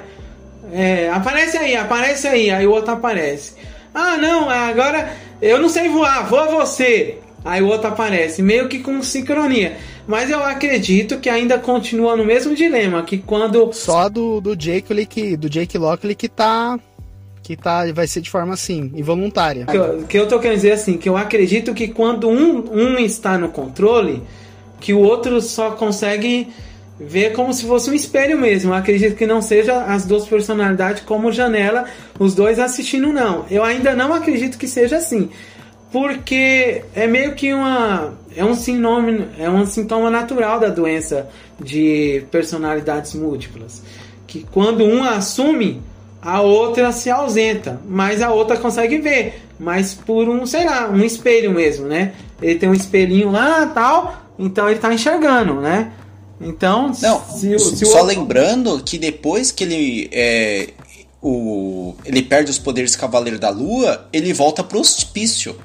[0.71, 3.53] É, aparece aí, aparece aí, aí o outro aparece.
[3.93, 7.17] Ah, não, agora eu não sei voar, voa você.
[7.43, 9.77] Aí o outro aparece, meio que com sincronia.
[10.07, 13.71] Mas eu acredito que ainda continua no mesmo dilema, que quando.
[13.73, 16.79] Só do, do Jake que do Jake Lockley que tá
[17.41, 19.65] que tá, vai ser de forma assim, involuntária.
[19.65, 22.99] Que eu, que eu tô querendo dizer assim, que eu acredito que quando um, um
[22.99, 24.21] está no controle,
[24.81, 26.49] que o outro só consegue
[26.99, 28.71] ver como se fosse um espelho mesmo.
[28.71, 31.85] Eu acredito que não seja as duas personalidades como janela,
[32.19, 33.45] os dois assistindo, não.
[33.49, 35.29] Eu ainda não acredito que seja assim.
[35.91, 38.13] Porque é meio que uma.
[38.35, 41.29] É um sintoma, é um sintoma natural da doença
[41.59, 43.83] de personalidades múltiplas.
[44.25, 45.81] Que quando um assume,
[46.21, 51.03] a outra se ausenta, mas a outra consegue ver, mas por um, sei lá, um
[51.03, 52.13] espelho mesmo, né?
[52.41, 55.93] Ele tem um espelhinho lá tal, então ele tá enxergando, né?
[56.39, 60.69] Então, Não, se, se só lembrando que depois que ele é,
[61.21, 65.55] o, ele perde os poderes Cavaleiro da Lua, ele volta pro hospício.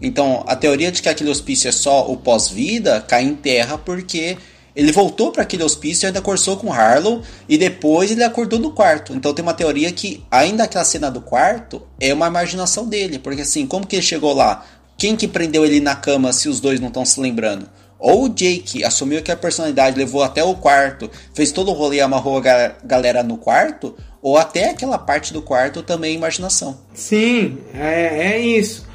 [0.00, 4.36] Então, a teoria de que aquele hospício é só o pós-vida cai em terra porque
[4.74, 8.72] ele voltou para aquele hospício e ainda conversou com Harlow e depois ele acordou no
[8.72, 9.14] quarto.
[9.14, 13.40] Então tem uma teoria que ainda aquela cena do quarto é uma imaginação dele, porque
[13.40, 14.66] assim, como que ele chegou lá?
[14.98, 17.66] Quem que prendeu ele na cama se os dois não estão se lembrando?
[17.98, 21.96] Ou o Jake assumiu que a personalidade levou até o quarto, fez todo o rolê
[21.96, 26.78] e amarrou a galera no quarto, ou até aquela parte do quarto também é imaginação.
[26.92, 28.86] Sim, é, é isso.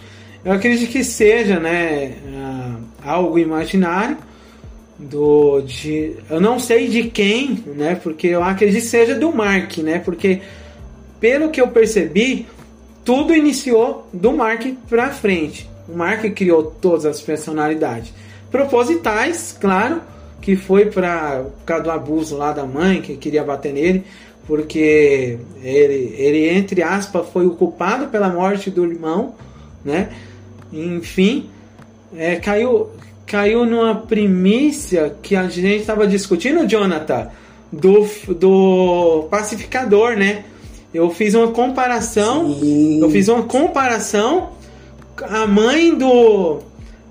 [0.43, 2.13] Eu acredito que seja, né,
[3.03, 4.17] algo imaginário
[4.97, 9.77] do de, eu não sei de quem, né, porque eu acredito que seja do Mark,
[9.79, 10.41] né, porque
[11.19, 12.47] pelo que eu percebi,
[13.03, 15.67] tudo iniciou do Mark pra frente.
[15.87, 18.13] O Mark criou todas as personalidades
[18.51, 20.01] propositais, claro,
[20.41, 24.03] que foi para por causa do abuso lá da mãe que queria bater nele,
[24.45, 29.35] porque ele, ele entre aspas foi o culpado pela morte do irmão,
[29.83, 30.09] né?
[30.73, 31.49] Enfim,
[32.15, 32.89] é, caiu
[33.25, 37.29] caiu numa primícia que a gente estava discutindo, Jonathan,
[37.71, 40.43] do, do pacificador, né?
[40.93, 42.99] Eu fiz uma comparação, Sim.
[43.01, 44.49] eu fiz uma comparação
[45.29, 46.59] a mãe do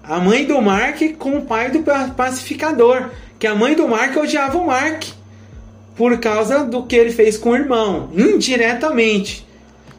[0.02, 1.82] a mãe do Mark com o pai do
[2.16, 3.10] pacificador.
[3.38, 5.04] Que a mãe do Mark odiava o Mark
[5.96, 9.46] por causa do que ele fez com o irmão, indiretamente.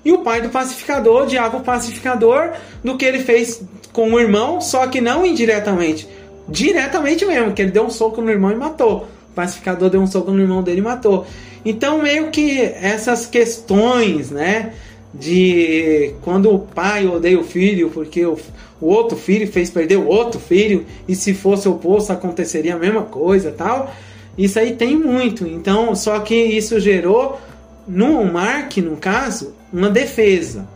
[0.03, 2.51] E o pai do pacificador odiava o pacificador
[2.83, 3.63] do que ele fez
[3.93, 6.07] com o irmão, só que não indiretamente.
[6.47, 9.07] Diretamente mesmo, que ele deu um soco no irmão e matou.
[9.31, 11.25] O pacificador deu um soco no irmão dele e matou.
[11.63, 14.73] Então, meio que essas questões, né?
[15.13, 18.37] De quando o pai odeia o filho porque o,
[18.79, 22.79] o outro filho fez perder o outro filho, e se fosse o oposto aconteceria a
[22.79, 23.93] mesma coisa tal.
[24.37, 25.45] Isso aí tem muito.
[25.45, 27.39] Então, só que isso gerou
[27.87, 30.67] no Mark, no caso, uma defesa.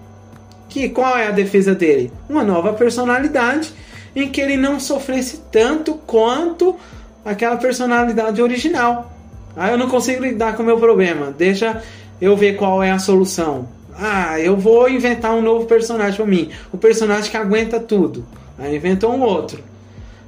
[0.69, 2.11] Que qual é a defesa dele?
[2.29, 3.73] Uma nova personalidade
[4.15, 6.75] em que ele não sofresse tanto quanto
[7.23, 9.11] aquela personalidade original.
[9.55, 11.33] Ah, eu não consigo lidar com o meu problema.
[11.35, 11.81] Deixa
[12.21, 13.67] eu ver qual é a solução.
[13.97, 16.51] Ah, eu vou inventar um novo personagem para mim.
[16.71, 18.25] O personagem que aguenta tudo.
[18.57, 19.63] Aí inventou um outro.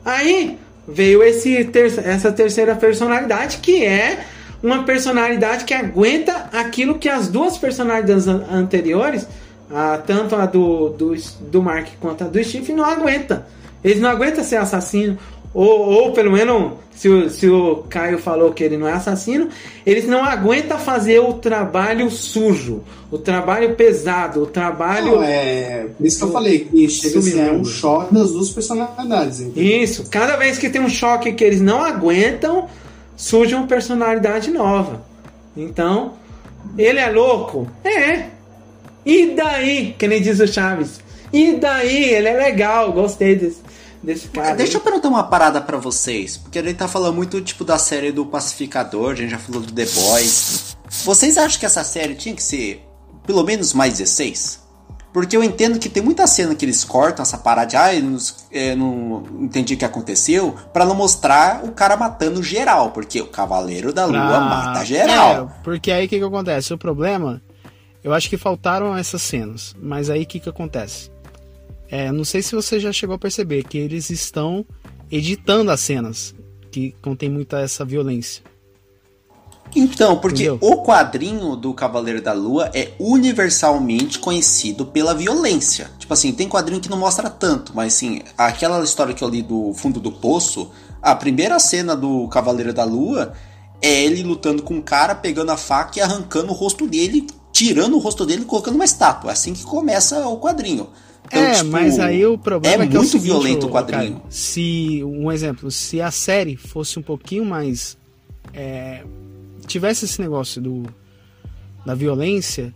[0.05, 0.57] Aí
[0.87, 4.25] veio esse ter essa terceira personalidade que é
[4.63, 9.27] uma personalidade que aguenta aquilo que as duas personalidades anteriores,
[9.69, 13.45] a, tanto a do, do, do Mark quanto a do Steve, não aguenta.
[13.83, 15.17] Eles não aguentam ser assassino,
[15.57, 19.49] ou, ou pelo menos, se o, se o Caio falou que ele não é assassino,
[19.83, 25.15] eles não aguentam fazer o trabalho sujo, o trabalho pesado, o trabalho.
[25.15, 25.87] Não, é.
[25.97, 29.39] Por isso que eu falei que chega a ser um choque das duas personalidades.
[29.39, 29.81] Entendeu?
[29.81, 32.67] Isso, cada vez que tem um choque que eles não aguentam,
[33.15, 35.01] surge uma personalidade nova.
[35.55, 36.13] Então,
[36.77, 37.67] ele é louco?
[37.83, 38.25] É.
[39.03, 39.95] E daí?
[39.97, 40.99] Que nem diz o Chaves.
[41.33, 42.13] E daí?
[42.13, 43.66] Ele é legal, gostei desse
[44.01, 44.55] desse cara.
[44.55, 47.77] Deixa eu perguntar uma parada para vocês, porque a gente tá falando muito tipo da
[47.77, 50.77] série do Pacificador, a gente já falou do The Boys.
[51.03, 52.83] Vocês acham que essa série tinha que ser
[53.25, 54.67] pelo menos mais 16?
[55.13, 58.17] Porque eu entendo que tem muita cena que eles cortam essa parada de ah, não,
[58.51, 63.27] é, não entendi o que aconteceu, para não mostrar o cara matando geral, porque o
[63.27, 65.51] Cavaleiro da Lua ah, mata geral.
[65.59, 66.73] É, porque aí o que, que acontece?
[66.73, 67.41] O problema,
[68.03, 71.09] eu acho que faltaram essas cenas, mas aí o que, que acontece?
[71.89, 74.65] É, não sei se você já chegou a perceber que eles estão
[75.09, 76.35] editando as cenas
[76.71, 78.43] que contém muita essa violência.
[79.75, 80.59] Então, porque Entendeu?
[80.61, 85.91] o quadrinho do Cavaleiro da Lua é universalmente conhecido pela violência.
[85.97, 89.41] Tipo assim, tem quadrinho que não mostra tanto, mas assim, aquela história que eu li
[89.41, 93.33] do fundo do poço, a primeira cena do Cavaleiro da Lua
[93.81, 97.95] é ele lutando com um cara, pegando a faca e arrancando o rosto dele, tirando
[97.95, 99.31] o rosto dele e colocando uma estátua.
[99.31, 100.87] É assim que começa o quadrinho.
[101.27, 103.67] Então, é, tipo, mas aí o problema é, é que muito é o seguinte, violento
[103.67, 104.15] o quadrinho.
[104.15, 107.97] Cara, se um exemplo, se a série fosse um pouquinho mais
[108.53, 109.03] é,
[109.67, 110.83] tivesse esse negócio do
[111.85, 112.73] da violência,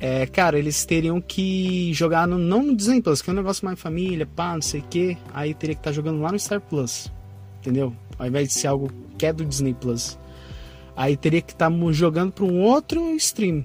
[0.00, 3.64] É, cara, eles teriam que jogar no, não no Disney Plus, que é um negócio
[3.64, 5.18] mais família, pá, não sei o que.
[5.34, 7.10] Aí teria que estar tá jogando lá no Star Plus.
[7.60, 7.92] Entendeu?
[8.16, 8.88] Ao invés de ser algo
[9.18, 10.16] que é do Disney Plus.
[10.96, 13.64] Aí teria que estar tá jogando para um outro stream.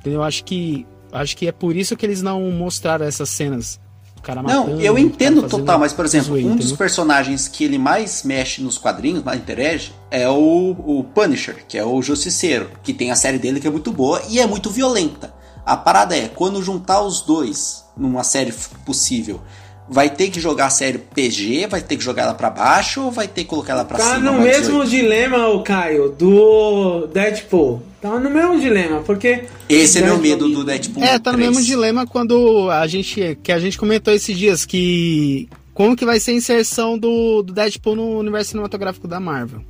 [0.00, 0.22] Entendeu?
[0.22, 3.80] Acho que acho que é por isso que eles não mostraram essas cenas
[4.24, 4.70] cara matando.
[4.70, 8.62] Não, eu entendo total, mas por exemplo, zoeiro, um dos personagens que ele mais mexe
[8.62, 13.16] nos quadrinhos, mais interage, é o, o Punisher, que é o Justiceiro, que tem a
[13.16, 15.32] série dele que é muito boa e é muito violenta.
[15.64, 18.52] A parada é, quando juntar os dois numa série
[18.84, 19.40] possível,
[19.88, 23.10] vai ter que jogar a série PG, vai ter que jogar ela para baixo ou
[23.10, 24.30] vai ter que colocar ela para tá cima?
[24.30, 24.90] Tá no mesmo 18?
[24.90, 27.82] dilema, o Caio, do Deadpool.
[28.00, 31.02] Tá no mesmo dilema, porque esse é meu medo do Deadpool.
[31.02, 31.50] É, tá no 3.
[31.50, 36.20] mesmo dilema quando a gente que a gente comentou esses dias que como que vai
[36.20, 39.62] ser a inserção do, do Deadpool no universo cinematográfico da Marvel.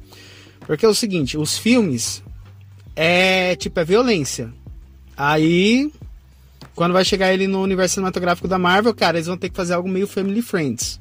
[0.67, 2.23] Porque é o seguinte, os filmes
[2.95, 4.53] é tipo é violência.
[5.17, 5.91] Aí
[6.75, 9.75] quando vai chegar ele no universo cinematográfico da Marvel, cara, eles vão ter que fazer
[9.75, 11.01] algo meio family friends.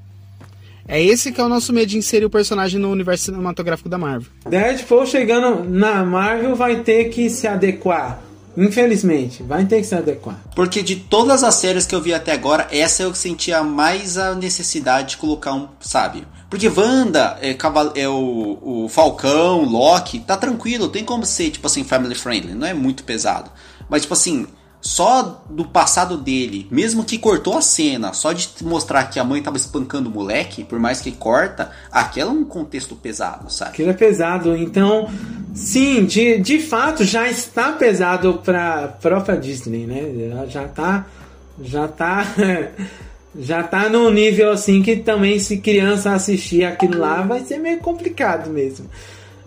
[0.87, 3.97] É esse que é o nosso medo de inserir o personagem no universo cinematográfico da
[3.97, 4.29] Marvel.
[4.47, 8.21] Deadpool chegando na Marvel vai ter que se adequar.
[8.55, 10.39] Infelizmente, vai ter que se adequar.
[10.55, 14.35] Porque de todas as séries que eu vi até agora, essa eu sentia mais a
[14.35, 16.27] necessidade de colocar um, sabe?
[16.49, 17.57] Porque Wanda, é,
[17.95, 22.67] é o, o Falcão, Loki, tá tranquilo, tem como ser, tipo assim, family friendly, não
[22.67, 23.49] é muito pesado.
[23.89, 24.45] Mas, tipo assim,
[24.83, 29.41] só do passado dele, mesmo que cortou a cena, só de mostrar que a mãe
[29.41, 33.71] tava espancando o moleque, por mais que corta, aquilo é um contexto pesado, sabe?
[33.71, 35.09] Aquilo é pesado, então,
[35.55, 40.45] sim, de, de fato já está pesado pra própria Disney, né?
[40.49, 41.07] Já tá.
[41.63, 42.27] Já tá.
[43.39, 47.79] já tá num nível assim que também se criança assistir aquilo lá vai ser meio
[47.79, 48.89] complicado mesmo,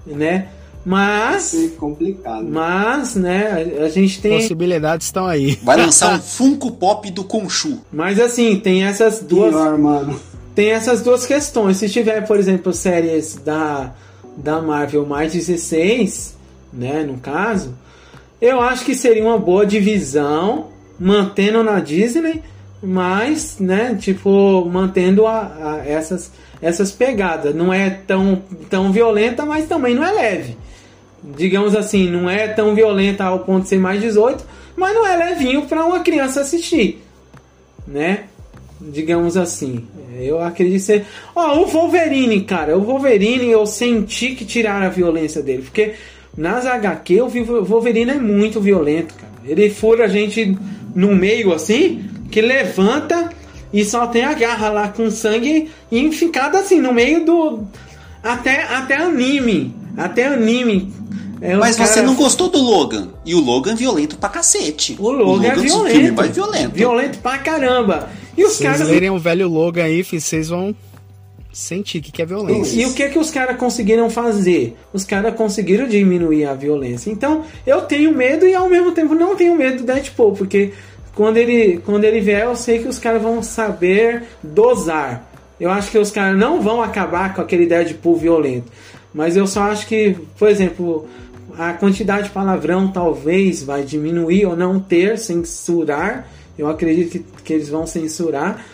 [0.07, 0.49] né?
[0.87, 1.53] Mas.
[1.53, 2.47] Vai ser complicado.
[2.49, 4.39] Mas, né, a, a gente tem.
[4.39, 5.59] Possibilidades estão aí.
[5.61, 7.81] Vai lançar um Funko Pop do Conchu.
[7.93, 9.51] Mas assim, tem essas duas.
[9.51, 10.21] Pior, mano.
[10.55, 11.79] Tem essas duas questões.
[11.79, 13.95] Se tiver, por exemplo, séries da,
[14.37, 16.37] da Marvel mais 16,
[16.73, 17.75] né, no caso,
[18.41, 20.69] eu acho que seria uma boa divisão,
[21.01, 22.43] mantendo na Disney,
[22.81, 26.31] mas, né, tipo, mantendo a, a essas,
[26.63, 27.53] essas pegadas.
[27.55, 28.41] Não é tão,
[28.71, 30.57] tão violenta, mas também não é leve
[31.35, 34.45] digamos assim, não é tão violenta ao ponto de ser mais 18,
[34.77, 37.03] mas não é levinho para uma criança assistir,
[37.87, 38.25] né?
[38.81, 39.85] Digamos assim.
[40.19, 41.05] Eu acredito ser.
[41.35, 42.77] Ó, oh, o Wolverine, cara.
[42.77, 45.63] O Wolverine eu senti que tiraram a violência dele.
[45.63, 45.95] Porque
[46.37, 49.33] nas HQ o Wolverine é muito violento, cara.
[49.45, 50.57] Ele fura a gente
[50.95, 53.31] no meio assim, que levanta
[53.73, 57.65] e só tem a garra lá com sangue e ficado assim, no meio do.
[58.23, 59.75] Até, até anime.
[59.97, 60.93] Até anime
[61.41, 61.89] é, Mas cara...
[61.89, 63.09] você não gostou do Logan.
[63.25, 64.97] E o Logan é violento pra cacete.
[64.99, 66.15] O Logan, o Logan é violento.
[66.15, 66.75] mais violento.
[66.75, 68.09] Violento pra caramba.
[68.37, 68.79] E os caras.
[68.79, 70.75] Se lerem o velho Logan aí, vocês vão
[71.53, 72.77] sentir que, que é violência.
[72.77, 74.77] E, e o que que os caras conseguiram fazer?
[74.93, 77.11] Os caras conseguiram diminuir a violência.
[77.11, 80.73] Então, eu tenho medo e ao mesmo tempo não tenho medo do Deadpool, porque
[81.15, 85.27] quando ele, quando ele vier, eu sei que os caras vão saber dosar.
[85.59, 88.71] Eu acho que os caras não vão acabar com aquele Deadpool violento.
[89.15, 91.09] Mas eu só acho que, por exemplo,
[91.59, 96.29] a quantidade de palavrão talvez vai diminuir ou não ter, censurar.
[96.59, 98.65] Eu acredito que, que eles vão censurar.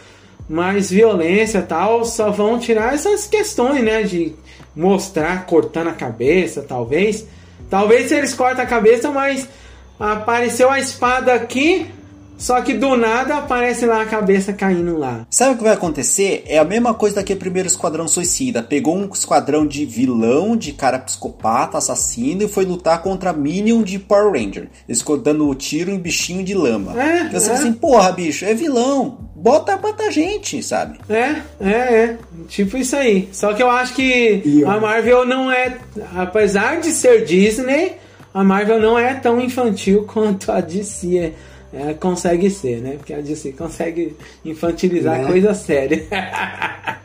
[0.49, 4.03] Mas violência tal só vão tirar essas questões, né?
[4.03, 4.35] De
[4.75, 7.27] mostrar cortando a cabeça, talvez.
[7.71, 9.49] Talvez eles cortam a cabeça, mas
[9.99, 11.87] apareceu a espada aqui,
[12.43, 15.25] só que do nada aparece lá a cabeça caindo lá.
[15.31, 16.43] Sabe o que vai acontecer?
[16.49, 18.61] É a mesma coisa daquele primeiro Esquadrão Suicida.
[18.61, 23.97] Pegou um esquadrão de vilão, de cara psicopata, assassino, e foi lutar contra Minion de
[23.97, 24.69] Power Ranger.
[24.89, 27.01] Eles ficou dando tiro em bichinho de lama.
[27.01, 27.55] É, você é.
[27.55, 29.19] assim, porra, bicho, é vilão.
[29.37, 30.99] Bota, bota a gente, sabe?
[31.09, 32.19] É, é, é.
[32.49, 33.29] Tipo isso aí.
[33.31, 35.79] Só que eu acho que a Marvel não é.
[36.17, 37.99] Apesar de ser Disney,
[38.35, 41.33] a Marvel não é tão infantil quanto a DC é
[41.73, 42.97] é, consegue ser, né?
[42.97, 45.27] Porque a DC consegue infantilizar né?
[45.27, 46.07] coisa séria.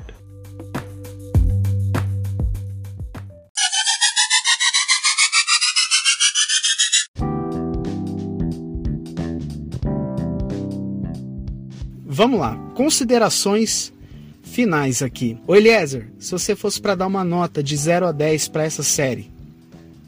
[12.17, 13.93] Vamos lá, considerações
[14.41, 15.37] finais aqui.
[15.45, 18.81] O Eliezer, se você fosse para dar uma nota de 0 a 10 para essa
[18.81, 19.31] série,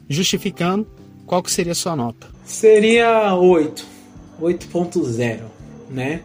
[0.08, 0.88] justificando,
[1.24, 2.26] qual que seria a sua nota?
[2.44, 3.89] Seria 8.
[4.40, 5.40] 8.0,
[5.90, 6.20] né?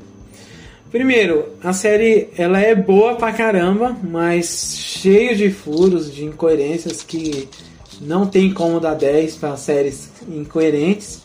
[0.92, 7.50] Primeiro, a série ela é boa pra caramba, mas cheio de furos, de incoerências que
[8.00, 11.22] não tem como dar 10 para séries incoerentes.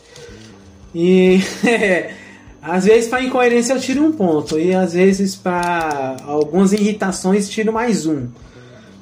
[0.93, 1.39] E
[2.61, 7.73] Às vezes para incoerência eu tiro um ponto e às vezes para algumas irritações tiro
[7.73, 8.27] mais um.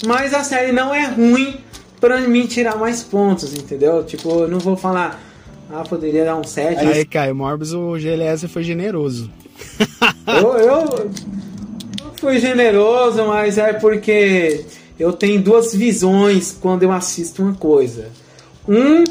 [0.07, 1.57] Mas a série não é ruim
[1.99, 4.02] para mim tirar mais pontos, entendeu?
[4.06, 5.22] Tipo, eu não vou falar,
[5.72, 6.80] ah, poderia dar um 7.
[6.80, 9.30] Aí, Caio, Morbius, o GLS foi generoso.
[10.26, 11.12] eu, eu
[12.16, 14.66] fui generoso, mas é porque
[15.00, 18.08] eu tenho duas visões quando eu assisto uma coisa.
[18.68, 19.04] Um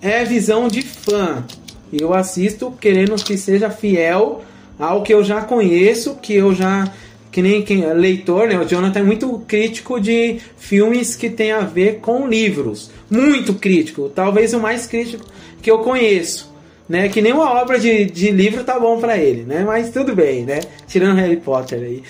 [0.00, 1.44] é visão de fã.
[1.92, 4.42] E eu assisto querendo que seja fiel
[4.78, 6.90] ao que eu já conheço, que eu já
[7.30, 8.58] que nem quem leitor, né?
[8.58, 14.10] O Jonathan é muito crítico de filmes que tem a ver com livros, muito crítico,
[14.12, 15.24] talvez o mais crítico
[15.62, 16.52] que eu conheço,
[16.88, 17.08] né?
[17.08, 19.64] Que nem uma obra de, de livro tá bom para ele, né?
[19.64, 20.60] Mas tudo bem, né?
[20.86, 22.02] Tirando Harry Potter aí.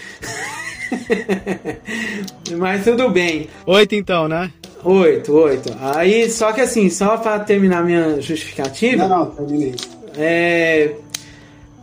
[2.56, 3.48] Mas tudo bem.
[3.66, 4.50] Oito então, né?
[4.82, 5.76] Oito, oito.
[5.80, 9.06] Aí, só que assim, só para terminar minha justificativa.
[9.06, 9.74] Não, não, terminei.
[10.16, 10.94] É,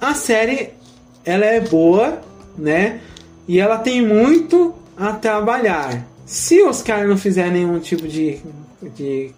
[0.01, 0.69] a série,
[1.23, 2.21] ela é boa,
[2.57, 2.99] né?
[3.47, 6.05] E ela tem muito a trabalhar.
[6.25, 8.41] Se os caras não fizerem nenhum tipo de,
[8.81, 9.31] de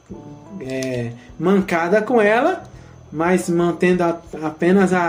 [0.61, 2.63] é, mancada com ela,
[3.11, 4.99] mas mantendo a, apenas a,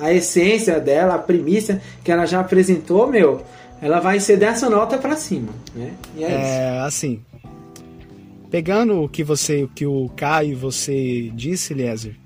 [0.00, 3.42] a, a, essência dela, a premissa que ela já apresentou, meu,
[3.80, 5.92] ela vai ser dessa nota para cima, né?
[6.16, 6.86] E é, é isso.
[6.86, 7.22] assim,
[8.50, 12.16] pegando o que você, o que o Caio você disse, Eliezer,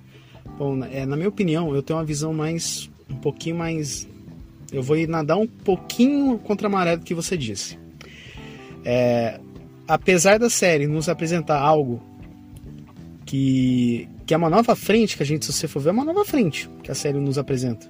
[0.58, 4.08] bom, é, na minha opinião, eu tenho uma visão mais um pouquinho mais
[4.72, 7.78] eu vou nadar um pouquinho contra a maré do que você disse.
[8.84, 9.40] É,
[9.92, 12.02] apesar da série nos apresentar algo
[13.24, 16.04] que, que é uma nova frente, que a gente, se você for ver, é uma
[16.04, 17.86] nova frente que a série nos apresenta.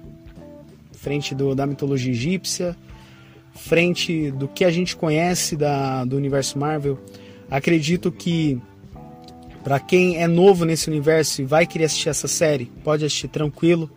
[0.93, 2.75] Frente do, da mitologia egípcia,
[3.53, 6.99] frente do que a gente conhece da, do universo Marvel.
[7.49, 8.59] Acredito que
[9.63, 13.89] para quem é novo nesse universo e vai querer assistir essa série, pode assistir tranquilo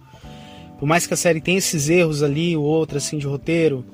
[0.79, 3.85] por mais que a série tenha esses erros ali, ou outro assim de roteiro,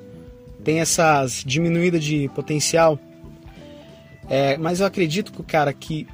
[0.63, 2.99] tem essas diminuída de potencial.
[4.29, 6.07] É, mas eu acredito que, cara, que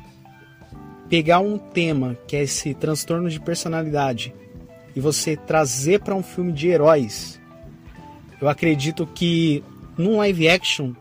[1.10, 4.34] pegar um tema que é esse transtorno de personalidade
[4.96, 7.40] e você trazer para um filme de heróis,
[8.42, 9.64] eu acredito que
[9.98, 10.94] num live action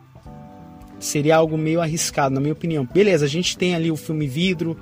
[0.99, 2.85] seria algo meio arriscado, na minha opinião.
[2.85, 4.77] Beleza, a gente tem ali o filme Vidro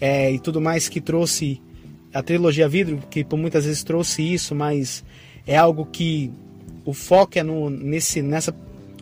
[0.00, 1.60] é, e tudo mais que trouxe
[2.12, 5.04] a trilogia Vidro, que por muitas vezes trouxe isso, mas
[5.46, 6.30] é algo que
[6.84, 8.54] o foco é no nesse nessa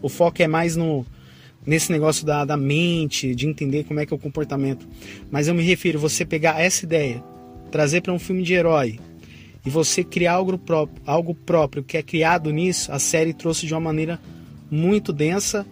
[0.02, 1.05] o foco é mais no
[1.66, 4.87] nesse negócio da, da mente, de entender como é que é o comportamento.
[5.31, 7.23] Mas eu me refiro você pegar essa ideia,
[7.70, 8.99] trazer para um filme de herói
[9.65, 13.74] e você criar algo próprio, algo próprio que é criado nisso, a série trouxe de
[13.74, 14.20] uma maneira
[14.70, 15.66] muito densa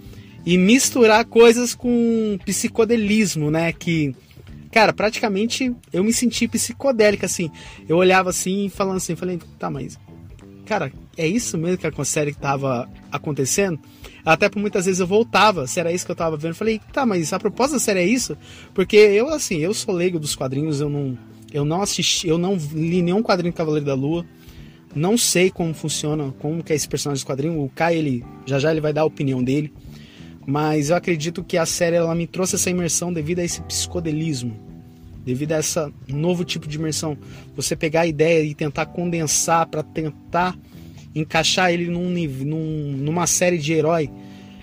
[0.44, 4.14] e misturar coisas com psicodelismo, né, que
[4.70, 7.50] Cara, praticamente eu me senti psicodélica, assim.
[7.88, 9.98] Eu olhava assim, falando assim, falei, tá, mas.
[10.68, 13.80] Cara, é isso mesmo que a série tava acontecendo?
[14.22, 16.54] Até por muitas vezes eu voltava, se era isso que eu tava vendo.
[16.54, 18.36] Falei, tá, mas a proposta da série é isso?
[18.74, 21.16] Porque eu, assim, eu sou leigo dos quadrinhos, eu não.
[21.50, 24.26] Eu não assisti, eu não li nenhum quadrinho Cavaleiro da Lua.
[24.94, 27.64] Não sei como funciona, como que é esse personagem do quadrinho.
[27.64, 29.72] O Kai, ele já já ele vai dar a opinião dele.
[30.46, 34.54] Mas eu acredito que a série ela me trouxe essa imersão devido a esse psicodelismo,
[35.28, 37.18] devido a essa novo tipo de imersão.
[37.54, 40.56] Você pegar a ideia e tentar condensar para tentar
[41.14, 44.10] encaixar ele num, num, numa série de herói,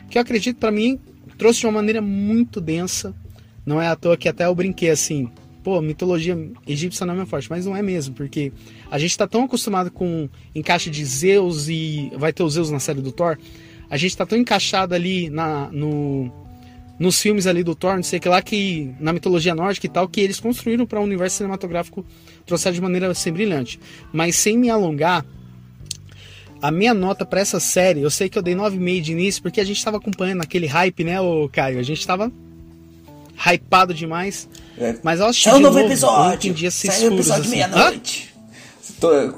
[0.10, 1.00] que eu acredito para mim
[1.38, 3.14] trouxe de uma maneira muito densa.
[3.64, 5.30] Não é à toa que até eu brinquei assim,
[5.64, 6.36] pô, mitologia
[6.66, 8.52] egípcia não é minha forte, mas não é mesmo, porque
[8.90, 12.80] a gente está tão acostumado com encaixe de Zeus e vai ter os Zeus na
[12.80, 13.38] série do Thor,
[13.88, 16.32] a gente tá tão encaixado ali na, no,
[16.98, 20.08] nos filmes ali do Thor, não sei que lá, que na mitologia nórdica e tal,
[20.08, 22.06] que eles construíram para o um universo cinematográfico
[22.46, 23.80] trouxer de maneira assim, brilhante.
[24.14, 25.26] Mas sem me alongar,
[26.62, 29.60] a minha nota para essa série, eu sei que eu dei 9,5 de início, porque
[29.60, 31.80] a gente estava acompanhando aquele hype, né, o Caio?
[31.80, 32.32] A gente estava
[33.36, 34.48] hypado demais.
[34.78, 34.96] É.
[35.04, 36.72] Mas eu assisti é um novo, novo episódio.
[36.72, 37.52] Saiu o episódio assim.
[37.52, 38.36] meia-noite.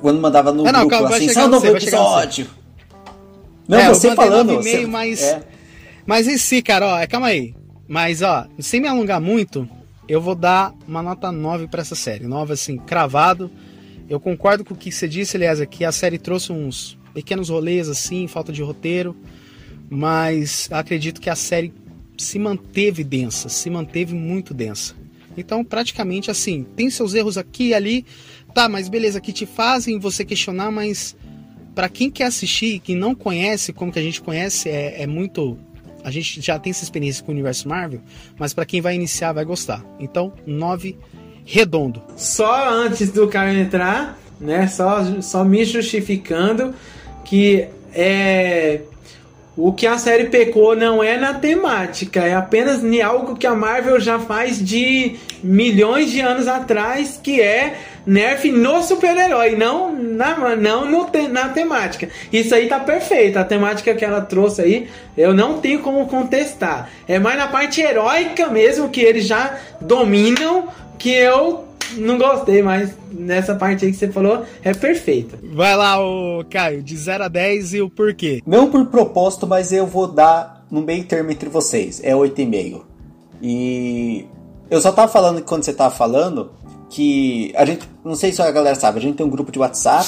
[0.01, 2.47] Quando mandava no é, não, grupo calma, assim, sai um novo episódio.
[3.67, 4.55] Não, é, você falando.
[4.55, 4.77] Você...
[4.77, 5.43] Meio, mas, é.
[6.07, 7.53] Mas em si, cara, ó, calma aí.
[7.87, 9.69] Mas, ó, sem me alongar muito,
[10.07, 12.25] eu vou dar uma nota 9 para essa série.
[12.25, 13.51] 9, assim, cravado.
[14.09, 17.89] Eu concordo com o que você disse, aliás, que a série trouxe uns pequenos rolês,
[17.89, 19.15] assim, falta de roteiro.
[19.89, 21.73] Mas acredito que a série
[22.17, 24.95] se manteve densa, se manteve muito densa.
[25.35, 28.05] Então, praticamente assim, tem seus erros aqui e ali,
[28.53, 31.15] tá, mas beleza, que te fazem você questionar, mas
[31.75, 35.59] para quem quer assistir, que não conhece, como que a gente conhece, é, é muito
[36.07, 37.99] a gente já tem essa experiência com o universo Marvel,
[38.39, 39.83] mas para quem vai iniciar vai gostar.
[39.99, 40.97] Então, 9
[41.43, 42.01] redondo.
[42.15, 44.67] Só antes do cara entrar, né?
[44.67, 46.73] Só, só me justificando
[47.25, 48.83] que é
[49.57, 53.55] o que a série pecou não é na temática, é apenas em algo que a
[53.55, 57.75] Marvel já faz de milhões de anos atrás, que é
[58.05, 62.07] nerf no super-herói, não na, não no te, na temática.
[62.31, 63.37] Isso aí tá perfeito.
[63.37, 66.89] A temática que ela trouxe aí, eu não tenho como contestar.
[67.07, 70.67] É mais na parte heróica mesmo, que eles já dominam,
[70.97, 71.65] que eu
[71.95, 75.39] não gostei, mas nessa parte aí que você falou é perfeita.
[75.53, 78.41] Vai lá, o Caio, de 0 a 10 e o porquê.
[78.45, 82.01] Não por propósito, mas eu vou dar no meio termo entre vocês.
[82.03, 82.81] É 8,5.
[83.41, 84.25] E
[84.69, 86.51] eu só tava falando quando você tava falando
[86.89, 89.59] que a gente, não sei se a galera sabe, a gente tem um grupo de
[89.59, 90.07] WhatsApp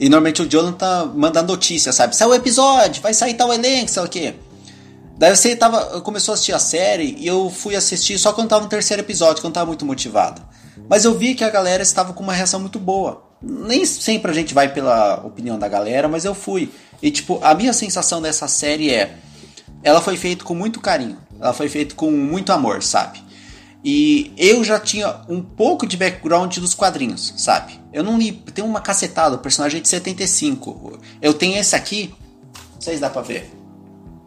[0.00, 2.14] e normalmente o Jonathan manda notícia, sabe?
[2.14, 4.34] Saiu o episódio, vai sair tal elenco, sei o quê.
[5.18, 8.62] Daí você tava, começou a assistir a série e eu fui assistir só quando tava
[8.62, 10.40] no terceiro episódio, quando tava muito motivado.
[10.88, 13.24] Mas eu vi que a galera estava com uma reação muito boa.
[13.42, 16.72] Nem sempre a gente vai pela opinião da galera, mas eu fui.
[17.02, 19.16] E tipo, a minha sensação dessa série é.
[19.82, 21.18] Ela foi feita com muito carinho.
[21.40, 23.20] Ela foi feita com muito amor, sabe?
[23.84, 27.80] E eu já tinha um pouco de background dos quadrinhos, sabe?
[27.92, 28.32] Eu não li.
[28.32, 30.98] Tem uma cacetada, o personagem é de 75.
[31.20, 32.14] Eu tenho esse aqui.
[32.74, 33.50] Não sei se dá pra ver.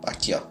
[0.03, 0.50] Aqui, ó.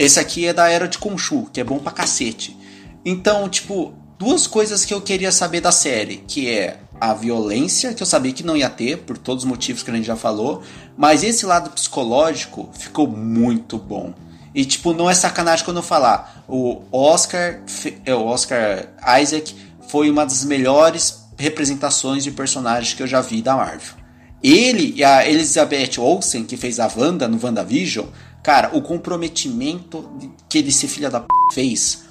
[0.00, 2.56] Esse aqui é da era de Khonshu, que é bom pra cacete.
[3.04, 8.02] Então, tipo, duas coisas que eu queria saber da série, que é a violência, que
[8.02, 10.62] eu sabia que não ia ter, por todos os motivos que a gente já falou,
[10.96, 14.14] mas esse lado psicológico ficou muito bom.
[14.54, 17.60] E tipo, não é sacanagem quando eu falar, o Oscar,
[18.06, 18.88] é, o Oscar
[19.20, 19.54] Isaac
[19.86, 24.00] foi uma das melhores representações de personagens que eu já vi da Marvel.
[24.42, 28.06] Ele e a Elizabeth Olsen, que fez a Wanda no WandaVision,
[28.42, 30.08] cara, o comprometimento
[30.48, 32.10] que ele, esse filho da p fez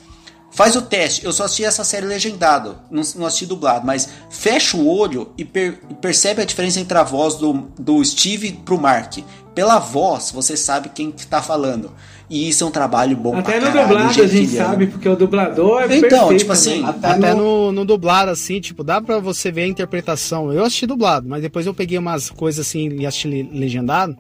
[0.52, 1.24] Faz o teste.
[1.24, 5.46] Eu só assisti essa série legendado, não, não assisti dublado, mas fecha o olho e,
[5.46, 9.20] per, e, percebe a diferença entre a voz do, do Steve pro Mark.
[9.54, 11.92] Pela voz, você sabe quem que tá falando.
[12.30, 15.10] E isso é um trabalho bom Até pra no caralho, dublado a gente sabe, porque
[15.10, 16.86] o dublador é Então, perfeito tipo assim.
[16.86, 17.72] Até, Até no...
[17.72, 20.52] no, dublado, assim, tipo, dá pra você ver a interpretação.
[20.52, 24.18] Eu assisti dublado, mas depois eu peguei umas coisas assim e assisti legendado.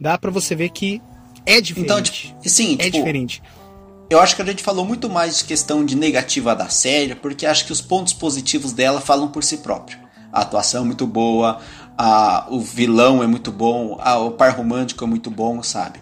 [0.00, 1.00] Dá pra você ver que
[1.46, 1.84] é diferente.
[1.84, 3.42] Então, tipo, sim, é tipo, diferente.
[4.08, 7.46] Eu acho que a gente falou muito mais de questão de negativa da série, porque
[7.46, 9.98] acho que os pontos positivos dela falam por si próprio.
[10.32, 11.58] A atuação é muito boa,
[11.96, 16.00] a, o vilão é muito bom, a, o par romântico é muito bom, sabe?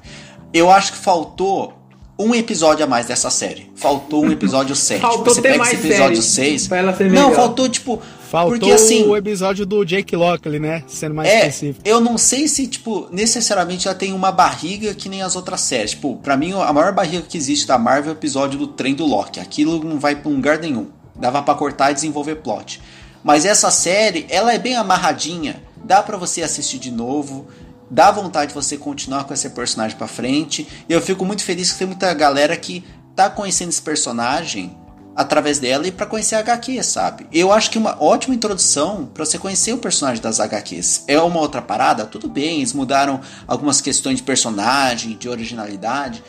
[0.54, 1.74] Eu acho que faltou
[2.18, 3.70] um episódio a mais dessa série.
[3.76, 5.00] Faltou um episódio 7.
[5.02, 6.68] Faltou Você ter pega mais esse episódio série 6.
[6.68, 7.34] pra ela ser Não, melhor.
[7.34, 8.00] faltou tipo.
[8.30, 9.06] Faltou porque assim.
[9.06, 10.84] o episódio do Jake Lockley, né?
[10.86, 11.80] Sendo mais É, específico.
[11.88, 15.92] eu não sei se, tipo, necessariamente ela tem uma barriga que nem as outras séries.
[15.92, 18.94] Tipo, pra mim, a maior barriga que existe da Marvel é o episódio do trem
[18.94, 19.40] do Loki.
[19.40, 20.88] Aquilo não vai pra um lugar nenhum.
[21.16, 22.80] Dava pra cortar e desenvolver plot.
[23.24, 25.62] Mas essa série, ela é bem amarradinha.
[25.84, 27.46] Dá pra você assistir de novo.
[27.90, 30.68] Dá vontade de você continuar com esse personagem pra frente.
[30.88, 32.84] E eu fico muito feliz que tem muita galera que
[33.16, 34.76] tá conhecendo esse personagem
[35.18, 37.26] através dela e para conhecer a HQ, sabe?
[37.32, 41.02] Eu acho que uma ótima introdução para você conhecer o personagem das HQs.
[41.08, 42.06] É uma outra parada?
[42.06, 46.22] Tudo bem, eles mudaram algumas questões de personagem, de originalidade,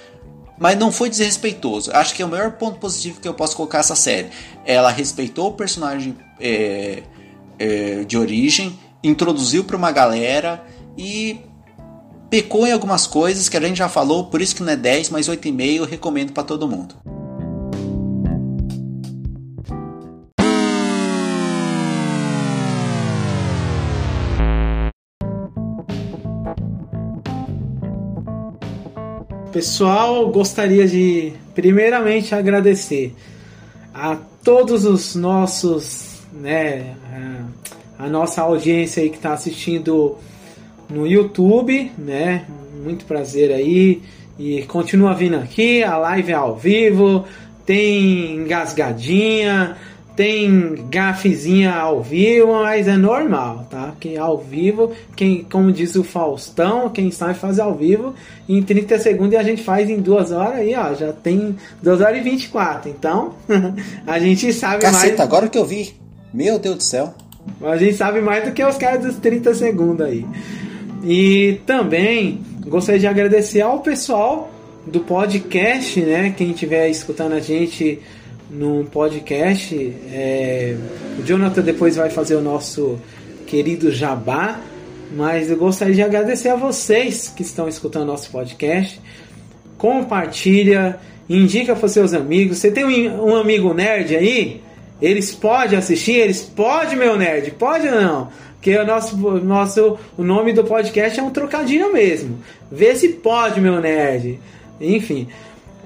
[0.57, 1.91] mas não foi desrespeitoso.
[1.93, 4.29] Acho que é o maior ponto positivo que eu posso colocar essa série.
[4.65, 7.03] Ela respeitou o personagem é,
[7.59, 10.63] é, de origem, introduziu para uma galera
[10.97, 11.39] e
[12.27, 15.11] pecou em algumas coisas que a gente já falou, por isso que não é 10,
[15.11, 17.18] mas 8,5 eu recomendo para todo mundo.
[29.51, 33.15] Pessoal, gostaria de primeiramente agradecer
[33.91, 36.95] a todos os nossos, né,
[37.97, 40.17] a, nossa audiência aí que está assistindo
[40.87, 42.45] no YouTube, né?
[42.83, 44.03] Muito prazer aí
[44.37, 47.25] e continua vindo aqui, a live é ao vivo,
[47.65, 49.75] tem engasgadinha,
[50.19, 53.93] tem gafezinha ao vivo, mas é normal, tá?
[54.01, 58.13] Quem é ao vivo, quem, como diz o Faustão, quem sabe fazer ao vivo,
[58.47, 62.01] em 30 segundos e a gente faz em 2 horas aí, ó, já tem 2
[62.01, 62.89] horas e 24.
[62.89, 63.33] Então,
[64.05, 65.19] a gente sabe Caceta, mais.
[65.21, 65.93] agora que eu vi.
[66.33, 67.13] Meu Deus do céu.
[67.61, 70.25] A gente sabe mais do que os caras dos 30 segundos aí.
[71.01, 74.51] E também gostaria de agradecer ao pessoal
[74.85, 76.33] do podcast, né?
[76.35, 78.01] Quem estiver escutando a gente
[78.49, 79.75] no podcast,
[80.11, 80.75] é,
[81.19, 82.99] o Jonathan depois vai fazer o nosso
[83.45, 84.59] querido jabá,
[85.15, 88.99] mas eu gostaria de agradecer a vocês que estão escutando nosso podcast.
[89.77, 92.57] Compartilha, indica para seus amigos.
[92.57, 94.61] Você tem um, um amigo nerd aí?
[95.01, 96.17] Eles podem assistir?
[96.17, 97.51] Eles podem, meu nerd?
[97.51, 98.29] Pode ou não?
[98.55, 102.39] Porque o nosso, nosso, o nome do podcast é um trocadilho mesmo.
[102.69, 104.37] Vê se pode, meu nerd.
[104.81, 105.27] Enfim,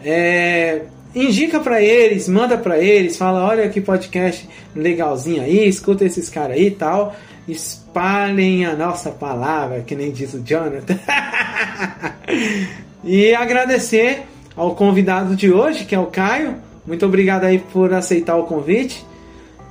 [0.03, 0.81] é,
[1.15, 6.57] indica para eles, manda para eles, fala, olha que podcast legalzinho aí, escuta esses caras
[6.57, 7.15] aí e tal.
[7.47, 10.97] Espalhem a nossa palavra, que nem diz o Jonathan.
[13.03, 14.23] e agradecer
[14.55, 16.55] ao convidado de hoje, que é o Caio.
[16.85, 19.05] Muito obrigado aí por aceitar o convite.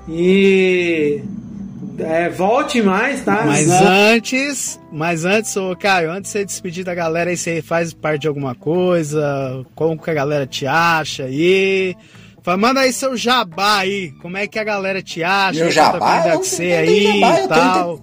[0.09, 1.23] E
[1.99, 3.45] é, volte mais, tá?
[3.45, 7.93] Mas antes, mas antes, ô Caio, antes de você despedir da galera aí, você faz
[7.93, 9.65] parte de alguma coisa?
[9.75, 11.97] Como que a galera te acha aí?
[12.43, 14.13] Fala, manda aí seu jabá aí.
[14.21, 15.61] Como é que a galera te acha?
[15.61, 16.29] Meu jabá?
[16.29, 18.01] Eu, você aí jabá, e tal.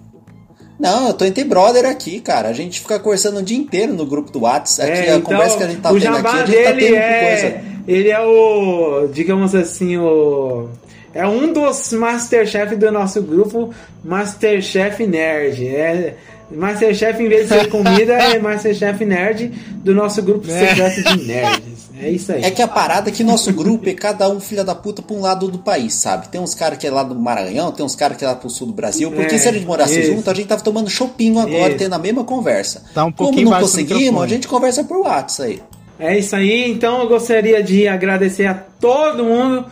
[0.78, 2.48] Não, eu tô entre brother aqui, cara.
[2.48, 4.90] A gente fica conversando o dia inteiro no grupo do WhatsApp.
[4.90, 6.96] Aqui, é, a então, conversa que a gente tá tendo aqui, a gente tá tendo
[6.96, 7.64] é, coisa.
[7.86, 10.70] Ele é o, digamos assim, o
[11.14, 13.74] é um dos Masterchef do nosso grupo,
[14.04, 15.66] Masterchef Nerd.
[15.66, 16.14] É,
[16.50, 19.48] Masterchef, em vez de ser comida, é Masterchef Nerd
[19.84, 20.68] do nosso grupo é.
[20.68, 21.90] secreto de nerds.
[22.02, 22.42] É isso aí.
[22.42, 25.14] É que a parada é que nosso grupo é cada um filha da puta pra
[25.14, 26.28] um lado do país, sabe?
[26.28, 28.48] Tem uns caras que é lá do Maranhão, tem uns caras que é lá pro
[28.48, 29.10] sul do Brasil.
[29.12, 30.12] Porque é, se a gente morasse isso.
[30.12, 31.78] junto, a gente tava tomando chopinho agora, isso.
[31.78, 32.82] tendo a mesma conversa.
[32.94, 35.62] Tá um Como não conseguimos, a gente conversa por WhatsApp aí.
[35.98, 39.66] É isso aí, então eu gostaria de agradecer a todo mundo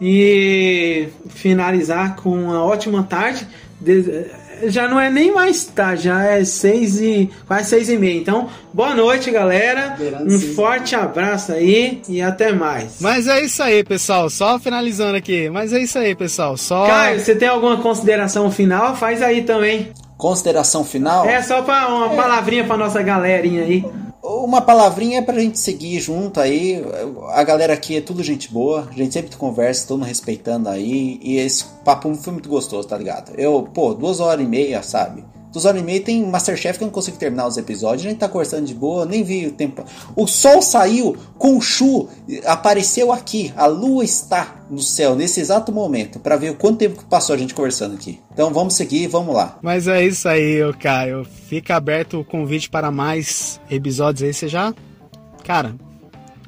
[0.00, 3.46] e finalizar com uma ótima tarde.
[4.66, 8.18] Já não é nem mais tarde, já é seis e quase seis e meia.
[8.18, 9.96] Então, boa noite, galera.
[10.26, 12.96] Um forte abraço aí e até mais.
[13.00, 14.30] Mas é isso aí, pessoal.
[14.30, 15.50] Só finalizando aqui.
[15.50, 16.56] Mas é isso aí, pessoal.
[16.56, 16.86] Só.
[16.86, 18.96] Caio, você tem alguma consideração final?
[18.96, 19.92] Faz aí também.
[20.16, 21.26] Consideração final?
[21.26, 22.16] É só para uma é.
[22.16, 23.84] palavrinha para nossa galerinha aí.
[24.26, 26.82] Uma palavrinha pra gente seguir junto aí.
[27.32, 28.88] A galera aqui é tudo gente boa.
[28.90, 31.20] A gente sempre conversa, todo respeitando aí.
[31.22, 33.38] E esse papo foi muito gostoso, tá ligado?
[33.38, 35.22] Eu, pô, duas horas e meia, sabe?
[35.54, 38.04] Dos e meia tem Masterchef que eu não consigo terminar os episódios.
[38.04, 39.84] A gente tá conversando de boa, nem vi o tempo.
[40.16, 41.16] O sol saiu,
[41.60, 42.08] Chu
[42.44, 43.52] apareceu aqui.
[43.56, 47.36] A lua está no céu nesse exato momento para ver o quanto tempo que passou
[47.36, 48.18] a gente conversando aqui.
[48.32, 49.56] Então vamos seguir, vamos lá.
[49.62, 51.24] Mas é isso aí, Caio.
[51.24, 54.34] Fica aberto o convite para mais episódios aí.
[54.34, 54.74] Você já.
[55.44, 55.76] Cara,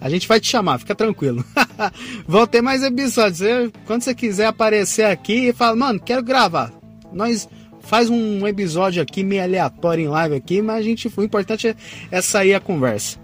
[0.00, 1.44] a gente vai te chamar, fica tranquilo.
[2.26, 3.70] Vão ter mais episódios.
[3.86, 6.72] quando você quiser aparecer aqui e fala, mano, quero gravar.
[7.12, 7.48] Nós
[7.86, 11.76] faz um episódio aqui meio aleatório em live aqui, mas a gente, o importante é,
[12.10, 13.18] é sair a conversa.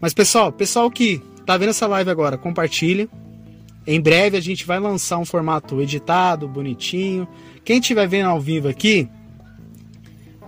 [0.00, 3.08] Mas pessoal, pessoal que tá vendo essa live agora, compartilha.
[3.86, 7.26] Em breve a gente vai lançar um formato editado, bonitinho.
[7.64, 9.08] Quem estiver vendo ao vivo aqui,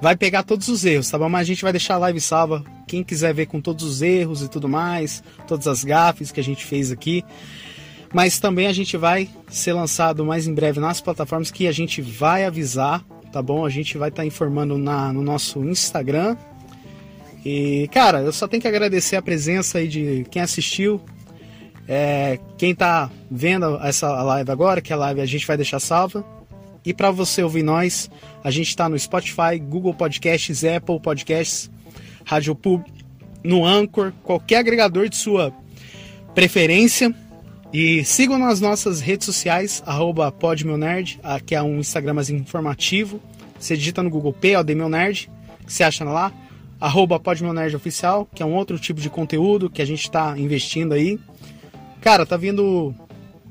[0.01, 1.29] vai pegar todos os erros, tá bom?
[1.29, 2.65] Mas a gente vai deixar a live salva.
[2.87, 6.45] Quem quiser ver com todos os erros e tudo mais, todas as gafes que a
[6.45, 7.25] gente fez aqui.
[8.13, 12.01] Mas também a gente vai ser lançado mais em breve nas plataformas que a gente
[12.01, 13.65] vai avisar tá bom?
[13.65, 16.37] A gente vai estar tá informando na, no nosso Instagram.
[17.45, 21.01] E, cara, eu só tenho que agradecer a presença aí de quem assistiu.
[21.87, 26.25] É, quem tá vendo essa live agora, que a live a gente vai deixar salva.
[26.85, 28.11] E para você ouvir nós,
[28.43, 31.71] a gente está no Spotify, Google Podcasts, Apple Podcasts,
[32.25, 32.83] Rádio Pub,
[33.43, 35.53] no Anchor, qualquer agregador de sua
[36.35, 37.15] preferência.
[37.73, 43.21] E sigam nas nossas redes sociais, arroba podmeunerd, que é um Instagram mais informativo.
[43.59, 45.31] Você digita no Google P, ó, Nerd,
[45.67, 46.33] que você acha lá.
[46.81, 50.95] Arroba podmeunerd oficial, que é um outro tipo de conteúdo que a gente está investindo
[50.95, 51.19] aí.
[52.01, 52.95] Cara, tá vindo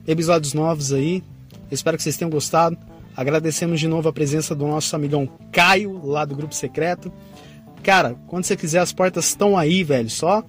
[0.08, 1.22] episódios novos aí.
[1.70, 2.78] espero que vocês tenham gostado.
[3.16, 7.12] Agradecemos de novo a presença do nosso amigão Caio, lá do Grupo Secreto.
[7.84, 10.10] Cara, quando você quiser, as portas estão aí, velho.
[10.10, 10.44] Só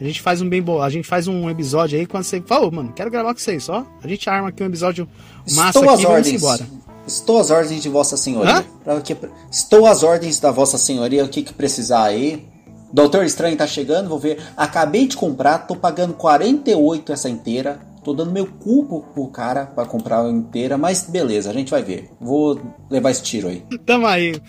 [0.00, 2.70] a gente faz um bem bom, a gente faz um episódio aí quando você falou,
[2.70, 3.86] mano, quero gravar com vocês, só.
[4.02, 5.08] A gente arma aqui um episódio
[5.52, 6.66] massa Estou aqui e embora.
[7.06, 8.64] Estou às ordens de Vossa Senhoria.
[9.04, 9.16] Que,
[9.50, 12.46] estou às ordens da Vossa Senhoria, o que, que precisar aí.
[12.92, 14.38] Doutor Estranho tá chegando, vou ver.
[14.56, 17.80] Acabei de comprar, tô pagando 48 essa inteira.
[18.02, 22.10] Tô dando meu cu pro cara para comprar inteira, mas beleza, a gente vai ver.
[22.20, 23.64] Vou levar esse tiro aí.
[23.86, 24.40] Tamo aí.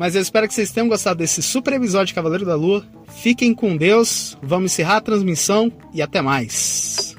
[0.00, 2.82] Mas eu espero que vocês tenham gostado desse super episódio de Cavaleiro da Lua.
[3.20, 7.09] Fiquem com Deus, vamos encerrar a transmissão e até mais.